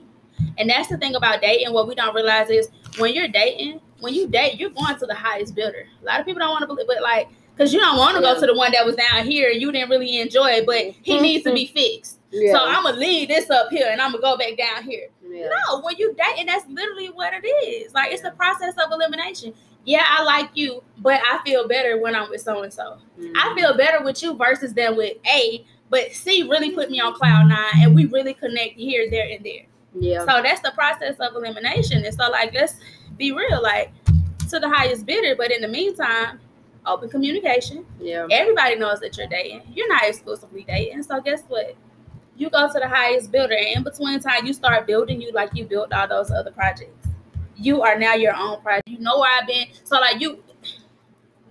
And 0.58 0.70
that's 0.70 0.90
the 0.90 0.98
thing 0.98 1.16
about 1.16 1.42
dating. 1.42 1.74
What 1.74 1.88
we 1.88 1.96
don't 1.96 2.14
realize 2.16 2.50
is 2.50 2.70
when 2.98 3.14
you're 3.14 3.28
dating, 3.28 3.82
when 4.00 4.14
you 4.14 4.28
date, 4.28 4.60
you're 4.60 4.70
going 4.70 4.98
to 5.00 5.06
the 5.06 5.16
highest 5.16 5.56
builder. 5.56 5.86
A 6.02 6.06
lot 6.06 6.20
of 6.20 6.26
people 6.26 6.40
don't 6.40 6.50
want 6.50 6.62
to 6.62 6.68
believe, 6.68 6.88
but 6.88 7.02
like, 7.02 7.28
because 7.56 7.74
you 7.74 7.80
don't 7.80 7.98
want 7.98 8.18
to 8.18 8.22
Yeah. 8.24 8.34
go 8.34 8.40
to 8.42 8.46
the 8.48 8.54
one 8.56 8.72
that 8.74 8.86
was 8.86 8.96
down 8.96 9.26
here 9.26 9.50
and 9.50 9.62
you 9.62 9.72
didn't 9.72 9.90
really 9.90 10.20
enjoy 10.20 10.48
it, 10.52 10.66
but 10.66 10.78
he 11.02 11.20
needs 11.22 11.44
to 11.46 11.54
be 11.54 11.66
fixed. 11.68 12.20
yeah. 12.32 12.52
So 12.52 12.60
I'm 12.66 12.84
gonna 12.84 12.98
leave 12.98 13.30
this 13.30 13.50
up 13.50 13.70
here 13.70 13.88
and 13.90 14.02
I'm 14.02 14.12
gonna 14.12 14.22
go 14.22 14.38
back 14.38 14.58
down 14.58 14.84
here. 14.84 15.08
yeah. 15.26 15.48
No, 15.70 15.80
when 15.82 15.96
you 15.98 16.14
date, 16.16 16.40
and 16.40 16.50
that's 16.50 16.66
literally 16.70 17.08
what 17.08 17.34
it 17.34 17.46
is. 17.48 17.94
Like 17.94 18.12
it's 18.12 18.22
the 18.22 18.32
process 18.32 18.74
of 18.76 18.92
elimination. 18.92 19.54
Yeah, 19.86 20.04
I 20.06 20.24
like 20.24 20.50
you, 20.56 20.84
but 20.98 21.22
I 21.32 21.40
feel 21.46 21.68
better 21.68 21.98
when 22.02 22.14
I'm 22.16 22.30
with 22.30 22.42
so 22.42 22.64
and 22.64 22.74
so. 22.74 22.98
I 23.20 23.22
Mhm. 23.22 23.56
feel 23.56 23.78
better 23.78 24.04
with 24.04 24.22
you 24.22 24.34
versus 24.34 24.74
than 24.74 24.96
with 24.98 25.16
A, 25.34 25.64
but 25.90 26.12
C 26.12 26.44
really 26.44 26.72
put 26.72 26.90
me 26.92 27.00
on 27.00 27.14
cloud 27.14 27.48
nine 27.48 27.72
and 27.84 27.96
we 27.96 28.06
really 28.06 28.34
connect 28.34 28.74
here, 28.76 29.10
there, 29.10 29.28
and 29.30 29.46
there. 29.46 29.66
Yeah. 29.98 30.20
So 30.20 30.42
that's 30.42 30.62
the 30.62 30.72
process 30.72 31.16
of 31.20 31.36
elimination. 31.36 32.04
And 32.04 32.14
so 32.14 32.30
like 32.30 32.54
let's 32.54 32.76
be 33.18 33.32
real, 33.32 33.62
like 33.62 33.92
to 34.50 34.60
the 34.60 34.70
highest 34.70 35.06
bidder, 35.06 35.36
but 35.36 35.52
in 35.52 35.62
the 35.62 35.68
meantime, 35.68 36.40
open 36.86 37.10
communication. 37.10 37.86
Yeah. 38.00 38.28
Everybody 38.30 38.76
knows 38.76 39.00
that 39.00 39.18
you're 39.18 39.28
dating. 39.28 39.64
You're 39.74 39.90
not 39.90 40.04
exclusively 40.04 40.66
dating. 40.68 41.04
So 41.04 41.20
guess 41.22 41.44
what? 41.48 41.76
you 42.38 42.50
go 42.50 42.68
to 42.68 42.80
the 42.80 42.88
highest 42.88 43.32
builder, 43.32 43.56
and 43.56 43.78
in 43.78 43.84
between 43.84 44.20
time, 44.20 44.46
you 44.46 44.54
start 44.54 44.86
building 44.88 45.22
you 45.22 45.32
like 45.32 45.52
you 45.54 45.66
built 45.66 45.94
all 45.94 46.08
those 46.08 46.32
other 46.32 46.52
projects. 46.52 47.08
You 47.56 47.82
are 47.82 47.98
now 47.98 48.16
your 48.16 48.36
own 48.36 48.62
project. 48.62 48.90
You 48.90 49.00
know 49.00 49.20
where 49.20 49.32
I've 49.32 49.48
been. 49.48 49.68
So 49.84 50.00
like 50.00 50.20
you, 50.20 50.44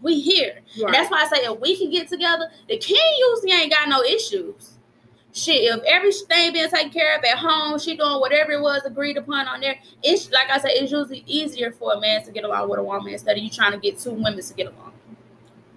we 0.02 0.20
here. 0.20 0.60
Right. 0.82 0.92
That's 0.92 1.10
why 1.10 1.22
I 1.22 1.28
say 1.28 1.44
if 1.44 1.58
we 1.60 1.76
can 1.78 1.90
get 1.90 2.08
together, 2.08 2.50
the 2.68 2.76
king 2.76 3.02
usually 3.18 3.52
ain't 3.52 3.72
got 3.72 3.88
no 3.88 4.02
issues. 4.02 4.73
Shit, 5.44 5.74
if 5.74 5.82
everything 5.84 6.54
being 6.54 6.70
taken 6.70 6.90
care 6.90 7.18
of 7.18 7.24
at 7.24 7.36
home, 7.36 7.78
she 7.78 7.96
doing 7.96 8.18
whatever 8.18 8.52
it 8.52 8.62
was 8.62 8.82
agreed 8.86 9.18
upon 9.18 9.46
on 9.46 9.60
there. 9.60 9.76
It's 10.02 10.30
like 10.30 10.48
I 10.50 10.58
said, 10.58 10.70
it's 10.72 10.90
usually 10.90 11.22
easier 11.26 11.70
for 11.70 11.92
a 11.92 12.00
man 12.00 12.24
to 12.24 12.32
get 12.32 12.44
along 12.44 12.70
with 12.70 12.78
a 12.78 12.82
woman 12.82 13.12
instead 13.12 13.36
of 13.36 13.42
you 13.42 13.50
trying 13.50 13.72
to 13.72 13.78
get 13.78 13.98
two 13.98 14.12
women 14.12 14.40
to 14.40 14.54
get 14.54 14.68
along. 14.68 14.92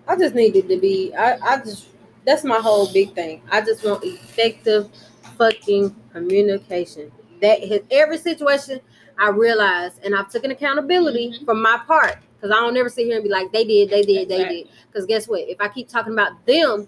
I 0.08 0.16
just 0.16 0.36
needed 0.36 0.70
to 0.70 0.80
be. 0.80 1.14
I, 1.14 1.38
I 1.44 1.58
just 1.58 1.88
that's 2.24 2.46
my 2.46 2.60
whole 2.60 2.92
big 2.94 3.14
thing. 3.14 3.42
I 3.52 3.60
just 3.60 3.84
want 3.84 4.06
effective 4.06 4.90
fucking 5.38 5.94
communication. 6.14 7.12
That 7.42 7.62
his 7.62 7.82
every 7.92 8.20
situation 8.20 8.80
I 9.20 9.32
realize, 9.32 10.00
and 10.02 10.16
I've 10.16 10.32
taken 10.32 10.52
accountability 10.52 11.32
mm-hmm. 11.32 11.46
for 11.46 11.56
my 11.56 11.78
part 11.86 12.20
because 12.36 12.56
I 12.56 12.62
don't 12.62 12.74
never 12.74 12.88
sit 12.88 13.06
here 13.06 13.16
and 13.16 13.24
be 13.24 13.30
like 13.30 13.52
they 13.52 13.66
did, 13.66 13.90
they 13.90 14.04
did, 14.04 14.30
they 14.30 14.48
did. 14.48 14.68
Because 14.90 15.06
guess 15.06 15.28
what? 15.28 15.42
If 15.42 15.60
I 15.60 15.68
keep 15.68 15.90
talking 15.90 16.14
about 16.14 16.46
them, 16.46 16.88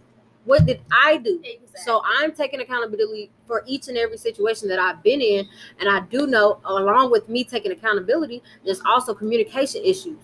what 0.50 0.66
did 0.66 0.82
I 0.92 1.18
do? 1.18 1.40
Exactly. 1.44 1.82
So 1.86 2.02
I'm 2.04 2.32
taking 2.32 2.60
accountability 2.60 3.30
for 3.46 3.64
each 3.68 3.88
and 3.88 3.96
every 3.96 4.18
situation 4.18 4.68
that 4.70 4.80
I've 4.80 5.04
been 5.04 5.22
in, 5.22 5.48
and 5.80 5.88
I 5.88 6.00
do 6.10 6.26
know, 6.26 6.60
along 6.66 7.12
with 7.12 7.30
me 7.30 7.44
taking 7.44 7.72
accountability, 7.72 8.42
there's 8.66 8.82
also 8.84 9.14
communication 9.14 9.84
issues. 9.86 10.18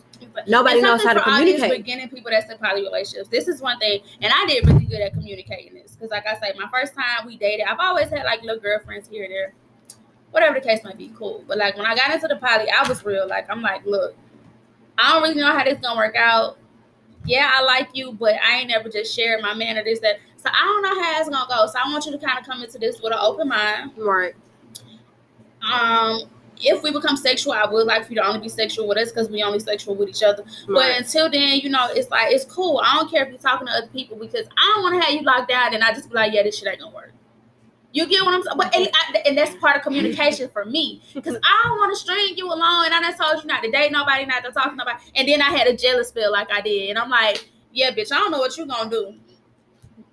Nobody 0.48 0.82
knows 0.82 1.04
how 1.04 1.14
to 1.14 1.22
communicate. 1.22 1.70
beginning 1.70 2.10
people 2.10 2.32
that's 2.32 2.52
in 2.52 2.58
poly 2.58 2.82
relationships. 2.82 3.30
This 3.30 3.48
is 3.48 3.62
one 3.62 3.78
thing, 3.78 4.02
and 4.20 4.34
I 4.36 4.48
did 4.48 4.66
really 4.66 4.86
good 4.86 5.02
at 5.02 5.14
communicating 5.14 5.76
this 5.76 5.92
because, 5.92 6.10
like 6.10 6.26
I 6.26 6.40
say, 6.40 6.54
my 6.58 6.68
first 6.72 6.96
time 6.96 7.28
we 7.28 7.38
dated, 7.38 7.68
I've 7.68 7.80
always 7.80 8.10
had 8.10 8.24
like 8.24 8.42
little 8.42 8.60
girlfriends 8.60 9.08
here 9.08 9.26
and 9.26 9.32
there, 9.32 9.54
whatever 10.32 10.60
the 10.60 10.66
case 10.66 10.84
might 10.84 10.98
be, 10.98 11.12
cool. 11.16 11.44
But 11.48 11.60
like 11.60 11.78
when 11.78 11.86
I 11.86 11.94
got 11.94 12.10
into 12.12 12.28
the 12.28 12.38
poly, 12.38 12.66
I 12.72 12.90
was 12.90 13.06
real. 13.06 13.28
Like 13.28 13.48
I'm 13.48 13.62
like, 13.62 13.86
look, 13.86 14.16
I 14.98 15.14
don't 15.14 15.22
really 15.22 15.36
know 15.40 15.56
how 15.56 15.64
this 15.64 15.78
gonna 15.80 15.96
work 15.96 16.16
out. 16.16 16.58
Yeah, 17.26 17.52
I 17.54 17.64
like 17.64 17.90
you, 17.94 18.12
but 18.14 18.36
I 18.36 18.58
ain't 18.58 18.70
never 18.70 18.90
just 18.90 19.16
shared 19.16 19.42
my 19.42 19.54
man 19.54 19.78
or 19.78 19.84
this 19.84 20.00
that. 20.00 20.20
So 20.38 20.50
I 20.50 20.64
don't 20.64 20.82
know 20.84 21.04
how 21.04 21.20
it's 21.20 21.30
gonna 21.30 21.48
go. 21.50 21.66
So 21.68 21.80
I 21.84 21.92
want 21.92 22.06
you 22.06 22.12
to 22.12 22.18
kind 22.18 22.38
of 22.40 22.46
come 22.46 22.64
into 22.64 22.78
this 22.78 23.02
with 23.02 23.14
an 23.14 23.20
open 23.22 23.48
mind. 23.48 23.92
Right. 23.98 24.34
Um, 25.72 26.30
if 26.58 26.84
we 26.84 26.92
become 26.92 27.18
sexual, 27.18 27.54
I 27.54 27.66
would 27.66 27.88
like 27.88 28.06
for 28.06 28.14
you 28.14 28.22
to 28.22 28.28
only 28.28 28.40
be 28.40 28.50
sexual 28.50 28.88
with 28.88 28.98
us 28.98 29.12
because 29.12 29.30
we 29.30 29.44
only 29.44 29.60
sexual 29.60 29.96
with 29.96 30.10
each 30.10 30.24
other. 30.24 30.44
Right. 30.44 30.68
But 30.68 30.98
until 30.98 31.30
then, 31.30 31.60
you 31.60 31.70
know, 31.70 31.88
it's 31.92 32.10
like 32.10 32.32
it's 32.32 32.46
cool. 32.46 32.82
I 32.84 32.96
don't 32.96 33.10
care 33.10 33.24
if 33.24 33.30
you're 33.30 33.40
talking 33.40 33.68
to 33.68 33.74
other 33.74 33.88
people 33.88 34.18
because 34.18 34.48
I 34.58 34.74
don't 34.76 34.84
want 34.84 35.02
to 35.02 35.06
have 35.06 35.14
you 35.14 35.26
locked 35.26 35.50
down 35.50 35.74
and 35.74 35.84
I 35.84 35.94
just 35.94 36.10
be 36.10 36.16
like, 36.16 36.34
yeah, 36.34 36.44
this 36.44 36.60
shit 36.60 36.68
ain't 36.68 36.80
gonna 36.80 36.96
work. 36.96 37.12
You 37.96 38.06
get 38.08 38.26
what 38.26 38.34
I'm 38.34 38.44
saying? 38.44 38.58
But 38.58 38.76
and, 38.76 38.90
I, 38.94 39.20
and 39.26 39.38
that's 39.38 39.56
part 39.56 39.78
of 39.78 39.82
communication 39.82 40.50
for 40.50 40.66
me 40.66 41.02
because 41.14 41.38
I 41.42 41.62
don't 41.64 41.78
want 41.78 41.94
to 41.94 41.98
string 41.98 42.34
you 42.36 42.46
along. 42.48 42.88
And 42.88 42.94
I 42.94 43.00
just 43.00 43.18
told 43.18 43.42
you 43.42 43.48
not 43.48 43.64
to 43.64 43.72
date 43.72 43.90
nobody, 43.94 44.26
not 44.26 44.44
to 44.44 44.52
talk 44.52 44.72
to 44.72 44.76
nobody. 44.76 44.98
And 45.16 45.26
then 45.26 45.42
I 45.42 45.46
had 45.46 45.66
a 45.68 45.78
jealous 45.78 46.10
spell 46.10 46.30
like 46.30 46.52
I 46.52 46.60
did, 46.60 46.90
and 46.90 47.00
I'm 47.00 47.10
like, 47.10 47.50
yeah, 47.72 47.92
bitch, 47.92 48.12
I 48.12 48.18
don't 48.18 48.32
know 48.32 48.40
what 48.40 48.58
you're 48.58 48.68
gonna 48.68 48.90
do. 48.90 49.16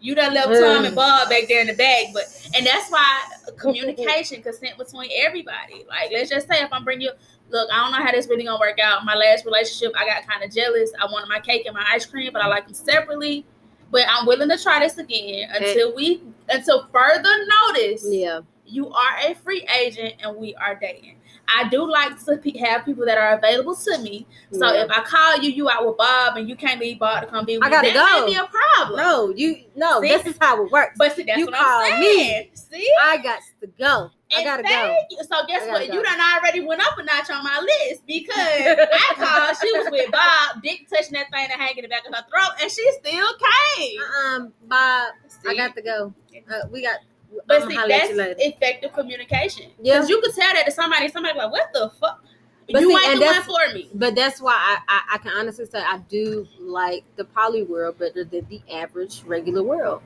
You 0.01 0.14
done 0.14 0.33
left 0.33 0.53
Tom 0.53 0.85
and 0.85 0.95
Bob 0.95 1.29
back 1.29 1.49
there 1.49 1.61
in 1.61 1.66
the 1.66 1.75
bag, 1.75 2.14
but 2.14 2.25
and 2.57 2.64
that's 2.64 2.88
why 2.88 3.25
communication, 3.57 4.42
consent 4.42 4.79
between 4.79 5.11
everybody. 5.16 5.85
Like, 5.88 6.12
let's 6.12 6.31
just 6.31 6.47
say 6.47 6.62
if 6.62 6.73
I'm 6.73 6.85
bringing 6.85 7.09
you, 7.09 7.12
look, 7.51 7.68
I 7.73 7.83
don't 7.83 7.90
know 7.90 8.05
how 8.05 8.12
this 8.12 8.29
really 8.29 8.45
gonna 8.45 8.61
work 8.61 8.79
out. 8.79 9.05
My 9.05 9.16
last 9.16 9.45
relationship, 9.45 9.92
I 9.99 10.07
got 10.07 10.25
kind 10.25 10.45
of 10.45 10.55
jealous. 10.55 10.92
I 11.01 11.07
wanted 11.07 11.29
my 11.29 11.40
cake 11.40 11.66
and 11.66 11.75
my 11.75 11.85
ice 11.90 12.07
cream, 12.07 12.33
but 12.33 12.42
I 12.42 12.47
like 12.47 12.66
them 12.66 12.75
separately. 12.75 13.45
But 13.92 14.07
I'm 14.09 14.26
willing 14.26 14.48
to 14.48 14.61
try 14.61 14.81
this 14.81 14.98
again 14.98 15.50
until 15.55 15.94
we 15.94 16.22
until 16.48 16.88
further 16.92 17.31
notice. 17.68 18.05
Yeah, 18.09 18.40
you 18.66 18.88
are 18.88 19.18
a 19.24 19.35
free 19.35 19.68
agent 19.78 20.14
and 20.20 20.37
we 20.37 20.55
are 20.57 20.74
dating. 20.74 21.16
I 21.55 21.69
do 21.69 21.88
like 21.91 22.23
to 22.25 22.59
have 22.61 22.85
people 22.85 23.05
that 23.07 23.19
are 23.19 23.37
available 23.37 23.75
to 23.75 23.99
me. 23.99 24.27
So 24.53 24.73
yeah. 24.73 24.85
if 24.85 24.91
I 24.91 25.03
call 25.03 25.38
you, 25.38 25.51
you 25.51 25.71
out 25.71 25.87
with 25.87 25.97
Bob, 25.97 26.37
and 26.37 26.49
you 26.49 26.57
can't 26.57 26.81
leave 26.81 26.99
Bob 26.99 27.23
to 27.23 27.27
come 27.29 27.45
be 27.45 27.59
with 27.59 27.67
I 27.67 27.71
gotta 27.71 27.88
me, 27.88 27.95
that 27.95 28.15
go. 28.15 28.27
may 28.27 28.33
be 28.33 28.38
a 28.38 28.47
problem. 28.47 28.99
No, 28.99 29.31
you 29.35 29.65
no. 29.77 30.01
See? 30.01 30.09
This 30.09 30.27
is 30.27 30.37
how 30.41 30.65
it 30.65 30.71
works. 30.71 30.97
But 30.99 31.15
see, 31.15 31.25
that's 31.25 31.38
you 31.38 31.47
what 31.47 31.55
call 31.55 31.83
I'm 31.83 32.03
saying. 32.03 32.49
Me. 32.49 32.51
See, 32.55 32.88
I 33.03 33.19
got 33.19 33.41
to 33.61 33.67
go. 33.79 34.11
I 34.35 34.45
gotta 34.45 34.62
go. 34.62 34.97
You. 35.11 35.19
So 35.19 35.47
guess 35.47 35.69
what? 35.69 35.87
Go. 35.87 35.95
You 35.95 36.03
done 36.03 36.19
already 36.21 36.61
went 36.61 36.81
up 36.81 36.97
a 36.99 37.03
notch 37.03 37.31
on 37.31 37.45
my 37.45 37.61
list 37.61 38.07
because 38.07 38.35
I 38.37 39.12
called. 39.17 39.57
She 39.61 39.73
was 39.73 39.88
with 39.91 40.11
Bob, 40.11 40.62
dick 40.62 40.88
touching 40.88 41.12
that 41.15 41.31
thing 41.31 41.49
and 41.51 41.61
hanging 41.61 41.79
in 41.79 41.83
the 41.85 41.88
back 41.88 42.07
of 42.07 42.15
her 42.15 42.25
throat, 42.31 42.61
and 42.62 42.71
she 42.71 42.91
still 42.93 43.29
came. 43.77 43.99
Um, 44.27 44.53
Bob, 44.67 45.12
see? 45.29 45.51
I 45.51 45.55
got 45.55 45.75
to 45.77 45.83
go. 45.83 46.15
Uh, 46.51 46.67
we 46.71 46.83
got 46.83 47.01
but 47.47 47.68
see, 47.68 47.77
that's 47.77 48.12
effective 48.40 48.92
communication. 48.92 49.71
Yeah, 49.81 49.95
because 49.95 50.09
you 50.09 50.21
could 50.21 50.35
tell 50.35 50.53
that 50.53 50.66
to 50.66 50.73
somebody. 50.73 51.09
Somebody 51.09 51.38
like, 51.38 51.51
what 51.51 51.73
the 51.73 51.90
fuck? 52.01 52.25
But 52.71 52.83
you 52.83 52.97
see, 52.97 53.11
ain't 53.11 53.21
the 53.21 53.27
one 53.27 53.42
for 53.42 53.75
me. 53.75 53.90
But 53.95 54.14
that's 54.14 54.40
why 54.40 54.53
I, 54.53 54.79
I, 54.88 55.14
I 55.14 55.18
can 55.18 55.33
honestly 55.37 55.66
say 55.66 55.81
I 55.81 55.99
do 56.09 56.47
like 56.61 57.05
the 57.16 57.25
poly 57.25 57.64
world 57.64 57.99
better 57.99 58.25
than 58.25 58.47
the 58.49 58.62
average 58.73 59.23
regular 59.25 59.62
world. 59.62 60.03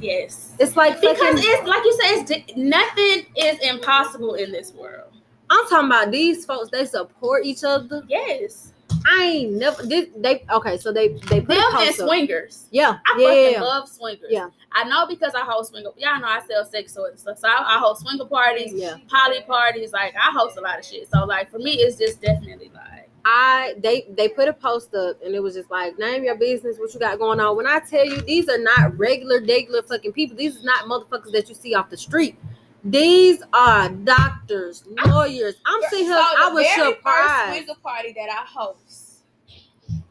Yes, 0.00 0.54
it's 0.58 0.76
like 0.76 1.00
because 1.00 1.18
fucking, 1.18 1.38
it's 1.38 1.68
like 1.68 1.84
you 1.84 2.00
said, 2.02 2.30
it's 2.30 2.56
nothing 2.56 3.26
is 3.36 3.58
impossible 3.60 4.34
in 4.34 4.52
this 4.52 4.72
world. 4.72 5.12
I'm 5.50 5.66
talking 5.68 5.86
about 5.86 6.10
these 6.10 6.44
folks. 6.44 6.70
They 6.70 6.84
support 6.84 7.44
each 7.44 7.64
other. 7.64 8.02
Yes. 8.08 8.72
I 9.06 9.24
ain't 9.24 9.52
never 9.52 9.84
did 9.86 10.22
they 10.22 10.44
okay, 10.50 10.78
so 10.78 10.92
they 10.92 11.08
they 11.08 11.40
put 11.40 11.54
them 11.54 11.76
and 11.76 11.94
swingers. 11.94 12.66
Yeah. 12.70 12.98
I 13.06 13.18
yeah, 13.18 13.28
fucking 13.28 13.52
yeah. 13.52 13.62
love 13.62 13.88
swingers. 13.88 14.28
Yeah. 14.30 14.48
I 14.72 14.84
know 14.84 15.06
because 15.06 15.34
I 15.34 15.40
host 15.40 15.70
swinger. 15.70 15.90
Y'all 15.96 16.20
know 16.20 16.26
I 16.26 16.40
sell 16.46 16.64
sex 16.64 16.94
toys 16.94 17.10
and 17.10 17.18
stuff. 17.18 17.38
So 17.38 17.48
I, 17.48 17.76
I 17.76 17.78
host 17.78 18.02
swinger 18.02 18.26
parties, 18.26 18.72
yeah. 18.74 18.96
poly 19.08 19.42
parties. 19.42 19.92
Like 19.92 20.14
I 20.14 20.30
host 20.32 20.56
a 20.56 20.60
lot 20.60 20.78
of 20.78 20.84
shit. 20.84 21.08
So 21.10 21.24
like 21.24 21.50
for 21.50 21.58
me, 21.58 21.74
it's 21.74 21.96
just 21.96 22.20
definitely 22.20 22.70
like 22.74 23.08
I 23.24 23.74
they 23.78 24.06
they 24.16 24.28
put 24.28 24.48
a 24.48 24.52
post 24.52 24.94
up 24.94 25.22
and 25.24 25.34
it 25.34 25.42
was 25.42 25.54
just 25.54 25.70
like 25.70 25.98
name 25.98 26.24
your 26.24 26.36
business, 26.36 26.78
what 26.78 26.92
you 26.94 27.00
got 27.00 27.18
going 27.18 27.40
on. 27.40 27.56
When 27.56 27.66
I 27.66 27.80
tell 27.80 28.04
you 28.04 28.20
these 28.22 28.48
are 28.48 28.58
not 28.58 28.96
regular, 28.96 29.40
regular 29.40 29.82
fucking 29.82 30.12
people. 30.12 30.36
These 30.36 30.56
is 30.56 30.64
not 30.64 30.86
motherfuckers 30.86 31.32
that 31.32 31.48
you 31.48 31.54
see 31.54 31.74
off 31.74 31.90
the 31.90 31.96
street. 31.96 32.38
These 32.84 33.42
are 33.52 33.88
doctors, 33.88 34.84
lawyers. 35.06 35.54
I'm 35.66 35.80
seeing 35.90 36.06
her. 36.06 36.14
So 36.14 36.20
I 36.20 36.50
was 36.52 36.66
surprised. 36.74 37.02
First 37.02 37.66
swinger 37.66 37.80
party 37.82 38.12
that 38.12 38.30
I 38.30 38.44
host, 38.46 39.24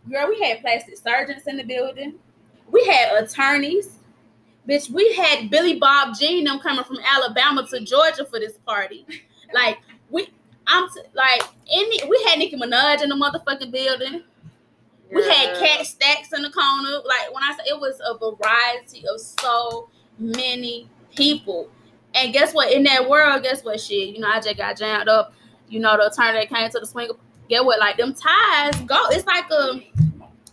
girl, 0.10 0.28
we 0.30 0.40
had 0.42 0.62
plastic 0.62 0.98
surgeons 0.98 1.44
in 1.48 1.58
the 1.58 1.64
building. 1.64 2.16
We 2.72 2.86
had 2.86 3.24
attorneys. 3.24 3.98
Bitch, 4.68 4.90
we 4.90 5.16
had 5.16 5.50
Billy 5.50 5.80
Bob 5.80 6.18
Jean 6.18 6.44
them 6.44 6.60
coming 6.60 6.84
from 6.84 6.98
Alabama 7.06 7.66
to 7.70 7.80
Georgia 7.80 8.26
for 8.26 8.40
this 8.40 8.58
party. 8.66 9.06
Like 9.54 9.78
we, 10.10 10.28
I'm 10.68 10.90
t- 10.90 11.04
like 11.14 11.42
any. 11.72 12.04
We 12.10 12.22
had 12.28 12.38
Nicki 12.38 12.58
Minaj 12.58 13.02
in 13.02 13.08
the 13.08 13.16
motherfucking 13.16 13.72
building. 13.72 14.24
We 15.10 15.24
had 15.24 15.58
Kat 15.58 15.86
Stacks 15.86 16.34
in 16.34 16.42
the 16.42 16.50
corner. 16.50 16.98
Like 17.06 17.34
when 17.34 17.44
I 17.44 17.56
say 17.58 17.64
it 17.70 17.80
was 17.80 17.98
a 18.06 18.18
variety 18.18 19.06
of 19.08 19.22
so 19.22 19.90
many 20.20 20.90
people. 21.16 21.70
And 22.14 22.34
guess 22.34 22.54
what? 22.54 22.72
In 22.72 22.84
that 22.84 23.10
world, 23.10 23.44
guess 23.44 23.64
what? 23.64 23.80
Shit, 23.80 24.16
you 24.16 24.20
know, 24.20 24.28
I 24.28 24.40
just 24.40 24.58
got 24.58 24.78
jammed 24.78 25.08
up. 25.08 25.34
You 25.70 25.80
know, 25.80 25.98
the 25.98 26.08
attorney 26.12 26.40
that 26.40 26.50
came 26.50 26.70
to 26.70 26.80
the 26.80 26.86
swing. 26.86 27.10
Get 27.50 27.64
what? 27.64 27.80
Like 27.80 27.98
them 27.98 28.14
ties 28.14 28.80
go. 28.82 29.06
It's 29.10 29.26
like 29.26 29.50
a 29.52 29.82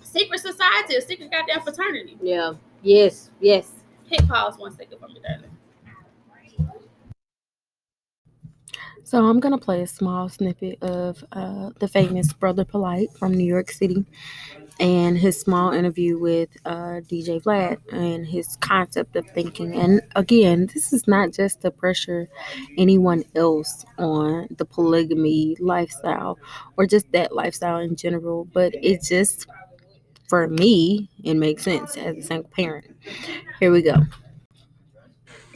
secret 0.03 0.40
society, 0.40 0.97
a 0.97 1.01
secret 1.01 1.31
goddamn 1.31 1.62
fraternity. 1.62 2.17
Yeah. 2.21 2.55
Yes. 2.83 3.31
Yes. 3.40 3.73
Hit 4.07 4.27
pause 4.29 4.59
one 4.59 4.73
second 4.73 4.99
for 4.99 5.09
me, 5.09 5.21
darling. 5.27 5.51
So 9.05 9.25
I'm 9.25 9.38
gonna 9.38 9.59
play 9.59 9.83
a 9.83 9.87
small 9.87 10.29
snippet 10.29 10.83
of 10.83 11.23
uh, 11.33 11.71
the 11.79 11.87
famous 11.87 12.33
Brother 12.33 12.64
Polight 12.64 13.17
from 13.19 13.35
New 13.35 13.45
York 13.45 13.71
City 13.71 14.05
and 14.81 15.17
his 15.17 15.41
small 15.41 15.73
interview 15.73 16.19
with 16.19 16.49
uh, 16.65 17.01
DJ 17.09 17.43
Vlad 17.43 17.79
and 17.93 18.27
his 18.27 18.57
concept 18.57 19.15
of 19.17 19.27
thinking. 19.31 19.75
And 19.75 20.01
again, 20.17 20.69
this 20.75 20.92
is 20.92 21.07
not 21.07 21.33
just 21.33 21.63
to 21.63 21.71
pressure 21.71 22.29
anyone 22.77 23.25
else 23.35 23.85
on 23.98 24.48
the 24.59 24.65
polygamy 24.65 25.57
lifestyle 25.61 26.38
or 26.77 26.87
just 26.87 27.11
that 27.13 27.35
lifestyle 27.35 27.79
in 27.79 27.96
general, 27.96 28.46
but 28.53 28.75
it 28.75 29.03
just, 29.03 29.46
for 30.29 30.48
me, 30.48 31.09
it 31.23 31.35
makes 31.35 31.63
sense 31.63 31.96
as 31.96 32.17
a 32.17 32.23
single 32.23 32.51
parent. 32.51 32.96
Here 33.61 33.71
we 33.71 33.83
go. 33.83 33.96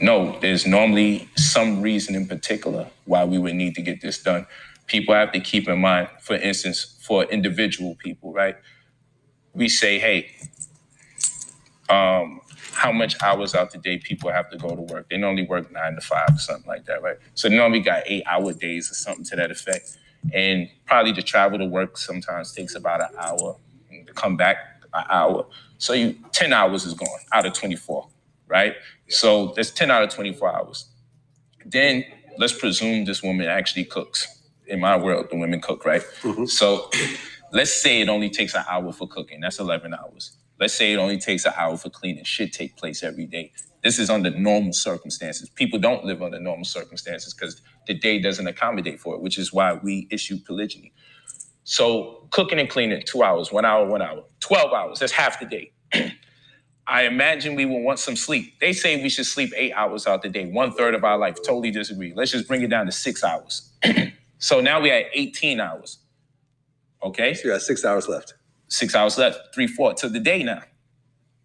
No, 0.01 0.39
there's 0.39 0.65
normally 0.65 1.27
some 1.35 1.81
reason 1.81 2.15
in 2.15 2.25
particular 2.25 2.87
why 3.03 3.25
we 3.25 3.37
would 3.37 3.55
need 3.55 3.75
to 3.75 3.81
get 3.81 4.01
this 4.01 4.21
done. 4.23 4.47
People 4.87 5.13
have 5.13 5.33
to 5.33 5.41
keep 5.41 5.67
in 5.67 5.79
mind, 5.81 6.07
for 6.21 6.35
instance, 6.35 6.97
for 7.01 7.25
individual 7.25 7.95
people, 7.95 8.31
right? 8.31 8.55
We 9.53 9.69
say, 9.69 9.99
hey, 9.99 10.31
um, 11.89 12.41
how 12.73 12.91
much 12.91 13.15
hours 13.21 13.55
out 13.55 13.71
the 13.71 13.77
day 13.77 13.97
people 13.97 14.31
have 14.31 14.49
to 14.51 14.57
go 14.57 14.75
to 14.75 14.81
work. 14.81 15.09
They 15.09 15.17
normally 15.17 15.45
work 15.47 15.71
nine 15.71 15.95
to 15.95 16.01
five 16.01 16.29
or 16.31 16.37
something 16.37 16.67
like 16.67 16.85
that, 16.85 17.01
right? 17.01 17.17
So 17.33 17.49
they 17.49 17.57
normally 17.57 17.81
got 17.81 18.03
eight 18.05 18.23
hour 18.27 18.53
days 18.53 18.91
or 18.91 18.95
something 18.95 19.25
to 19.25 19.35
that 19.37 19.51
effect. 19.51 19.97
And 20.33 20.69
probably 20.85 21.13
to 21.13 21.21
travel 21.23 21.57
to 21.59 21.65
work 21.65 21.97
sometimes 21.97 22.53
takes 22.53 22.75
about 22.75 23.01
an 23.01 23.09
hour 23.17 23.57
and 23.89 24.05
to 24.07 24.13
come 24.13 24.37
back 24.37 24.57
an 24.93 25.05
hour. 25.09 25.47
So 25.77 25.93
you 25.93 26.15
10 26.33 26.53
hours 26.53 26.85
is 26.85 26.93
gone 26.93 27.07
out 27.33 27.45
of 27.45 27.53
24, 27.53 28.07
right? 28.47 28.75
So 29.07 29.53
that's 29.55 29.71
10 29.71 29.91
out 29.91 30.03
of 30.03 30.09
24 30.09 30.55
hours. 30.55 30.87
Then 31.65 32.05
let's 32.37 32.53
presume 32.53 33.05
this 33.05 33.23
woman 33.23 33.47
actually 33.47 33.85
cooks. 33.85 34.27
In 34.67 34.79
my 34.81 34.97
world, 34.97 35.27
the 35.31 35.37
women 35.37 35.61
cook, 35.61 35.85
right? 35.85 36.03
Mhm. 36.21 36.49
So 36.49 36.89
let's 37.53 37.73
say 37.73 38.01
it 38.01 38.09
only 38.09 38.29
takes 38.29 38.55
an 38.55 38.65
hour 38.69 38.91
for 38.93 39.07
cooking. 39.07 39.41
That's 39.41 39.59
11 39.59 39.93
hours. 39.93 40.37
Let's 40.59 40.73
say 40.73 40.93
it 40.93 40.97
only 40.97 41.17
takes 41.19 41.45
an 41.45 41.53
hour 41.57 41.77
for 41.77 41.89
cleaning. 41.89 42.23
Should 42.25 42.53
take 42.53 42.77
place 42.77 43.03
every 43.03 43.25
day. 43.27 43.53
This 43.83 43.99
is 43.99 44.09
under 44.09 44.31
normal 44.31 44.73
circumstances. 44.73 45.49
People 45.49 45.79
don't 45.79 46.05
live 46.05 46.21
under 46.21 46.39
normal 46.39 46.65
circumstances 46.65 47.33
because 47.33 47.61
the 47.87 47.93
day 47.95 48.19
doesn't 48.19 48.47
accommodate 48.47 48.99
for 48.99 49.15
it, 49.15 49.21
which 49.21 49.37
is 49.37 49.53
why 49.53 49.73
we 49.73 50.07
issue 50.11 50.37
polygyny. 50.45 50.93
So 51.63 52.27
cooking 52.31 52.59
and 52.59 52.69
cleaning, 52.69 53.03
two 53.05 53.23
hours, 53.23 53.51
one 53.51 53.65
hour, 53.65 53.87
one 53.87 54.01
hour, 54.01 54.23
12 54.41 54.73
hours. 54.73 54.99
That's 54.99 55.13
half 55.13 55.39
the 55.39 55.45
day. 55.47 55.71
I 56.87 57.03
imagine 57.03 57.55
we 57.55 57.65
will 57.65 57.81
want 57.83 57.99
some 57.99 58.15
sleep. 58.15 58.59
They 58.61 58.73
say 58.73 59.01
we 59.01 59.09
should 59.09 59.25
sleep 59.25 59.53
eight 59.57 59.73
hours 59.73 60.07
out 60.07 60.21
the 60.21 60.29
day, 60.29 60.47
one 60.47 60.73
third 60.73 60.95
of 60.95 61.03
our 61.03 61.17
life. 61.17 61.37
Totally 61.45 61.71
disagree. 61.71 62.13
Let's 62.15 62.31
just 62.31 62.47
bring 62.47 62.61
it 62.61 62.69
down 62.69 62.87
to 62.87 62.91
six 62.93 63.23
hours. 63.23 63.71
so 64.39 64.61
now 64.61 64.81
we 64.81 64.91
at 64.91 65.05
18 65.13 65.59
hours. 65.61 65.99
Okay? 67.03 67.33
So 67.35 67.47
you 67.49 67.53
got 67.53 67.61
six 67.61 67.85
hours 67.85 68.07
left. 68.07 68.35
Six 68.69 68.95
hours 68.95 69.17
left, 69.17 69.39
three 69.55 69.67
four 69.67 69.91
of 69.91 70.13
the 70.13 70.19
day 70.19 70.43
now. 70.43 70.61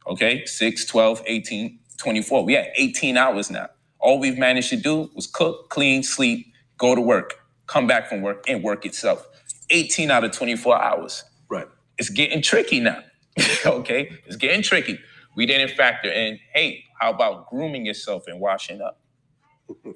Okay? 0.06 0.44
6, 0.46 0.86
12, 0.86 1.22
18, 1.26 1.80
24. 1.98 2.44
We 2.46 2.54
had 2.54 2.68
18 2.76 3.16
hours 3.16 3.50
now. 3.50 3.68
All 4.00 4.20
we've 4.20 4.38
managed 4.38 4.70
to 4.70 4.76
do 4.76 5.10
was 5.14 5.26
cook, 5.26 5.70
clean, 5.70 6.02
sleep, 6.02 6.46
go 6.78 6.94
to 6.94 7.00
work, 7.00 7.34
come 7.68 7.86
back 7.86 8.08
from 8.08 8.22
work, 8.22 8.44
and 8.48 8.62
work 8.62 8.86
itself. 8.86 9.26
18 9.70 10.10
out 10.10 10.24
of 10.24 10.32
24 10.32 10.82
hours. 10.82 11.24
Right. 11.50 11.68
It's 11.98 12.10
getting 12.10 12.42
tricky 12.42 12.80
now. 12.80 13.02
okay? 13.66 14.10
It's 14.26 14.36
getting 14.36 14.62
tricky. 14.62 14.98
We 15.36 15.46
didn't 15.46 15.76
factor 15.76 16.10
in, 16.12 16.38
hey, 16.54 16.84
how 17.00 17.12
about 17.12 17.48
grooming 17.50 17.86
yourself 17.86 18.24
and 18.28 18.40
washing 18.40 18.82
up? 18.82 19.00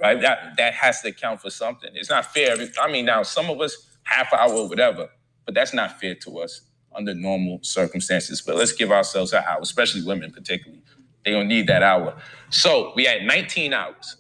Right? 0.03 0.21
That 0.21 0.57
that 0.59 0.75
has 0.75 1.03
to 1.03 1.13
count 1.13 1.41
for 1.43 1.51
something. 1.51 1.91
It's 1.95 2.11
not 2.11 2.27
fair. 2.27 2.57
I 2.81 2.93
mean, 2.93 3.07
now 3.07 3.23
some 3.23 3.51
of 3.51 3.61
us 3.61 3.77
half 4.05 4.33
hour 4.33 4.69
whatever, 4.69 5.11
but 5.49 5.55
that's 5.55 5.73
not 5.73 5.99
fair 5.99 6.15
to 6.15 6.41
us 6.41 6.61
under 6.95 7.15
normal 7.15 7.59
circumstances. 7.63 8.43
But 8.43 8.57
let's 8.57 8.73
give 8.75 8.93
ourselves 8.93 9.33
an 9.33 9.43
hour, 9.49 9.61
especially 9.63 10.03
women 10.05 10.31
particularly. 10.31 10.83
They 11.25 11.31
don't 11.31 11.49
need 11.49 11.69
that 11.69 11.83
hour. 11.83 12.19
So 12.51 12.93
we 12.95 13.07
had 13.07 13.23
19 13.23 13.73
hours. 13.73 14.19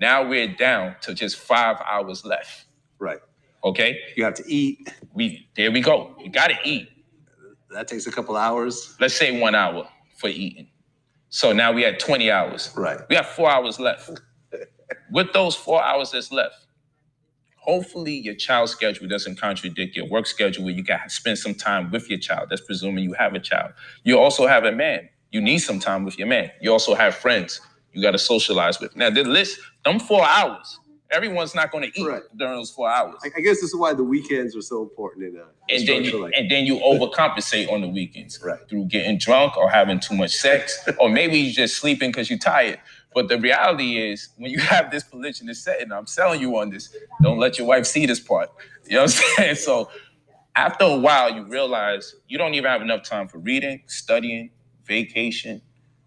Now 0.00 0.24
we're 0.28 0.54
down 0.54 0.94
to 1.02 1.14
just 1.14 1.36
five 1.36 1.78
hours 1.90 2.24
left. 2.24 2.66
Right. 3.00 3.18
Okay? 3.64 3.98
You 4.16 4.22
have 4.22 4.34
to 4.34 4.44
eat. 4.46 4.88
We 5.12 5.48
there 5.56 5.72
we 5.72 5.80
go. 5.80 6.14
You 6.20 6.30
gotta 6.30 6.54
eat. 6.64 6.88
That 7.72 7.88
takes 7.88 8.06
a 8.06 8.12
couple 8.12 8.36
hours. 8.36 8.96
Let's 9.00 9.14
say 9.16 9.40
one 9.40 9.56
hour 9.56 9.88
for 10.16 10.28
eating. 10.28 10.68
So 11.30 11.52
now 11.52 11.72
we 11.72 11.82
had 11.82 12.00
20 12.00 12.30
hours. 12.30 12.72
Right. 12.76 13.00
We 13.10 13.16
have 13.16 13.26
four 13.26 13.50
hours 13.50 13.80
left. 13.80 14.10
With 15.12 15.32
those 15.32 15.56
four 15.56 15.82
hours 15.82 16.12
that's 16.12 16.32
left, 16.32 16.54
hopefully 17.62 18.14
your 18.14 18.34
child's 18.34 18.72
schedule 18.72 19.06
doesn't 19.08 19.40
contradict 19.40 19.96
your 19.96 20.06
work 20.08 20.26
schedule 20.26 20.64
where 20.64 20.74
you 20.74 20.82
can 20.84 20.98
spend 21.08 21.38
some 21.38 21.54
time 21.54 21.90
with 21.90 22.10
your 22.10 22.18
child. 22.18 22.48
That's 22.50 22.60
presuming 22.62 23.04
you 23.04 23.12
have 23.14 23.34
a 23.34 23.40
child. 23.40 23.72
You 24.04 24.18
also 24.18 24.46
have 24.48 24.64
a 24.64 24.72
man. 24.72 25.08
You 25.30 25.40
need 25.40 25.58
some 25.58 25.78
time 25.78 26.04
with 26.04 26.18
your 26.18 26.26
man. 26.28 26.50
You 26.60 26.72
also 26.72 26.94
have 26.94 27.14
friends 27.14 27.60
you 27.92 28.02
got 28.02 28.12
to 28.12 28.18
socialize 28.18 28.80
with. 28.80 28.96
Now, 28.96 29.10
the 29.10 29.22
list, 29.24 29.60
them 29.84 30.00
four 30.00 30.24
hours, 30.26 30.78
everyone's 31.10 31.54
not 31.54 31.70
going 31.70 31.84
to 31.90 32.00
eat 32.00 32.06
Right. 32.06 32.22
during 32.36 32.54
those 32.56 32.70
four 32.70 32.90
hours. 32.90 33.16
I, 33.24 33.28
I 33.36 33.40
guess 33.40 33.56
this 33.60 33.70
is 33.70 33.76
why 33.76 33.94
the 33.94 34.02
weekends 34.04 34.56
are 34.56 34.62
so 34.62 34.82
important 34.82 35.24
in 35.26 35.36
uh, 35.40 35.44
a 35.70 35.74
and 35.76 35.86
then 35.88 36.04
you, 36.04 36.22
like 36.22 36.34
and 36.36 36.50
then 36.50 36.64
you 36.66 36.78
overcompensate 36.80 37.70
on 37.70 37.80
the 37.82 37.88
weekends 37.88 38.40
Right. 38.42 38.58
through 38.68 38.86
getting 38.86 39.18
drunk 39.18 39.56
or 39.56 39.68
having 39.70 40.00
too 40.00 40.14
much 40.16 40.32
sex, 40.32 40.76
or 40.98 41.08
maybe 41.10 41.38
you're 41.38 41.52
just 41.52 41.76
sleeping 41.76 42.10
because 42.10 42.28
you're 42.30 42.38
tired. 42.38 42.80
But 43.14 43.28
the 43.28 43.38
reality 43.38 43.98
is, 43.98 44.30
when 44.38 44.50
you 44.52 44.60
have 44.74 44.90
this 44.90 45.04
polygynous 45.04 45.56
setting, 45.56 45.92
I'm 45.92 46.06
selling 46.06 46.40
you 46.40 46.56
on 46.58 46.70
this. 46.70 46.94
Don't 47.22 47.38
let 47.38 47.58
your 47.58 47.66
wife 47.68 47.86
see 47.86 48.06
this 48.06 48.20
part. 48.20 48.50
You 48.86 48.96
know 48.96 49.02
what 49.04 49.22
I'm 49.22 49.34
saying? 49.36 49.56
So 49.56 49.90
after 50.56 50.84
a 50.86 50.96
while, 50.96 51.34
you 51.34 51.44
realize 51.44 52.16
you 52.28 52.38
don't 52.38 52.54
even 52.54 52.70
have 52.70 52.82
enough 52.82 53.04
time 53.04 53.28
for 53.28 53.38
reading, 53.38 53.82
studying, 53.86 54.50
vacation, 54.86 55.62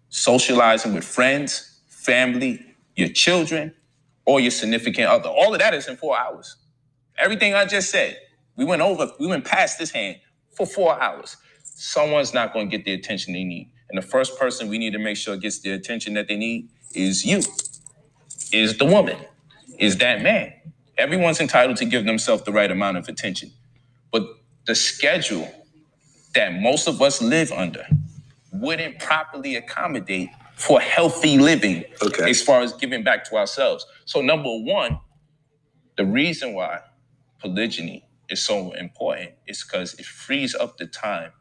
socializing 0.08 0.94
with 0.94 1.04
friends, 1.04 1.80
family, 1.88 2.64
your 2.96 3.08
children, 3.08 3.74
or 4.26 4.40
your 4.40 4.52
significant 4.52 5.08
other. 5.08 5.28
All 5.30 5.52
of 5.54 5.60
that 5.60 5.74
is 5.74 5.88
in 5.88 5.96
four 5.96 6.18
hours. 6.18 6.56
Everything 7.18 7.54
I 7.54 7.66
just 7.66 7.90
said, 7.90 8.18
we 8.56 8.64
went 8.64 8.82
over, 8.82 9.10
we 9.20 9.26
went 9.28 9.44
past 9.44 9.78
this 9.78 9.90
hand 9.92 10.18
for 10.56 10.66
four 10.66 11.00
hours. 11.00 11.36
Someone's 11.64 12.34
not 12.34 12.52
going 12.52 12.70
to 12.70 12.76
get 12.76 12.84
the 12.84 12.92
attention 12.94 13.34
they 13.34 13.44
need. 13.44 13.70
And 13.90 13.98
the 14.02 14.06
first 14.06 14.38
person 14.38 14.68
we 14.68 14.78
need 14.78 14.92
to 14.94 15.00
make 15.00 15.16
sure 15.16 15.36
gets 15.36 15.60
the 15.60 15.72
attention 15.72 16.14
that 16.14 16.28
they 16.28 16.36
need 16.36 16.70
is 16.94 17.24
you, 17.26 17.42
is 18.52 18.78
the 18.78 18.86
woman, 18.86 19.18
is 19.78 19.98
that 19.98 20.22
man. 20.22 20.52
Everyone's 20.98 21.40
entitled 21.40 21.78
to 21.78 21.86
give 21.86 22.06
themselves 22.06 22.44
the 22.44 22.52
right 22.52 22.70
amount 22.70 22.98
of 22.98 23.08
attention. 23.08 23.52
But 24.12 24.24
the 24.66 24.74
schedule 24.74 25.50
that 26.34 26.54
most 26.60 26.88
of 26.88 27.02
us 27.02 27.22
live 27.22 27.52
under 27.52 27.86
wouldn't 28.52 28.98
properly 29.00 29.56
accommodate 29.56 30.30
for 30.56 30.80
healthy 30.80 31.38
living 31.38 31.84
Okay. 32.02 32.30
as 32.30 32.42
far 32.42 32.62
as 32.62 32.72
giving 32.74 33.04
back 33.04 33.24
to 33.30 33.36
ourselves. 33.36 33.86
So, 34.06 34.20
number 34.22 34.50
one, 34.50 35.00
the 35.96 36.06
reason 36.06 36.54
why 36.54 36.80
polygyny 37.40 38.08
is 38.30 38.44
so 38.44 38.72
important 38.72 39.32
is 39.46 39.64
because 39.64 39.94
it 39.94 40.06
frees 40.06 40.54
up 40.54 40.78
the 40.78 40.86
time 40.86 41.32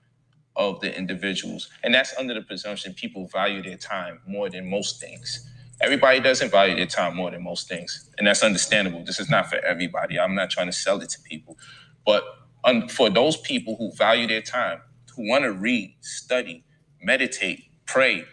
of 0.57 0.81
the 0.81 0.95
individuals. 0.97 1.69
And 1.83 1.93
that's 1.93 2.15
under 2.17 2.33
the 2.35 2.41
presumption 2.43 2.93
people 2.93 3.27
value 3.27 3.63
their 3.63 3.77
time 3.77 4.21
more 4.27 4.49
than 4.49 4.69
most 4.69 5.01
things. 5.01 5.49
Everybody 5.81 6.21
doesn't 6.21 6.51
value 6.51 6.75
their 6.75 6.87
time 6.87 7.15
more 7.15 7.31
than 7.31 7.43
most 7.43 7.69
things. 7.69 8.09
And 8.17 8.27
that's 8.27 8.43
understandable. 8.43 9.03
This 9.05 9.19
is 9.19 9.29
not 9.29 9.49
for 9.49 9.57
everybody. 9.57 10.19
I'm 10.19 10.35
not 10.35 10.49
trying 10.51 10.67
to 10.67 10.73
sell 10.73 11.01
it 11.01 11.09
to 11.11 11.21
people. 11.21 11.57
But 12.05 12.23
un- 12.65 12.89
for 12.89 13.09
those 13.09 13.37
people 13.37 13.77
who 13.77 13.93
value 13.93 14.27
their 14.27 14.41
time, 14.41 14.81
who 15.15 15.29
want 15.29 15.43
to 15.45 15.53
read, 15.53 15.95
study, 16.01 16.65
meditate, 17.01 17.65
pray, 17.87 18.25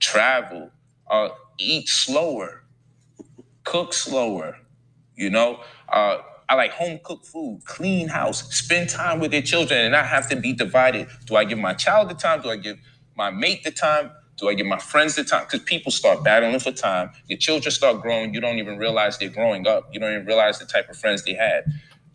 travel, 0.00 0.70
uh, 1.10 1.30
eat 1.58 1.88
slower, 1.88 2.64
cook 3.64 3.94
slower, 3.94 4.58
you 5.16 5.30
know, 5.30 5.60
uh, 5.90 6.18
I 6.50 6.56
like 6.56 6.72
home 6.72 7.00
cooked 7.04 7.26
food, 7.28 7.62
clean 7.66 8.08
house, 8.08 8.54
spend 8.54 8.90
time 8.90 9.20
with 9.20 9.32
their 9.32 9.42
children 9.42 9.80
and 9.82 9.92
not 9.92 10.06
have 10.06 10.28
to 10.30 10.36
be 10.36 10.54
divided. 10.54 11.08
Do 11.26 11.36
I 11.36 11.44
give 11.46 11.60
my 11.60 11.74
child 11.74 12.10
the 12.10 12.14
time? 12.14 12.42
Do 12.42 12.50
I 12.50 12.56
give 12.58 12.78
my 13.16 13.30
mate 13.30 13.64
the 13.64 13.72
time? 13.72 14.12
Do 14.38 14.50
I 14.50 14.54
give 14.54 14.66
my 14.66 14.78
friends 14.80 15.16
the 15.16 15.24
time? 15.24 15.44
Because 15.46 15.62
people 15.62 15.92
start 15.92 16.24
battling 16.24 16.60
for 16.60 16.72
time. 16.72 17.12
Your 17.28 17.38
children 17.38 17.72
start 17.72 18.02
growing. 18.02 18.34
You 18.34 18.42
don't 18.42 18.58
even 18.58 18.78
realize 18.78 19.18
they're 19.18 19.30
growing 19.30 19.68
up. 19.68 19.90
You 19.94 20.00
don't 20.00 20.12
even 20.14 20.26
realize 20.26 20.60
the 20.60 20.66
type 20.66 20.90
of 20.90 20.98
friends 20.98 21.24
they 21.24 21.34
had 21.34 21.64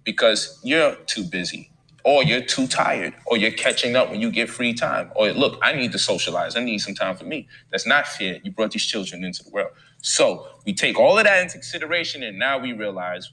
because 0.06 0.60
you're 0.64 0.96
too 1.08 1.26
busy 1.26 1.72
or 2.06 2.24
you're 2.24 2.42
too 2.42 2.68
tired 2.68 3.16
or 3.28 3.38
you're 3.38 3.52
catching 3.52 3.98
up 3.98 4.12
when 4.12 4.22
you 4.22 4.32
get 4.32 4.50
free 4.50 4.74
time. 4.76 5.12
Or 5.18 5.32
look, 5.34 5.60
I 5.64 5.74
need 5.74 5.94
to 5.94 6.00
socialize. 6.00 6.58
I 6.58 6.64
need 6.64 6.80
some 6.80 6.96
time 6.96 7.18
for 7.18 7.26
me. 7.26 7.50
That's 7.72 7.88
not 7.88 8.08
fair. 8.08 8.40
You 8.44 8.52
brought 8.52 8.72
these 8.72 8.86
children 8.86 9.26
into 9.26 9.44
the 9.44 9.52
world. 9.52 9.72
So 10.04 10.48
we 10.66 10.74
take 10.74 11.00
all 11.00 11.18
of 11.20 11.26
that 11.26 11.42
into 11.44 11.54
consideration 11.56 12.24
and 12.24 12.40
now 12.40 12.60
we 12.60 12.74
realize 12.74 13.32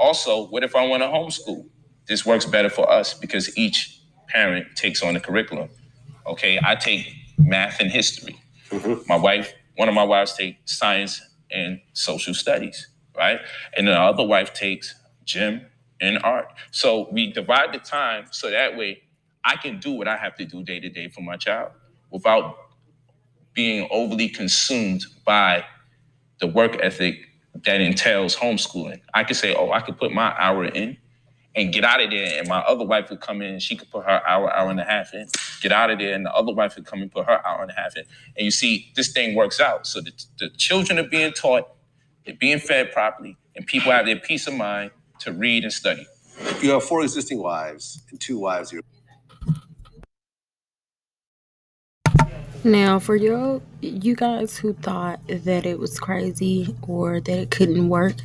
also, 0.00 0.48
what 0.48 0.64
if 0.64 0.76
I 0.76 0.86
want 0.86 1.02
to 1.04 1.08
homeschool? 1.08 1.68
This 2.08 2.26
works 2.26 2.46
better 2.46 2.70
for 2.70 2.90
us 2.90 3.14
because 3.14 3.56
each 3.58 4.00
parent 4.28 4.66
takes 4.76 5.02
on 5.02 5.14
the 5.14 5.20
curriculum. 5.20 5.70
Okay, 6.26 6.60
I 6.64 6.76
take 6.76 7.12
math 7.38 7.80
and 7.80 7.90
history. 7.90 8.36
Mhm. 8.70 9.06
My 9.08 9.16
wife, 9.16 9.54
one 9.76 9.88
of 9.88 9.94
my 9.94 10.04
wives 10.04 10.34
takes 10.36 10.58
science 10.78 11.20
and 11.50 11.80
social 11.94 12.34
studies, 12.34 12.88
right? 13.16 13.40
And 13.76 13.88
the 13.88 13.98
other 13.98 14.24
wife 14.24 14.54
takes 14.54 14.94
gym 15.24 15.66
and 16.00 16.18
art. 16.24 16.48
So 16.72 17.08
we 17.12 17.32
divide 17.32 17.72
the 17.74 17.80
time 17.80 18.26
so 18.32 18.50
that 18.50 18.76
way 18.76 19.02
I 19.44 19.56
can 19.56 19.80
do 19.80 19.92
what 19.92 20.08
I 20.08 20.16
have 20.16 20.36
to 20.36 20.46
do 20.46 20.64
day 20.64 20.80
to 20.80 20.90
day 20.90 21.08
for 21.08 21.22
my 21.22 21.36
child 21.36 21.72
without 22.10 22.56
being 23.54 23.88
overly 23.90 24.28
consumed 24.28 25.04
by 25.26 25.64
the 26.40 26.48
work 26.48 26.78
ethic 26.82 27.16
that 27.64 27.80
entails 27.80 28.36
homeschooling. 28.36 29.00
I 29.14 29.24
could 29.24 29.36
say, 29.36 29.54
oh, 29.54 29.70
I 29.72 29.80
could 29.80 29.98
put 29.98 30.12
my 30.12 30.34
hour 30.38 30.64
in 30.66 30.96
and 31.56 31.72
get 31.72 31.84
out 31.84 32.00
of 32.00 32.10
there, 32.10 32.38
and 32.38 32.48
my 32.48 32.60
other 32.60 32.84
wife 32.84 33.10
would 33.10 33.20
come 33.20 33.42
in 33.42 33.54
and 33.54 33.62
she 33.62 33.76
could 33.76 33.90
put 33.90 34.04
her 34.04 34.22
hour, 34.26 34.52
hour 34.54 34.70
and 34.70 34.80
a 34.80 34.84
half 34.84 35.14
in, 35.14 35.28
get 35.60 35.72
out 35.72 35.90
of 35.90 35.98
there, 35.98 36.14
and 36.14 36.26
the 36.26 36.32
other 36.34 36.52
wife 36.54 36.76
would 36.76 36.86
come 36.86 37.02
and 37.02 37.10
put 37.12 37.26
her 37.26 37.46
hour 37.46 37.62
and 37.62 37.70
a 37.70 37.74
half 37.74 37.96
in. 37.96 38.04
And 38.36 38.44
you 38.44 38.50
see, 38.52 38.92
this 38.96 39.12
thing 39.12 39.34
works 39.34 39.60
out. 39.60 39.86
So 39.86 40.00
the, 40.00 40.12
the 40.38 40.50
children 40.50 40.98
are 40.98 41.08
being 41.08 41.32
taught, 41.32 41.68
they're 42.24 42.36
being 42.36 42.60
fed 42.60 42.92
properly, 42.92 43.36
and 43.56 43.66
people 43.66 43.92
have 43.92 44.06
their 44.06 44.16
peace 44.18 44.46
of 44.46 44.54
mind 44.54 44.92
to 45.20 45.32
read 45.32 45.64
and 45.64 45.72
study. 45.72 46.06
You 46.62 46.70
have 46.72 46.84
four 46.84 47.02
existing 47.02 47.42
wives 47.42 48.02
and 48.10 48.20
two 48.20 48.38
wives. 48.38 48.72
You're 48.72 48.82
Now, 52.62 52.98
for 52.98 53.16
you, 53.16 53.62
you 53.80 54.14
guys 54.14 54.56
who 54.58 54.74
thought 54.74 55.20
that 55.28 55.64
it 55.64 55.78
was 55.78 55.98
crazy 55.98 56.74
or 56.82 57.20
that 57.20 57.38
it 57.38 57.50
couldn't 57.50 57.88
work 57.88 58.16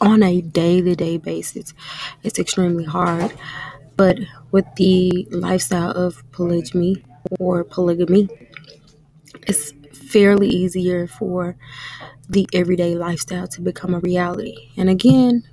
on 0.00 0.22
a 0.22 0.40
day 0.40 0.80
to 0.80 0.94
day 0.94 1.16
basis, 1.18 1.74
it's 2.22 2.38
extremely 2.38 2.84
hard. 2.84 3.32
But 3.96 4.18
with 4.50 4.64
the 4.76 5.28
lifestyle 5.30 5.90
of 5.90 6.22
polygamy 6.32 7.04
or 7.38 7.62
polygamy, 7.62 8.28
it's 9.46 9.72
fairly 9.92 10.48
easier 10.48 11.06
for 11.06 11.56
the 12.28 12.46
everyday 12.52 12.94
lifestyle 12.94 13.46
to 13.48 13.60
become 13.60 13.94
a 13.94 14.00
reality. 14.00 14.70
And 14.76 14.88
again, 14.88 15.44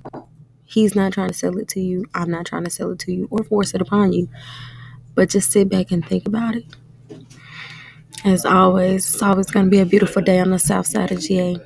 he's 0.64 0.94
not 0.94 1.12
trying 1.12 1.28
to 1.28 1.34
sell 1.34 1.58
it 1.58 1.68
to 1.68 1.80
you. 1.80 2.06
I'm 2.14 2.30
not 2.30 2.46
trying 2.46 2.64
to 2.64 2.70
sell 2.70 2.90
it 2.92 2.98
to 3.00 3.12
you 3.12 3.28
or 3.30 3.44
force 3.44 3.74
it 3.74 3.82
upon 3.82 4.12
you. 4.12 4.28
But 5.14 5.30
just 5.30 5.52
sit 5.52 5.68
back 5.68 5.90
and 5.90 6.06
think 6.06 6.26
about 6.26 6.56
it. 6.56 6.64
As 8.24 8.44
always, 8.44 9.06
it's 9.06 9.22
always 9.22 9.50
going 9.50 9.66
to 9.66 9.70
be 9.70 9.80
a 9.80 9.86
beautiful 9.86 10.22
day 10.22 10.38
on 10.38 10.50
the 10.50 10.58
south 10.58 10.86
side 10.86 11.10
of 11.12 11.20
GA. 11.20 11.56